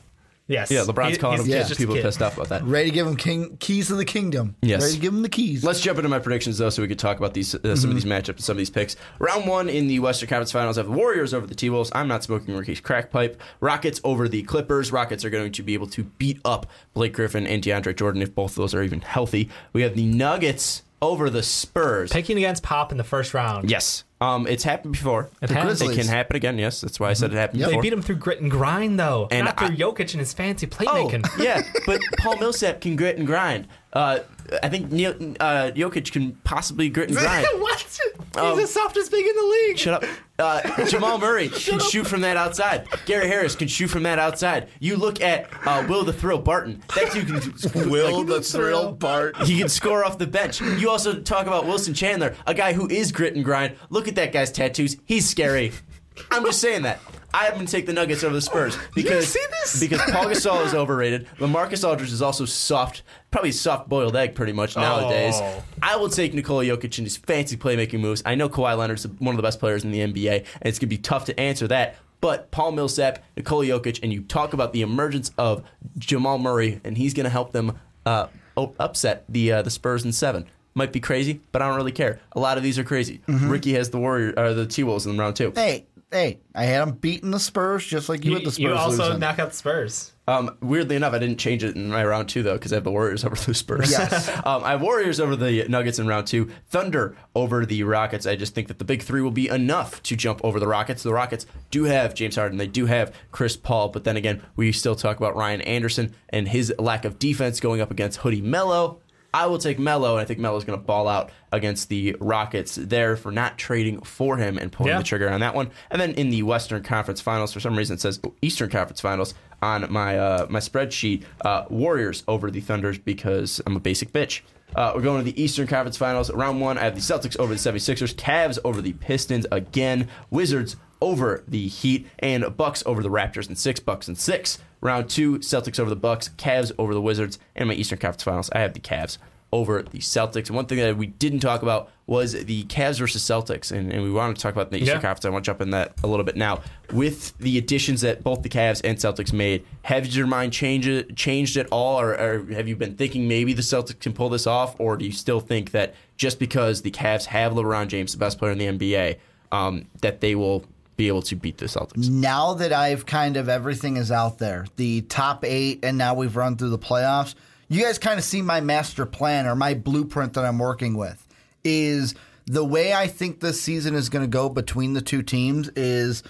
[0.51, 0.69] Yes.
[0.69, 1.69] Yeah, LeBron's calling he's him kids.
[1.69, 2.03] just People kid.
[2.03, 2.63] pissed off about that.
[2.63, 4.55] Ready to give him king keys to the kingdom.
[4.61, 4.81] Yes.
[4.81, 5.63] Ready to give them the keys.
[5.63, 7.95] Let's jump into my predictions though, so we could talk about these uh, some of
[7.95, 8.95] these matchups and some of these picks.
[9.19, 11.91] Round one in the Western Conference Finals, I have the Warriors over the T Wolves.
[11.95, 13.41] I'm not smoking Ricky's crack pipe.
[13.59, 14.91] Rockets over the Clippers.
[14.91, 18.35] Rockets are going to be able to beat up Blake Griffin and DeAndre Jordan if
[18.35, 19.49] both of those are even healthy.
[19.73, 22.11] We have the Nuggets over the Spurs.
[22.11, 23.69] Picking against Pop in the first round.
[23.71, 25.30] Yes, um, it's happened before.
[25.41, 25.82] It The has.
[25.82, 26.57] It can happen again.
[26.57, 27.67] Yes, that's why I said it happened Yep.
[27.67, 27.82] They before.
[27.82, 29.28] beat him through grit and grind, though.
[29.32, 31.26] And not through I- Jokic and his fancy Oh, playmaking.
[31.43, 33.67] yeah, but Paul Millsap can grit and grind.
[33.93, 34.19] Uh,
[34.63, 35.11] I think Neil,
[35.41, 37.45] uh, Jokic can possibly grit and grind.
[37.59, 37.78] what?
[37.82, 39.78] He's Um, the softest big in the league.
[39.78, 40.09] Shut up.
[40.39, 42.88] Uh, Jamal Murray can shoot from that outside.
[43.05, 44.69] Gary Harris can shoot from that outside.
[44.80, 46.82] You look at uh, Will the Thrill Barton.
[46.95, 47.89] That dude can.
[47.91, 49.38] Will like, the Thrill Bart.
[49.43, 50.61] He can score off the bench.
[50.61, 53.76] You also talk about Wilson Chandler, a guy who is grit and grind.
[53.89, 54.97] Look at that guy's tattoos.
[55.05, 55.72] He's scary.
[56.32, 56.99] I'm just saying that.
[57.34, 59.34] I am going to take the Nuggets over the Spurs because
[59.80, 61.28] because Paul Gasol is overrated.
[61.38, 65.36] LaMarcus Aldridge is also soft, probably soft boiled egg pretty much nowadays.
[65.38, 65.64] Oh.
[65.82, 68.22] I will take Nikola Jokic and his fancy playmaking moves.
[68.26, 70.88] I know Kawhi Leonard's one of the best players in the NBA, and it's going
[70.89, 71.95] to be tough to answer that.
[72.20, 75.64] But Paul Millsap, Nikola Jokic, and you talk about the emergence of
[75.97, 80.12] Jamal Murray, and he's going to help them uh, upset the uh, the Spurs in
[80.12, 80.47] seven.
[80.74, 82.19] Might be crazy, but I don't really care.
[82.32, 83.22] A lot of these are crazy.
[83.28, 85.51] Ricky has the Warrior or the T Wolves in round two.
[85.53, 88.61] Hey, hey, I had them beating the Spurs just like you, You, had the Spurs
[88.63, 89.19] you also losing.
[89.19, 90.13] knock out the Spurs.
[90.28, 92.86] Um, weirdly enough, I didn't change it in my round two though because I have
[92.86, 93.91] the Warriors over the Spurs.
[93.91, 94.30] Yes.
[94.45, 96.49] um, I have Warriors over the Nuggets in round two.
[96.69, 98.26] Thunder over the Rockets.
[98.26, 101.03] I just think that the big three will be enough to jump over the Rockets.
[101.03, 102.57] The Rockets do have James Harden.
[102.57, 103.89] They do have Chris Paul.
[103.89, 107.82] But then again, we still talk about Ryan Anderson and his lack of defense going
[107.82, 108.99] up against Hoodie Melo.
[109.34, 112.75] I will take Melo, and I think Melo's going to ball out against the Rockets
[112.75, 114.97] there for not trading for him and pulling Yeah.
[114.97, 115.69] the trigger on that one.
[115.89, 119.34] And then in the Western Conference Finals, for some reason it says Eastern Conference Finals
[119.61, 121.23] on my uh, my spreadsheet.
[121.45, 124.41] Uh, Warriors over the Thunders because I'm a basic bitch.
[124.75, 126.32] Uh, we're going to the Eastern Conference Finals.
[126.32, 130.77] Round one, I have the Celtics over the 76ers, Cavs over the Pistons again, Wizards
[131.01, 133.79] over the Heat, and Bucks over the Raptors and six.
[133.82, 134.59] Bucks and six.
[134.82, 138.49] Round two, Celtics over the Bucks, Cavs over the Wizards, and my Eastern Conference Finals.
[138.51, 139.17] I have the Cavs
[139.53, 140.47] over the Celtics.
[140.47, 144.01] And one thing that we didn't talk about was the Cavs versus Celtics, and, and
[144.01, 145.01] we wanted to talk about the Eastern Yeah.
[145.01, 145.25] Conference.
[145.25, 146.61] I want to jump in that a little bit now.
[146.91, 151.57] With the additions that both the Cavs and Celtics made, have your mind changed changed
[151.57, 154.79] at all, or, or have you been thinking maybe the Celtics can pull this off,
[154.79, 158.39] or do you still think that just because the Cavs have LeBron James, the best
[158.39, 159.17] player in the NBA,
[159.51, 160.63] um, that they will
[161.01, 162.09] be able to beat the Celtics?
[162.09, 166.35] now that I've kind of everything is out there, the top eight, and now we've
[166.35, 167.33] run through the playoffs,
[167.69, 171.25] you guys kind of see my master plan or my blueprint that I'm working with.
[171.63, 175.69] Is the way I think this season is going to go between the two teams
[175.69, 176.21] is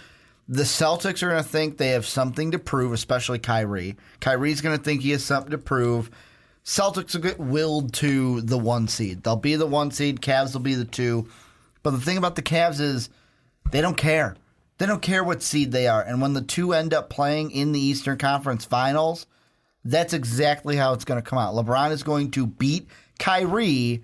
[0.48, 3.96] the Celtics are going to think they have something to prove, especially Kyrie.
[4.20, 6.12] Kyrie's going to think he has something to prove.
[6.64, 9.24] Celtics will get willed to the one seed.
[9.24, 10.22] They'll be the one seed.
[10.22, 11.28] Cavs will be the two.
[11.84, 13.10] But the thing about the Cavs is
[13.72, 14.36] they don't care.
[14.82, 16.02] They don't care what seed they are.
[16.02, 19.28] And when the two end up playing in the Eastern Conference Finals,
[19.86, 21.54] that's exactly how it's going to come out.
[21.54, 22.88] LeBron is going to beat
[23.20, 24.02] Kyrie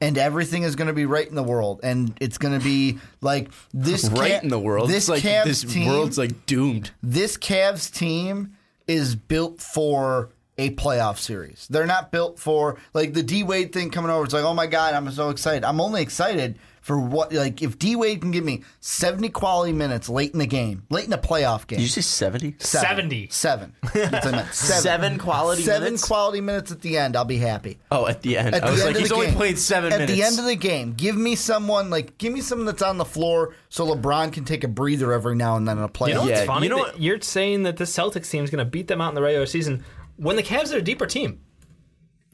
[0.00, 2.98] and everything is going to be right in the world, and it's going to be
[3.20, 4.88] like this right Ca- in the world.
[4.88, 6.90] This It's like Cavs this team, world's like doomed.
[7.00, 8.56] this Cavs team
[8.88, 11.66] is built for a playoff series.
[11.70, 14.24] They're not built for like the D Wade thing coming over.
[14.24, 15.64] It's like, oh my god, I'm so excited.
[15.64, 20.08] I'm only excited for what like if D Wade can give me 70 quality minutes
[20.08, 21.78] late in the game, late in the playoff game.
[21.78, 22.54] Did you say seventy?
[22.58, 22.88] Seven.
[23.10, 23.28] 70.
[23.30, 23.74] Seven.
[23.94, 24.54] That's what I meant.
[24.54, 24.82] Seven.
[24.82, 26.04] Seven quality Seven minutes?
[26.04, 27.14] quality minutes at the end.
[27.14, 27.78] I'll be happy.
[27.90, 28.54] Oh, at the end.
[28.54, 29.34] At I the was end like, of he's the only game.
[29.36, 30.16] played seven At minutes.
[30.18, 33.04] the end of the game, give me someone like give me someone that's on the
[33.04, 36.08] floor so LeBron can take a breather every now and then in a playoff.
[36.08, 36.66] You know what's Yeah, funny?
[36.66, 39.10] you know what- You're saying that the Celtics team is going to beat them out
[39.10, 39.84] in the regular season
[40.18, 41.40] when the Cavs are a deeper team.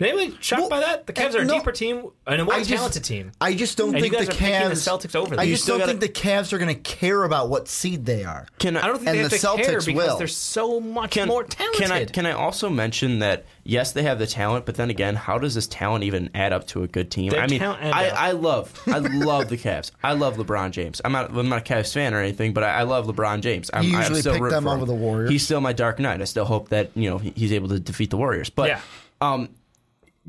[0.01, 1.07] Anybody shocked Well, by that?
[1.07, 1.55] The Cavs are a no.
[1.55, 3.31] deeper team and a more I just- talented team.
[3.41, 4.69] I just don't And think the Cavs.
[4.71, 5.39] the Celtics over them.
[5.39, 8.25] I just don't gotta- think the Cavs are going to care about what seed they
[8.25, 8.47] are.
[8.59, 10.19] Can I don't think And they have the to care because will.
[10.19, 11.81] they're so much can, more talented.
[11.81, 15.15] Can I can I also mention that yes, they have the talent, but then again,
[15.15, 17.31] how does this talent even add up to a good team?
[17.31, 18.09] Their I mean, I.
[18.11, 19.93] I love I love the Cavs.
[20.03, 21.01] I love LeBron James.
[21.05, 23.71] I'm not I'm not a Cavs fan or anything, but I, I love LeBron James.
[23.73, 25.31] I'm, You I'm usually still pick rooting them over the Warriors.
[25.31, 26.21] He's still my Dark Knight.
[26.21, 28.51] I still hope that you know he's able to defeat the Warriors.
[28.51, 28.81] But Yeah.
[29.21, 29.51] um,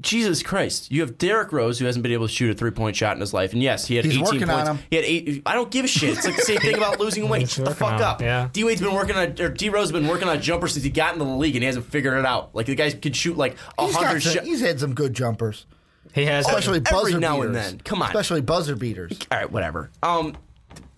[0.01, 2.95] Jesus Christ, you have Derrick Rose who hasn't been able to shoot a three point
[2.97, 4.69] shot in his life, and yes, he had He's 18 working points.
[4.69, 4.83] on 'em.
[4.89, 5.41] He had eight.
[5.45, 6.17] I don't give a shit.
[6.17, 7.49] It's like the same thing about losing weight.
[7.49, 8.21] Shut the fuck up.
[8.21, 8.49] yeah.
[8.51, 10.83] D Wade's been working on, or D Rose has been working on a jumper since
[10.83, 12.53] he got into the league, and he hasn't figured it out.
[12.53, 14.45] Like the guy can shoot like a He's, hundred got some, shots.
[14.45, 15.65] he's had some good jumpers,
[16.13, 17.79] he has especially every buzzer now and then.
[17.85, 18.09] Come on.
[18.09, 19.17] especially buzzer beaters.
[19.31, 19.91] All right, whatever.
[20.03, 20.35] Um,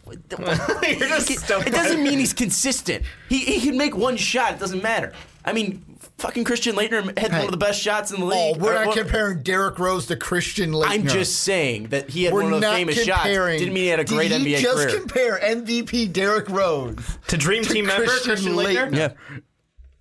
[0.09, 3.03] You're just it doesn't mean he's consistent.
[3.29, 4.53] He he can make one shot.
[4.53, 5.11] It doesn't matter.
[5.47, 5.83] I mean,
[6.17, 7.37] fucking Christian Laettner had Hey.
[7.37, 8.61] one of the best shots in the Oh, league.
[8.61, 10.85] we're Or not one- comparing Derrick Rose to Christian Laettner.
[10.89, 13.23] I'm just saying that he had We're one of those not famous shots.
[13.23, 14.99] Didn't mean he had a great Did he NBA just career.
[14.99, 16.97] compare MVP Derrick Rose
[17.29, 18.91] to Dream Team member Christian Christian Laettner.
[18.91, 18.95] Laettner.
[18.97, 19.09] yeah,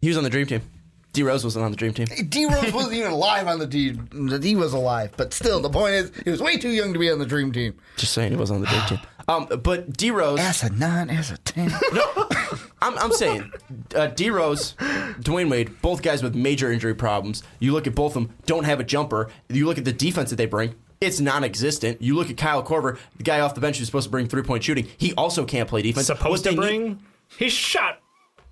[0.01, 0.63] he was on the dream team.
[1.13, 2.07] D Rose wasn't on the dream team.
[2.29, 3.97] D Rose wasn't even alive on the D.
[4.43, 7.11] He was alive, but still, the point is, he was way too young to be
[7.11, 7.73] on the Dream Team.
[7.97, 8.99] Just saying he was on the dream team.
[9.29, 11.73] Um, but D Rose, As a nine, as a ten.
[12.83, 13.51] I'm, I'm saying,
[13.95, 17.43] uh, D Rose, Dwyane Wade, both guys with major injury problems.
[17.59, 19.31] You look at both of them, don't have a jumper.
[19.49, 20.75] You look at the defense that they bring.
[21.01, 22.01] It's non-existent.
[22.03, 24.63] You look at Kyle Korver, the guy off the bench who's supposed to bring three-point
[24.65, 24.87] shooting.
[24.99, 26.07] He also can't play defense.
[26.07, 27.03] Supposed to they need- bring.
[27.39, 28.01] He shot.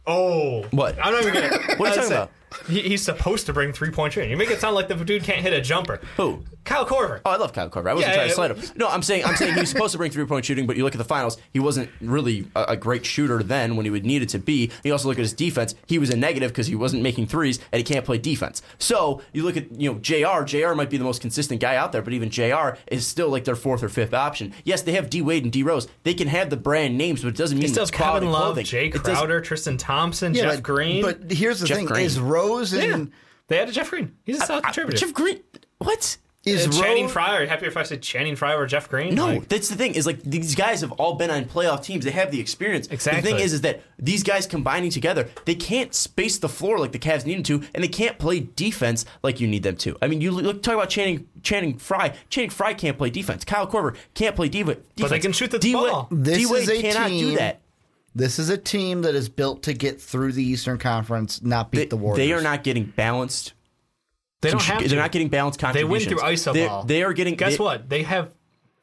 [0.07, 0.97] Oh, What?
[1.03, 1.49] I'm not even gonna.
[1.79, 2.31] What are you talking say, about?
[2.69, 4.31] He, he's supposed to bring three point shooting.
[4.31, 6.01] You make it sound like the dude can't hit a jumper.
[6.17, 6.45] Who?
[6.65, 7.21] Kyle Korver.
[7.27, 7.91] Oh, I love Kyle Korver.
[7.91, 8.77] I wasn't Yeah, trying to yeah, slight him.
[8.77, 10.85] No, I'm saying I'm saying he was supposed to bring three point shooting, but you
[10.85, 14.07] look at the finals, he wasn't really a, a great shooter then when he would
[14.07, 14.71] need it to be.
[14.83, 17.59] You also look at his defense; he was a negative because he wasn't making threes
[17.71, 18.63] and he can't play defense.
[18.79, 20.45] So you look at you know Jr.
[20.45, 20.73] Jr.
[20.73, 22.79] might be the most consistent guy out there, but even Jr.
[22.87, 24.55] is still like their fourth or fifth option.
[24.65, 25.87] Yes, they have D Wade and D Rose.
[26.05, 28.25] They can have the brand names, but it doesn't mean He still has the quality
[28.27, 28.65] Kevin Love, clothing.
[28.65, 31.03] Jae It doesn't- Crowder, Tristan Thompson, Jeff but, Green.
[31.03, 32.07] But here's the Jeff thing: Green.
[32.07, 33.13] is Rose yeah, and
[33.49, 34.17] they had a Jeff Green.
[34.25, 34.99] He's a solid I- contributor.
[34.99, 35.41] Jeff Green.
[35.79, 36.17] What?
[36.47, 37.37] is Uh, Channing Rose, Frye.
[37.39, 39.15] Are you happy if I said Channing Frye or Jeff Green?
[39.15, 39.95] No, Like, that's the thing.
[39.95, 42.05] Is like these guys have all been on playoff teams.
[42.05, 42.87] They have the experience.
[42.89, 43.23] Exactly.
[43.23, 46.93] The thing is, is that these guys combining together, they can't space the floor like
[46.93, 49.97] the Cavs need them to, and they can't play defense like you need them to.
[50.03, 52.15] I mean, you look talk about Channing Channing Frye.
[52.29, 53.43] Channing Frye can't play defense.
[53.47, 55.11] Kyle Korver can't play diva, defense.
[55.13, 56.09] they can shoot the D-Wade- ball.
[56.11, 57.63] This D-Wade is a cannot do team- that.
[58.15, 61.79] This is a team that is built to get through the Eastern Conference, not beat
[61.79, 62.19] They, the Warriors.
[62.27, 63.55] they are not getting balanced.
[64.41, 64.89] they don't have to.
[64.89, 66.21] They're not getting balanced They win contributions.
[66.21, 66.85] through iso They- ball.
[66.85, 67.35] They are getting.
[67.35, 67.89] Guess they- what?
[67.89, 68.33] They have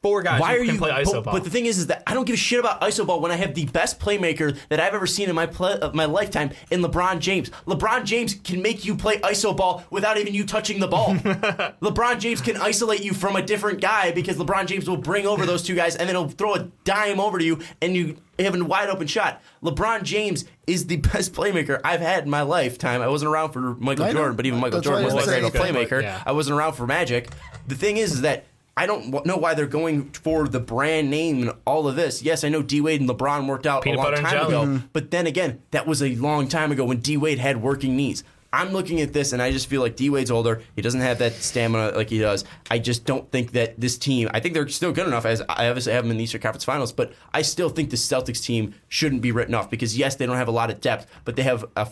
[0.02, 0.80] four guys Why who are can you?
[0.80, 1.34] play iso but, ball.
[1.34, 3.30] but the thing is, is that I don't give a shit about iso ball when
[3.30, 6.50] I have the best playmaker that I've ever seen in my play, of my lifetime
[6.70, 7.50] in LeBron James.
[7.66, 11.14] LeBron James can make you play iso ball without even you touching the ball.
[11.14, 15.46] LeBron James can isolate you from a different guy because LeBron James will bring over
[15.46, 18.54] those two guys and then he'll throw a dime over to you and you have
[18.54, 19.40] a wide open shot.
[19.62, 23.00] LeBron James is the best playmaker I've had in my lifetime.
[23.02, 24.14] I wasn't around for Michael I know.
[24.14, 26.02] Jordan, but even Michael That's Jordan wasn't that great a he's playmaker.
[26.02, 26.22] Yeah.
[26.26, 27.30] I wasn't around for Magic.
[27.68, 28.46] The thing is, is that
[28.76, 32.22] I don't know why they're going for the brand name and all of this.
[32.22, 34.36] Yes, I know D Wade and LeBron worked out Peanut a long butter and time
[34.36, 34.48] jelly.
[34.48, 34.86] ago, mm-hmm.
[34.92, 38.24] but then again, that was a long time ago when D Wade had working knees.
[38.54, 40.62] I'm looking at this and I just feel like D Wade's older.
[40.76, 42.44] He doesn't have that stamina like he does.
[42.70, 44.28] I just don't think that this team.
[44.34, 46.64] I think they're still good enough as I obviously have them in the Eastern Conference
[46.64, 50.26] Finals, but I still think the Celtics team shouldn't be written off because yes, they
[50.26, 51.88] don't have a lot of depth, but they have a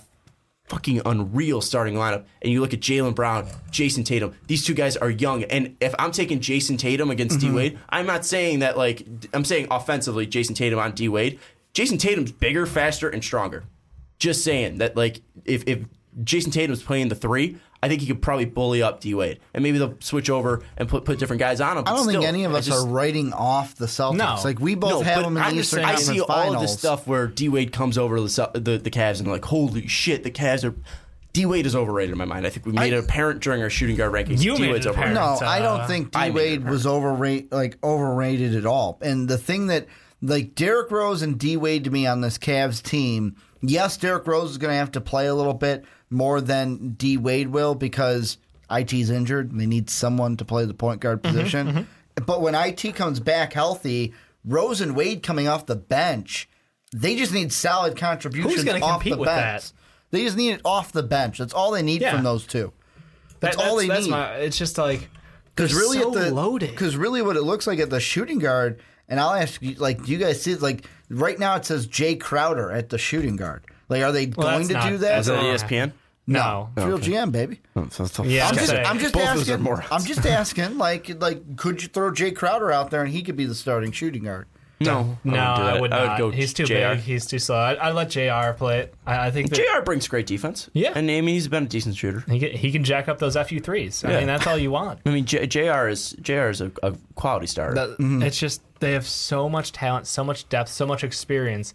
[0.71, 2.25] fucking unreal starting lineup.
[2.41, 4.35] And you look at Jaylen Brown, Jayson Tatum.
[4.47, 5.43] These two guys are young.
[5.45, 7.49] And if I'm taking Jayson Tatum against Mm-hmm.
[7.49, 11.39] D Wade, I'm not saying that like I'm saying offensively Jayson Tatum on D Wade.
[11.75, 13.65] Jayson Tatum's bigger, faster, and stronger.
[14.19, 15.81] Just saying that like if if
[16.23, 19.63] Jayson Tatum's playing the three, I think he could probably bully up D Wade, and
[19.63, 21.85] maybe they'll switch over and put put different guys on him.
[21.87, 24.17] I don't think any of us just- are writing off the Celtics.
[24.17, 24.37] No.
[24.45, 26.31] Like we both no, have them in I'm the just Eastern saying, I see Finals.
[26.31, 29.29] all of this stuff where D Wade comes over the, Cel- the the Cavs and
[29.29, 30.75] like, holy shit, the Cavs are.
[31.33, 32.45] D Wade is overrated in my mind.
[32.45, 34.43] I think we made it apparent during our shooting guard rankings.
[34.43, 35.15] You D made Wade's overrated.
[35.15, 38.99] No, uh, I don't think I D made Wade was overrated, like overrated at all.
[39.01, 39.87] And the thing that,
[40.21, 44.51] like Derrick Rose and D Wade to me on this Cavs team, yes, Derrick Rose
[44.51, 48.37] is going to have to play a little bit more than D Wade will because
[48.71, 51.87] IT's injured and they need someone to play the point guard Mm-hmm, position.
[52.27, 54.13] But when IT comes back healthy,
[54.45, 56.49] Rose and Wade coming off the bench,
[56.93, 59.63] they just need solid contributions gonna off compete the with bench.
[59.63, 59.73] that?
[60.11, 61.39] They just need it off the bench.
[61.39, 62.15] That's all they need Yeah.
[62.15, 62.73] from those two.
[63.39, 64.11] That's, That- all they that's need.
[64.11, 65.09] My, it's just like
[65.55, 66.71] Because really, so at the loaded.
[66.71, 70.05] Because really, what it looks like at the shooting guard, and I'll ask you, like,
[70.05, 70.55] do you guys see?
[70.57, 73.65] Like, right now it says Jae Crowder at the shooting guard.
[73.89, 75.21] Like, are they Well, going to not- do that?
[75.21, 75.93] Is that ESPN?
[76.31, 76.71] No.
[76.77, 77.61] Oh, it's real GM, baby.
[77.75, 77.83] Yeah,
[78.49, 78.73] I'm I'm just.
[78.73, 79.63] I'm just Both of are asking.
[79.63, 79.89] morons.
[79.91, 80.79] I'm just asking.
[80.79, 83.93] Like, like, could you throw Jae Crowder out there and he could be the starting
[83.93, 84.47] shooting guard?
[84.83, 85.81] No, No, wouldn't do I that.
[85.83, 86.19] would I not.
[86.19, 86.73] go he's too JR.
[86.95, 87.01] big.
[87.01, 87.57] He's too slow.
[87.57, 88.57] I, I'd let Jr.
[88.57, 88.95] play it.
[89.07, 89.83] I, I think that Jr.
[89.85, 90.71] brings great defense.
[90.73, 90.93] Yeah.
[90.95, 92.25] and I mean he's been a decent shooter.
[92.27, 94.03] he can, he can jack up those fu threes.
[94.05, 94.19] I Yeah.
[94.21, 95.01] mean, that's all you want.
[95.07, 95.89] I mean J- Jr.
[95.89, 96.33] is Jr.
[96.49, 97.75] is a, a quality starter.
[97.75, 98.23] That- mm-hmm.
[98.23, 101.75] It's just they have so much talent, so much depth, so much experience,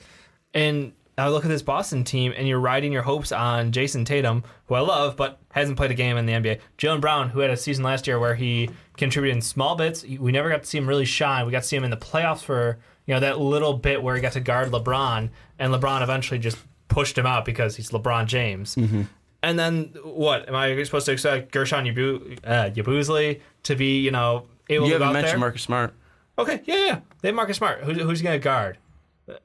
[0.55, 4.43] and I look at this Boston team, and you're riding your hopes on Jayson Tatum,
[4.65, 6.59] who I love, but hasn't played a game in the NBA.
[6.77, 10.03] Jaylen Brown, who had a season last year where he contributed in small bits.
[10.03, 11.45] We never got to see him really shine.
[11.45, 14.15] We got to see him in the playoffs for you know that little bit where
[14.15, 15.29] he got to guard LeBron,
[15.59, 16.57] and LeBron eventually just
[16.89, 18.75] pushed him out because he's LeBron James.
[19.43, 20.49] And then what?
[20.49, 24.93] Am I supposed to expect Guerschon Yabu- uh, Yabusele to be you know able you
[24.93, 25.39] to go haven't mentioned there?
[25.39, 25.93] Marcus Smart.
[26.37, 26.99] Okay, yeah, yeah.
[27.21, 27.83] They have Marcus Smart.
[27.83, 28.77] Who, who's going to guard?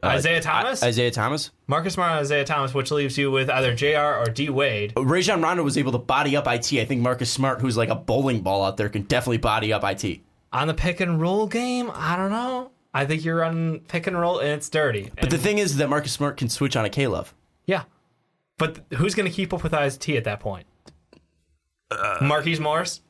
[0.05, 0.83] Isaiah Thomas?
[0.83, 1.51] Uh, Isaiah Thomas.
[1.67, 4.93] Marcus Smart and Isaiah Thomas, which leaves you with either JR or D Wade.
[4.97, 6.73] Rajon Rondo was able to body up IT.
[6.75, 9.83] I think Marcus Smart, who's like a bowling ball out there, can definitely body up
[9.85, 10.21] IT.
[10.53, 12.73] On the pick and roll game, I don't know.
[12.93, 15.11] I think you're on pick and roll and it's dirty.
[15.21, 17.35] But the thing is that Marcus Smart can switch on a K-Love.
[17.67, 17.85] yeah.
[18.59, 20.67] But who's going to keep up with IST at that point?
[21.91, 23.01] Uh, Marquise Morris?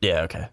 [0.00, 0.48] Yeah, okay.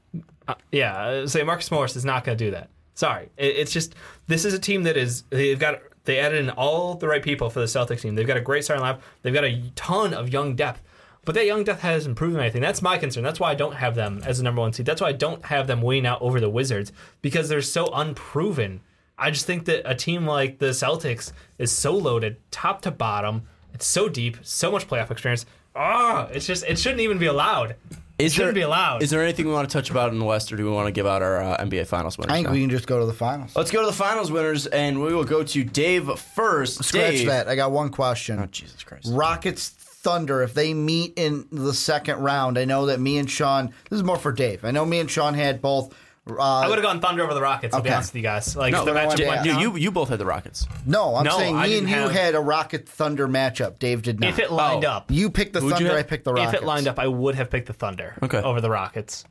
[0.47, 2.69] Uh, yeah, uh, say Marcus Morris is not going to do that.
[2.93, 3.95] Sorry, it, it's just
[4.27, 7.49] this is a team that is they've got they added in all the right people
[7.49, 8.15] for the Celtics team.
[8.15, 8.99] They've got a great starting lineup.
[9.21, 10.81] They've got a ton of young depth,
[11.25, 12.61] but that young depth hasn't proven anything.
[12.61, 13.23] That's my concern.
[13.23, 14.85] That's why I don't have them as the number one seed.
[14.85, 16.91] That's why I don't have them winning out over the Wizards
[17.21, 18.81] because they're so unproven.
[19.17, 23.43] I just think that a team like the Celtics is so loaded, top to bottom.
[23.73, 25.45] It's so deep, so much playoff experience.
[25.75, 27.75] Ah, it's just it shouldn't even be allowed.
[28.19, 29.01] Is shouldn't there, be allowed.
[29.01, 30.85] Is there anything we want to touch about in the West, or do we want
[30.85, 32.31] to give out our uh, NBA Finals winners?
[32.31, 32.53] I think now?
[32.53, 33.55] we can just go to the finals.
[33.55, 36.83] Let's go to the Finals winners, and we will go to Dave first.
[36.83, 37.27] Scratch Dave.
[37.27, 37.47] that.
[37.47, 38.39] I got one question.
[38.39, 39.07] Oh, Jesus Christ.
[39.09, 43.73] Rockets Thunder, if they meet in the second round, I know that me and Sean,
[43.89, 44.63] this is more for Dave.
[44.63, 45.95] I know me and Sean had both.
[46.25, 46.31] I
[46.65, 47.73] Uh, would have gone Thunder over the Rockets.
[47.75, 47.95] I'll be Okay.
[47.95, 48.55] honest with you guys.
[48.55, 50.25] Like No, the then I matchup want went ask- No, you you both had the
[50.25, 50.65] Rockets.
[50.85, 53.77] no, I'm No, saying I me and didn't you have- had a Rocket Thunder matchup.
[53.79, 54.29] Dave did not.
[54.29, 54.91] if it lined Oh.
[54.91, 55.99] up, you picked the Who'd you Thunder, have?
[55.99, 56.53] I picked the Rockets.
[56.53, 58.37] if it lined up, I would have picked the Thunder Okay.
[58.41, 59.25] over the Rockets.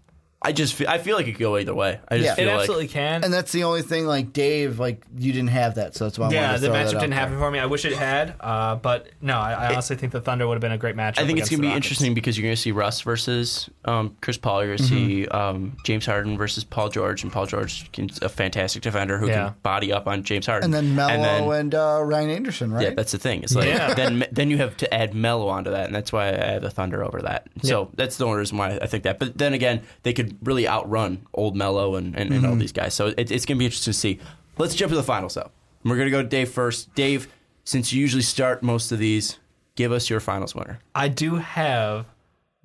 [0.44, 2.00] I just feel, I feel like it could go either way.
[2.08, 2.34] I just Yeah.
[2.34, 3.22] feel It like absolutely can.
[3.24, 6.26] And that's the only thing, like Dave, like you didn't have that, so that's why
[6.26, 7.18] I yeah, wanted to the throw that matchup out didn't there.
[7.20, 7.58] happen for me.
[7.60, 10.60] I wish it had, uh, but no, I, I honestly think the Thunder would have
[10.60, 11.18] been a great matchup.
[11.20, 11.86] I think it's against going to the be Rockets.
[11.86, 14.64] interesting because you're going to see Russ versus um, Chris Paul.
[14.64, 15.36] You're going to see Mm-hmm.
[15.36, 19.48] um, James Harden versus Paul George, and Paul George is a fantastic defender who Yeah.
[19.50, 20.64] can body up on James Harden.
[20.66, 22.82] And then Melo and, then- uh, Ryan Anderson, right?
[22.88, 23.42] yeah, that's the thing.
[23.42, 23.94] It's like Yeah.
[23.94, 26.70] then then you have to add Melo onto that, and that's why I have the
[26.70, 27.46] Thunder over that.
[27.62, 29.18] So that's the only reason why I think that.
[29.18, 32.94] But then again, they could really outrun old Melo and, and, and all these guys.
[32.94, 34.20] So it, it's going to be interesting to see.
[34.58, 35.50] Let's jump to the finals, though.
[35.84, 36.94] We're going to go to Dave first.
[36.94, 37.28] Dave,
[37.64, 39.38] since you usually start most of these,
[39.74, 40.78] give us your finals winner.
[40.94, 42.06] I do have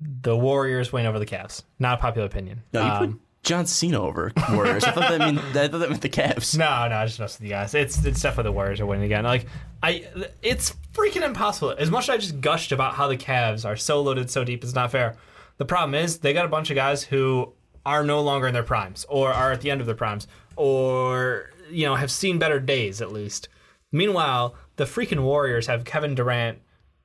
[0.00, 1.62] the Warriors win over the Cavs.
[1.78, 2.62] Not a popular opinion.
[2.72, 4.84] No, you Um, put John Cena over Warriors.
[4.84, 6.54] I thought that mean I thought that meant the Cavs.
[6.58, 7.74] No, no, I just messed with you guys.
[7.74, 9.24] It's it's definitely the Warriors are winning again.
[9.24, 9.46] Like
[9.82, 10.06] I,
[10.42, 11.70] it's freaking impossible.
[11.78, 14.62] As much as I just gushed about how the Cavs are so loaded, so deep,
[14.62, 15.16] it's not fair.
[15.56, 17.52] The problem is they got a bunch of guys who
[17.88, 21.50] are no longer in their primes, or are at the end of their primes, or
[21.70, 23.48] you know have seen better days at least.
[23.92, 26.58] Meanwhile, the freaking Warriors have Kevin Durant,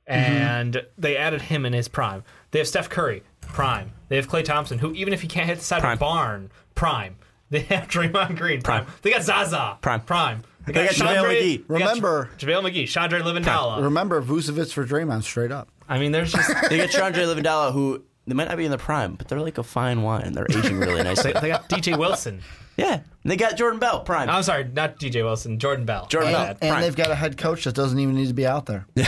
[0.09, 0.11] mm-hmm.
[0.13, 2.23] and they added him in his prime.
[2.51, 3.93] They have Steph Curry, prime.
[4.09, 5.93] They have Klay Thompson, who even if he can't hit the side Prime.
[5.93, 7.15] of the barn, prime.
[7.53, 8.87] They have Draymond Green, prime.
[9.03, 10.01] They got Zaza, Prime.
[10.01, 10.41] prime.
[10.65, 11.67] They got JaVale McGee.
[11.67, 13.83] they got Remember- JaVale McGee, Chandra Livendala.
[13.83, 15.67] Remember Vucevic for Draymond straight up.
[15.87, 18.77] I mean, there's just They got Chandra Livendala, who they might not be in the
[18.77, 20.33] prime, but they're like a fine wine.
[20.33, 21.33] They're aging really nicely.
[21.33, 22.41] they, they got DJ Wilson.
[22.77, 22.93] yeah,
[23.23, 24.29] and they got Jordan Bell, prime.
[24.29, 26.07] I'm sorry, not DJ Wilson, Jordan Bell.
[26.07, 26.45] Jordan My Bell.
[26.47, 26.57] bad.
[26.61, 26.81] And Prime.
[26.81, 28.85] they've got a head coach that doesn't even need to be out there.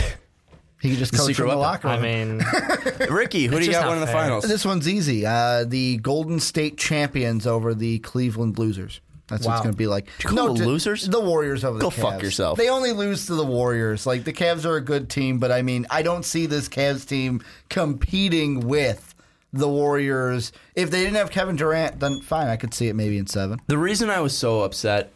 [0.78, 1.88] He can just coach secret from the weapon.
[1.88, 2.42] locker I mean,
[3.10, 4.22] Ricky, who do you got one winning the fair.
[4.24, 4.44] finals?
[4.44, 5.24] this one's easy.
[5.24, 9.00] Uh, the Golden State champions over the Cleveland losers.
[9.28, 10.06] That's what it's going to be like.
[10.22, 11.08] you call them to- losers?
[11.08, 12.00] The Warriors over the Go Cavs.
[12.00, 12.58] fuck yourself.
[12.58, 14.06] They only lose to the Warriors.
[14.06, 17.06] Like the Cavs are a good team, but I mean, I don't see this Cavs
[17.06, 19.14] team competing with
[19.52, 20.52] the Warriors.
[20.74, 23.60] If they didn't have Kevin Durant, then fine, I could see it maybe in seven.
[23.66, 25.12] The reason I was so upset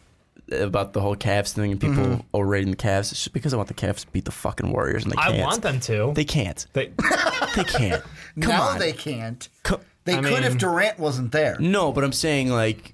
[0.51, 2.21] about the whole Cavs thing and people Mm-hmm.
[2.35, 5.03] overrating the Cavs is just because I want the Cavs to beat the fucking Warriors
[5.03, 5.35] and they can't.
[5.35, 6.11] I want them to.
[6.15, 6.65] They can't.
[6.73, 6.91] They-
[7.55, 8.03] They can't.
[8.41, 8.79] Come now on.
[8.79, 9.47] they can't.
[9.63, 11.57] Co- They I could if Durant wasn't there.
[11.59, 12.93] No, but I'm saying like,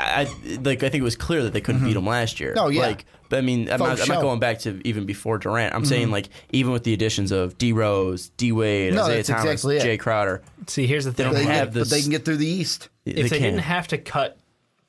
[0.00, 2.54] I I- like I think it was clear that they couldn't beat them last year.
[2.56, 2.82] Oh, yeah.
[2.82, 3.98] Like, but I mean, I'm not, I'm not.
[4.08, 4.20] Mm-hmm.
[4.22, 5.74] going back to even before Durant.
[5.74, 9.64] I'm saying like even with the additions of D Rose, D Wade, No, Isaiah Thomas,
[9.64, 9.78] exactly.
[9.78, 11.32] Jae Crowder, See, here's the They thing.
[11.34, 12.88] don't They have get- this- but they can get through the East.
[13.04, 13.42] if they, can.
[13.54, 14.36] didn't have to cut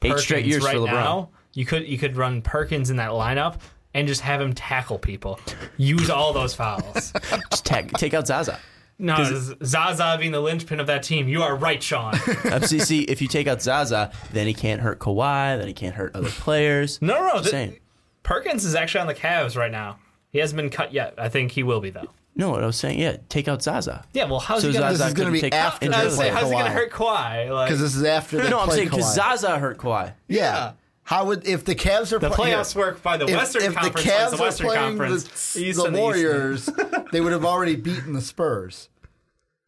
[0.04, 0.92] Eight straight years right for LeBron.
[0.94, 3.60] now, you could you could run Perkins in that lineup
[3.94, 5.40] and just have him tackle people.
[5.78, 7.12] Use all those fouls.
[7.52, 8.58] Just tag, take out Zaza.
[9.02, 9.16] No,
[9.64, 11.28] Zaza being the linchpin of that team.
[11.28, 12.14] You are right, Sean.
[12.14, 16.16] FCC, if you take out Zaza, then he can't hurt Kawhi, then he can't hurt
[16.16, 17.02] other players.
[17.02, 17.32] No, no, no.
[17.34, 17.80] Just th- saying.
[18.24, 19.98] Perkins is actually on the Cavs right now.
[20.32, 21.16] He hasn't been cut yet.
[21.18, 22.08] I think he will be though.
[22.36, 24.06] No, what I was saying, yeah, take out Zaza.
[24.14, 24.96] Yeah, well, how's So he gonna?
[24.96, 26.70] Zaza This is gonna be take after injured I was play saying, how's he gonna
[26.70, 27.52] hurt Kawhi?
[27.52, 30.14] Like, Because this is after they No, I'm saying because Zaza hurt Kawhi.
[30.28, 30.74] Yeah.
[31.12, 33.64] How would if the Cavs are the play- playoffs here, work by the if, Western
[33.64, 35.54] if the Conference plays Cavs the Western playing Conference.
[35.54, 36.70] the, the the Warriors,
[37.12, 38.88] they would have already beaten the Spurs.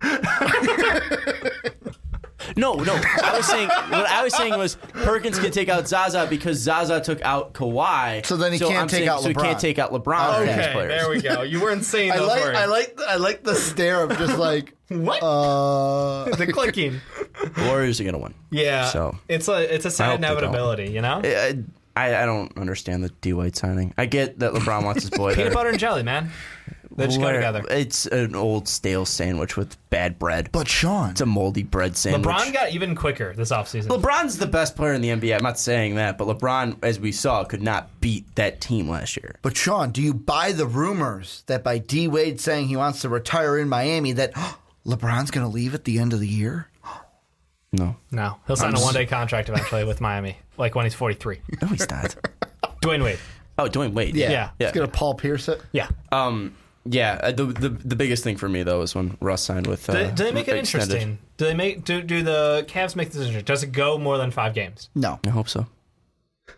[2.56, 2.94] No, no.
[3.24, 6.99] I was saying what I was saying was Perkins can take out Zaza because Zaza
[7.02, 8.26] took out Kawhi.
[8.26, 9.41] So then he can't I'm take saying- out So he LeBron.
[9.44, 10.40] can't take out LeBron.
[10.41, 10.90] or his Okay, players.
[11.02, 11.41] there we go.
[11.44, 12.57] You weren't saying I those like, words.
[12.57, 16.99] I like, I like the stare of just like, what uh, the clicking.
[17.41, 18.34] The Warriors are gonna win.
[18.52, 20.38] Yeah, So- it's a it's a I sad hope they don't.
[20.38, 20.91] inevitability.
[20.91, 21.53] You know, I, I,
[21.95, 23.94] I don't understand the D Wade signing.
[23.98, 25.53] I get that LeBron wants his boy peanut there.
[25.53, 26.32] butter and jelly, man.
[26.95, 27.64] They just go Where- together.
[27.72, 30.49] It's an old stale sandwich with bad bread.
[30.52, 32.24] but Sean, it's a moldy bread sandwich.
[32.36, 33.88] LeBron got even quicker this offseason.
[33.88, 35.36] LeBron's the best player in the NBA.
[35.36, 39.18] I'm not saying that, but LeBron, as we saw, could not beat that team last
[39.18, 39.36] year.
[39.41, 43.10] but Sean, do you buy the rumors that by D Wade saying he wants to
[43.10, 44.34] retire in Miami that
[44.86, 46.68] LeBron's going to leave at the end of the year?
[47.74, 51.40] No, No, he'll sign a one day contract eventually with Miami, like when he's 43.
[51.62, 52.16] no, he's not.
[52.82, 53.20] Dwyane Wade.
[53.58, 54.16] oh, Dwyane Wade.
[54.16, 54.30] Yeah.
[54.32, 54.50] yeah.
[54.68, 55.62] He's going to Paul Pierce it.
[55.72, 55.88] Yeah.
[56.12, 56.56] Um,
[56.86, 57.20] yeah.
[57.24, 59.90] uh, The, the the biggest thing for me though is when Russ signed with.
[59.90, 60.90] Uh, Do, do they make it extended.
[60.91, 61.18] interesting?
[61.38, 63.44] Do they make do do the Cavs make this interesting?
[63.45, 64.90] Does it go more than five games?
[64.94, 65.66] No, I hope so.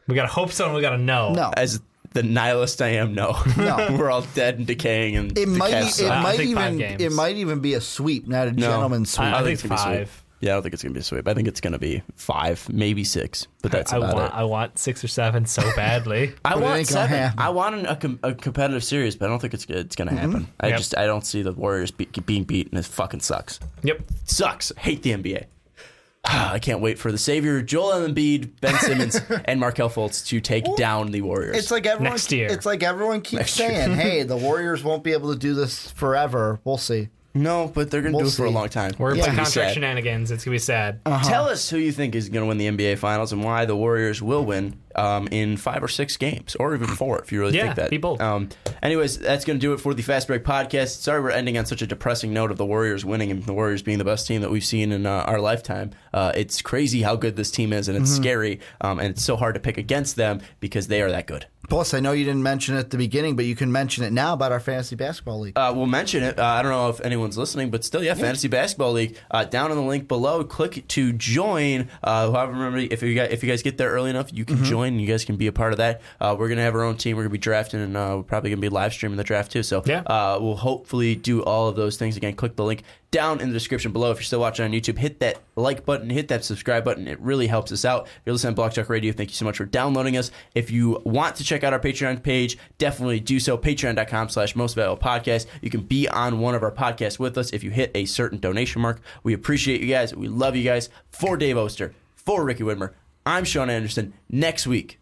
[0.08, 1.32] We gotta hope so, and we gotta know.
[1.34, 1.52] no.
[1.56, 1.80] As
[2.14, 3.38] the nihilist I am, no.
[3.58, 3.96] No.
[4.00, 6.12] We're all dead and decaying, and It the might, Cavs it suck.
[6.12, 7.02] I might think five even, games.
[7.04, 8.62] it might even be a sweep, not a No.
[8.68, 9.28] gentleman's sweep.
[9.28, 10.08] I, I think it's gonna be sweep.
[10.08, 10.24] five.
[10.46, 11.28] Yeah, I don't think it's gonna be a sweep.
[11.28, 14.38] I think it's gonna be five, maybe six, but that's I about want it.
[14.38, 16.34] I want six or seven so badly.
[16.46, 17.18] I But it want ain't gonna seven.
[17.18, 17.40] happen.
[17.40, 20.12] I want an, a, com- a competitive series, but I don't think it's it's gonna
[20.12, 20.20] mm-hmm.
[20.32, 20.48] happen.
[20.60, 20.78] I Yep.
[20.78, 22.78] just I don't see the Warriors be- being beaten.
[22.78, 23.60] It fucking sucks.
[23.82, 24.02] yep.
[24.26, 24.72] Sucks.
[24.78, 25.46] Hate the NBA.
[26.26, 30.66] I can't wait for the savior Joel Embiid, Ben Simmons, and Markelle Fultz to take
[30.76, 31.58] down the Warriors.
[31.58, 32.14] It's like everyone.
[32.14, 32.50] Next year.
[32.52, 35.90] It's like everyone keeps Next saying, "Hey, the Warriors won't be able to do this
[35.92, 37.10] forever." We'll see.
[37.36, 38.54] No, but they're gonna We'll do it for a see.
[38.56, 38.92] long time.
[38.98, 39.74] We're gonna It's gonna be contract sad.
[39.76, 40.32] shenanigans.
[40.32, 41.02] It's gonna be sad.
[41.06, 41.30] Uh-huh.
[41.30, 43.76] Tell us who you think is going to win the NBA Finals and why the
[43.76, 47.56] Warriors will win um, in five or six games, or even four, if you really
[47.58, 47.90] Yeah, think that.
[47.90, 48.22] be bold.
[48.22, 48.50] Um,
[48.84, 51.02] anyways, that's going to do it for the Fast Break podcast.
[51.02, 53.82] Sorry we're ending on such a depressing note of the Warriors winning and the Warriors
[53.82, 55.92] being the best team that we've seen in uh, our lifetime.
[56.14, 59.36] Uh, it's crazy how good this team is, and it's scary, um, and it's so
[59.36, 61.46] hard to pick against them because they are that good.
[61.68, 64.14] Plus, I know you didn't mention it at the beginning, but you can mention it
[64.14, 65.58] now about our fantasy basketball league.
[65.58, 66.38] Uh, we'll mention it.
[66.38, 69.18] Uh, I don't know if anyone's listening, but still, yeah, Fantasy Basketball League.
[69.32, 71.90] Uh, down in the link below, click to join.
[72.04, 74.64] Uh, however, remember if you guys, if you guys get there early enough, you can
[74.64, 74.85] join.
[74.94, 76.02] And You guys can be a part of that.
[76.22, 77.18] Uh, we're gonna have our own team.
[77.18, 79.64] We're gonna be drafting, and uh, we're probably gonna be live streaming the draft too.
[79.64, 80.00] So Yeah.
[80.02, 82.36] uh, we'll hopefully do all of those things again.
[82.36, 84.12] Click the link down in the description below.
[84.12, 87.08] If you're still watching on YouTube, hit that like button, hit that subscribe button.
[87.08, 88.08] It really helps us out.
[88.08, 90.32] If you're listening to Block Talk Radio, thank you so much for downloading us.
[90.54, 93.58] If you want to check out our Patreon page, definitely do so.
[93.58, 95.46] Patreon.com slash most valuable podcast.
[95.62, 98.40] You can be on one of our podcasts with us if you hit a certain
[98.40, 99.00] donation mark.
[99.24, 100.14] We appreciate you guys.
[100.14, 100.90] We love you guys.
[101.12, 102.92] For Dave Oster, for Ricky Widmer,
[103.26, 104.14] I'm Sean Anderson.
[104.30, 105.00] Next week,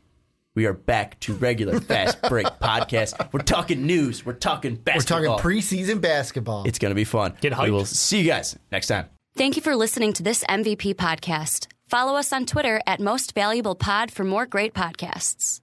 [0.56, 3.34] we are back to regular Fast Break podcast.
[3.34, 4.26] We're talking news.
[4.26, 5.22] We're talking basketball.
[5.22, 6.64] We're talking preseason basketball.
[6.66, 7.36] It's going to be fun.
[7.42, 7.66] Get hyped.
[7.66, 9.08] We will see you guys next time.
[9.36, 11.68] Thank you for listening to this MVP podcast.
[11.88, 15.60] Follow us on Twitter at Most Valuable Pod for more great podcasts.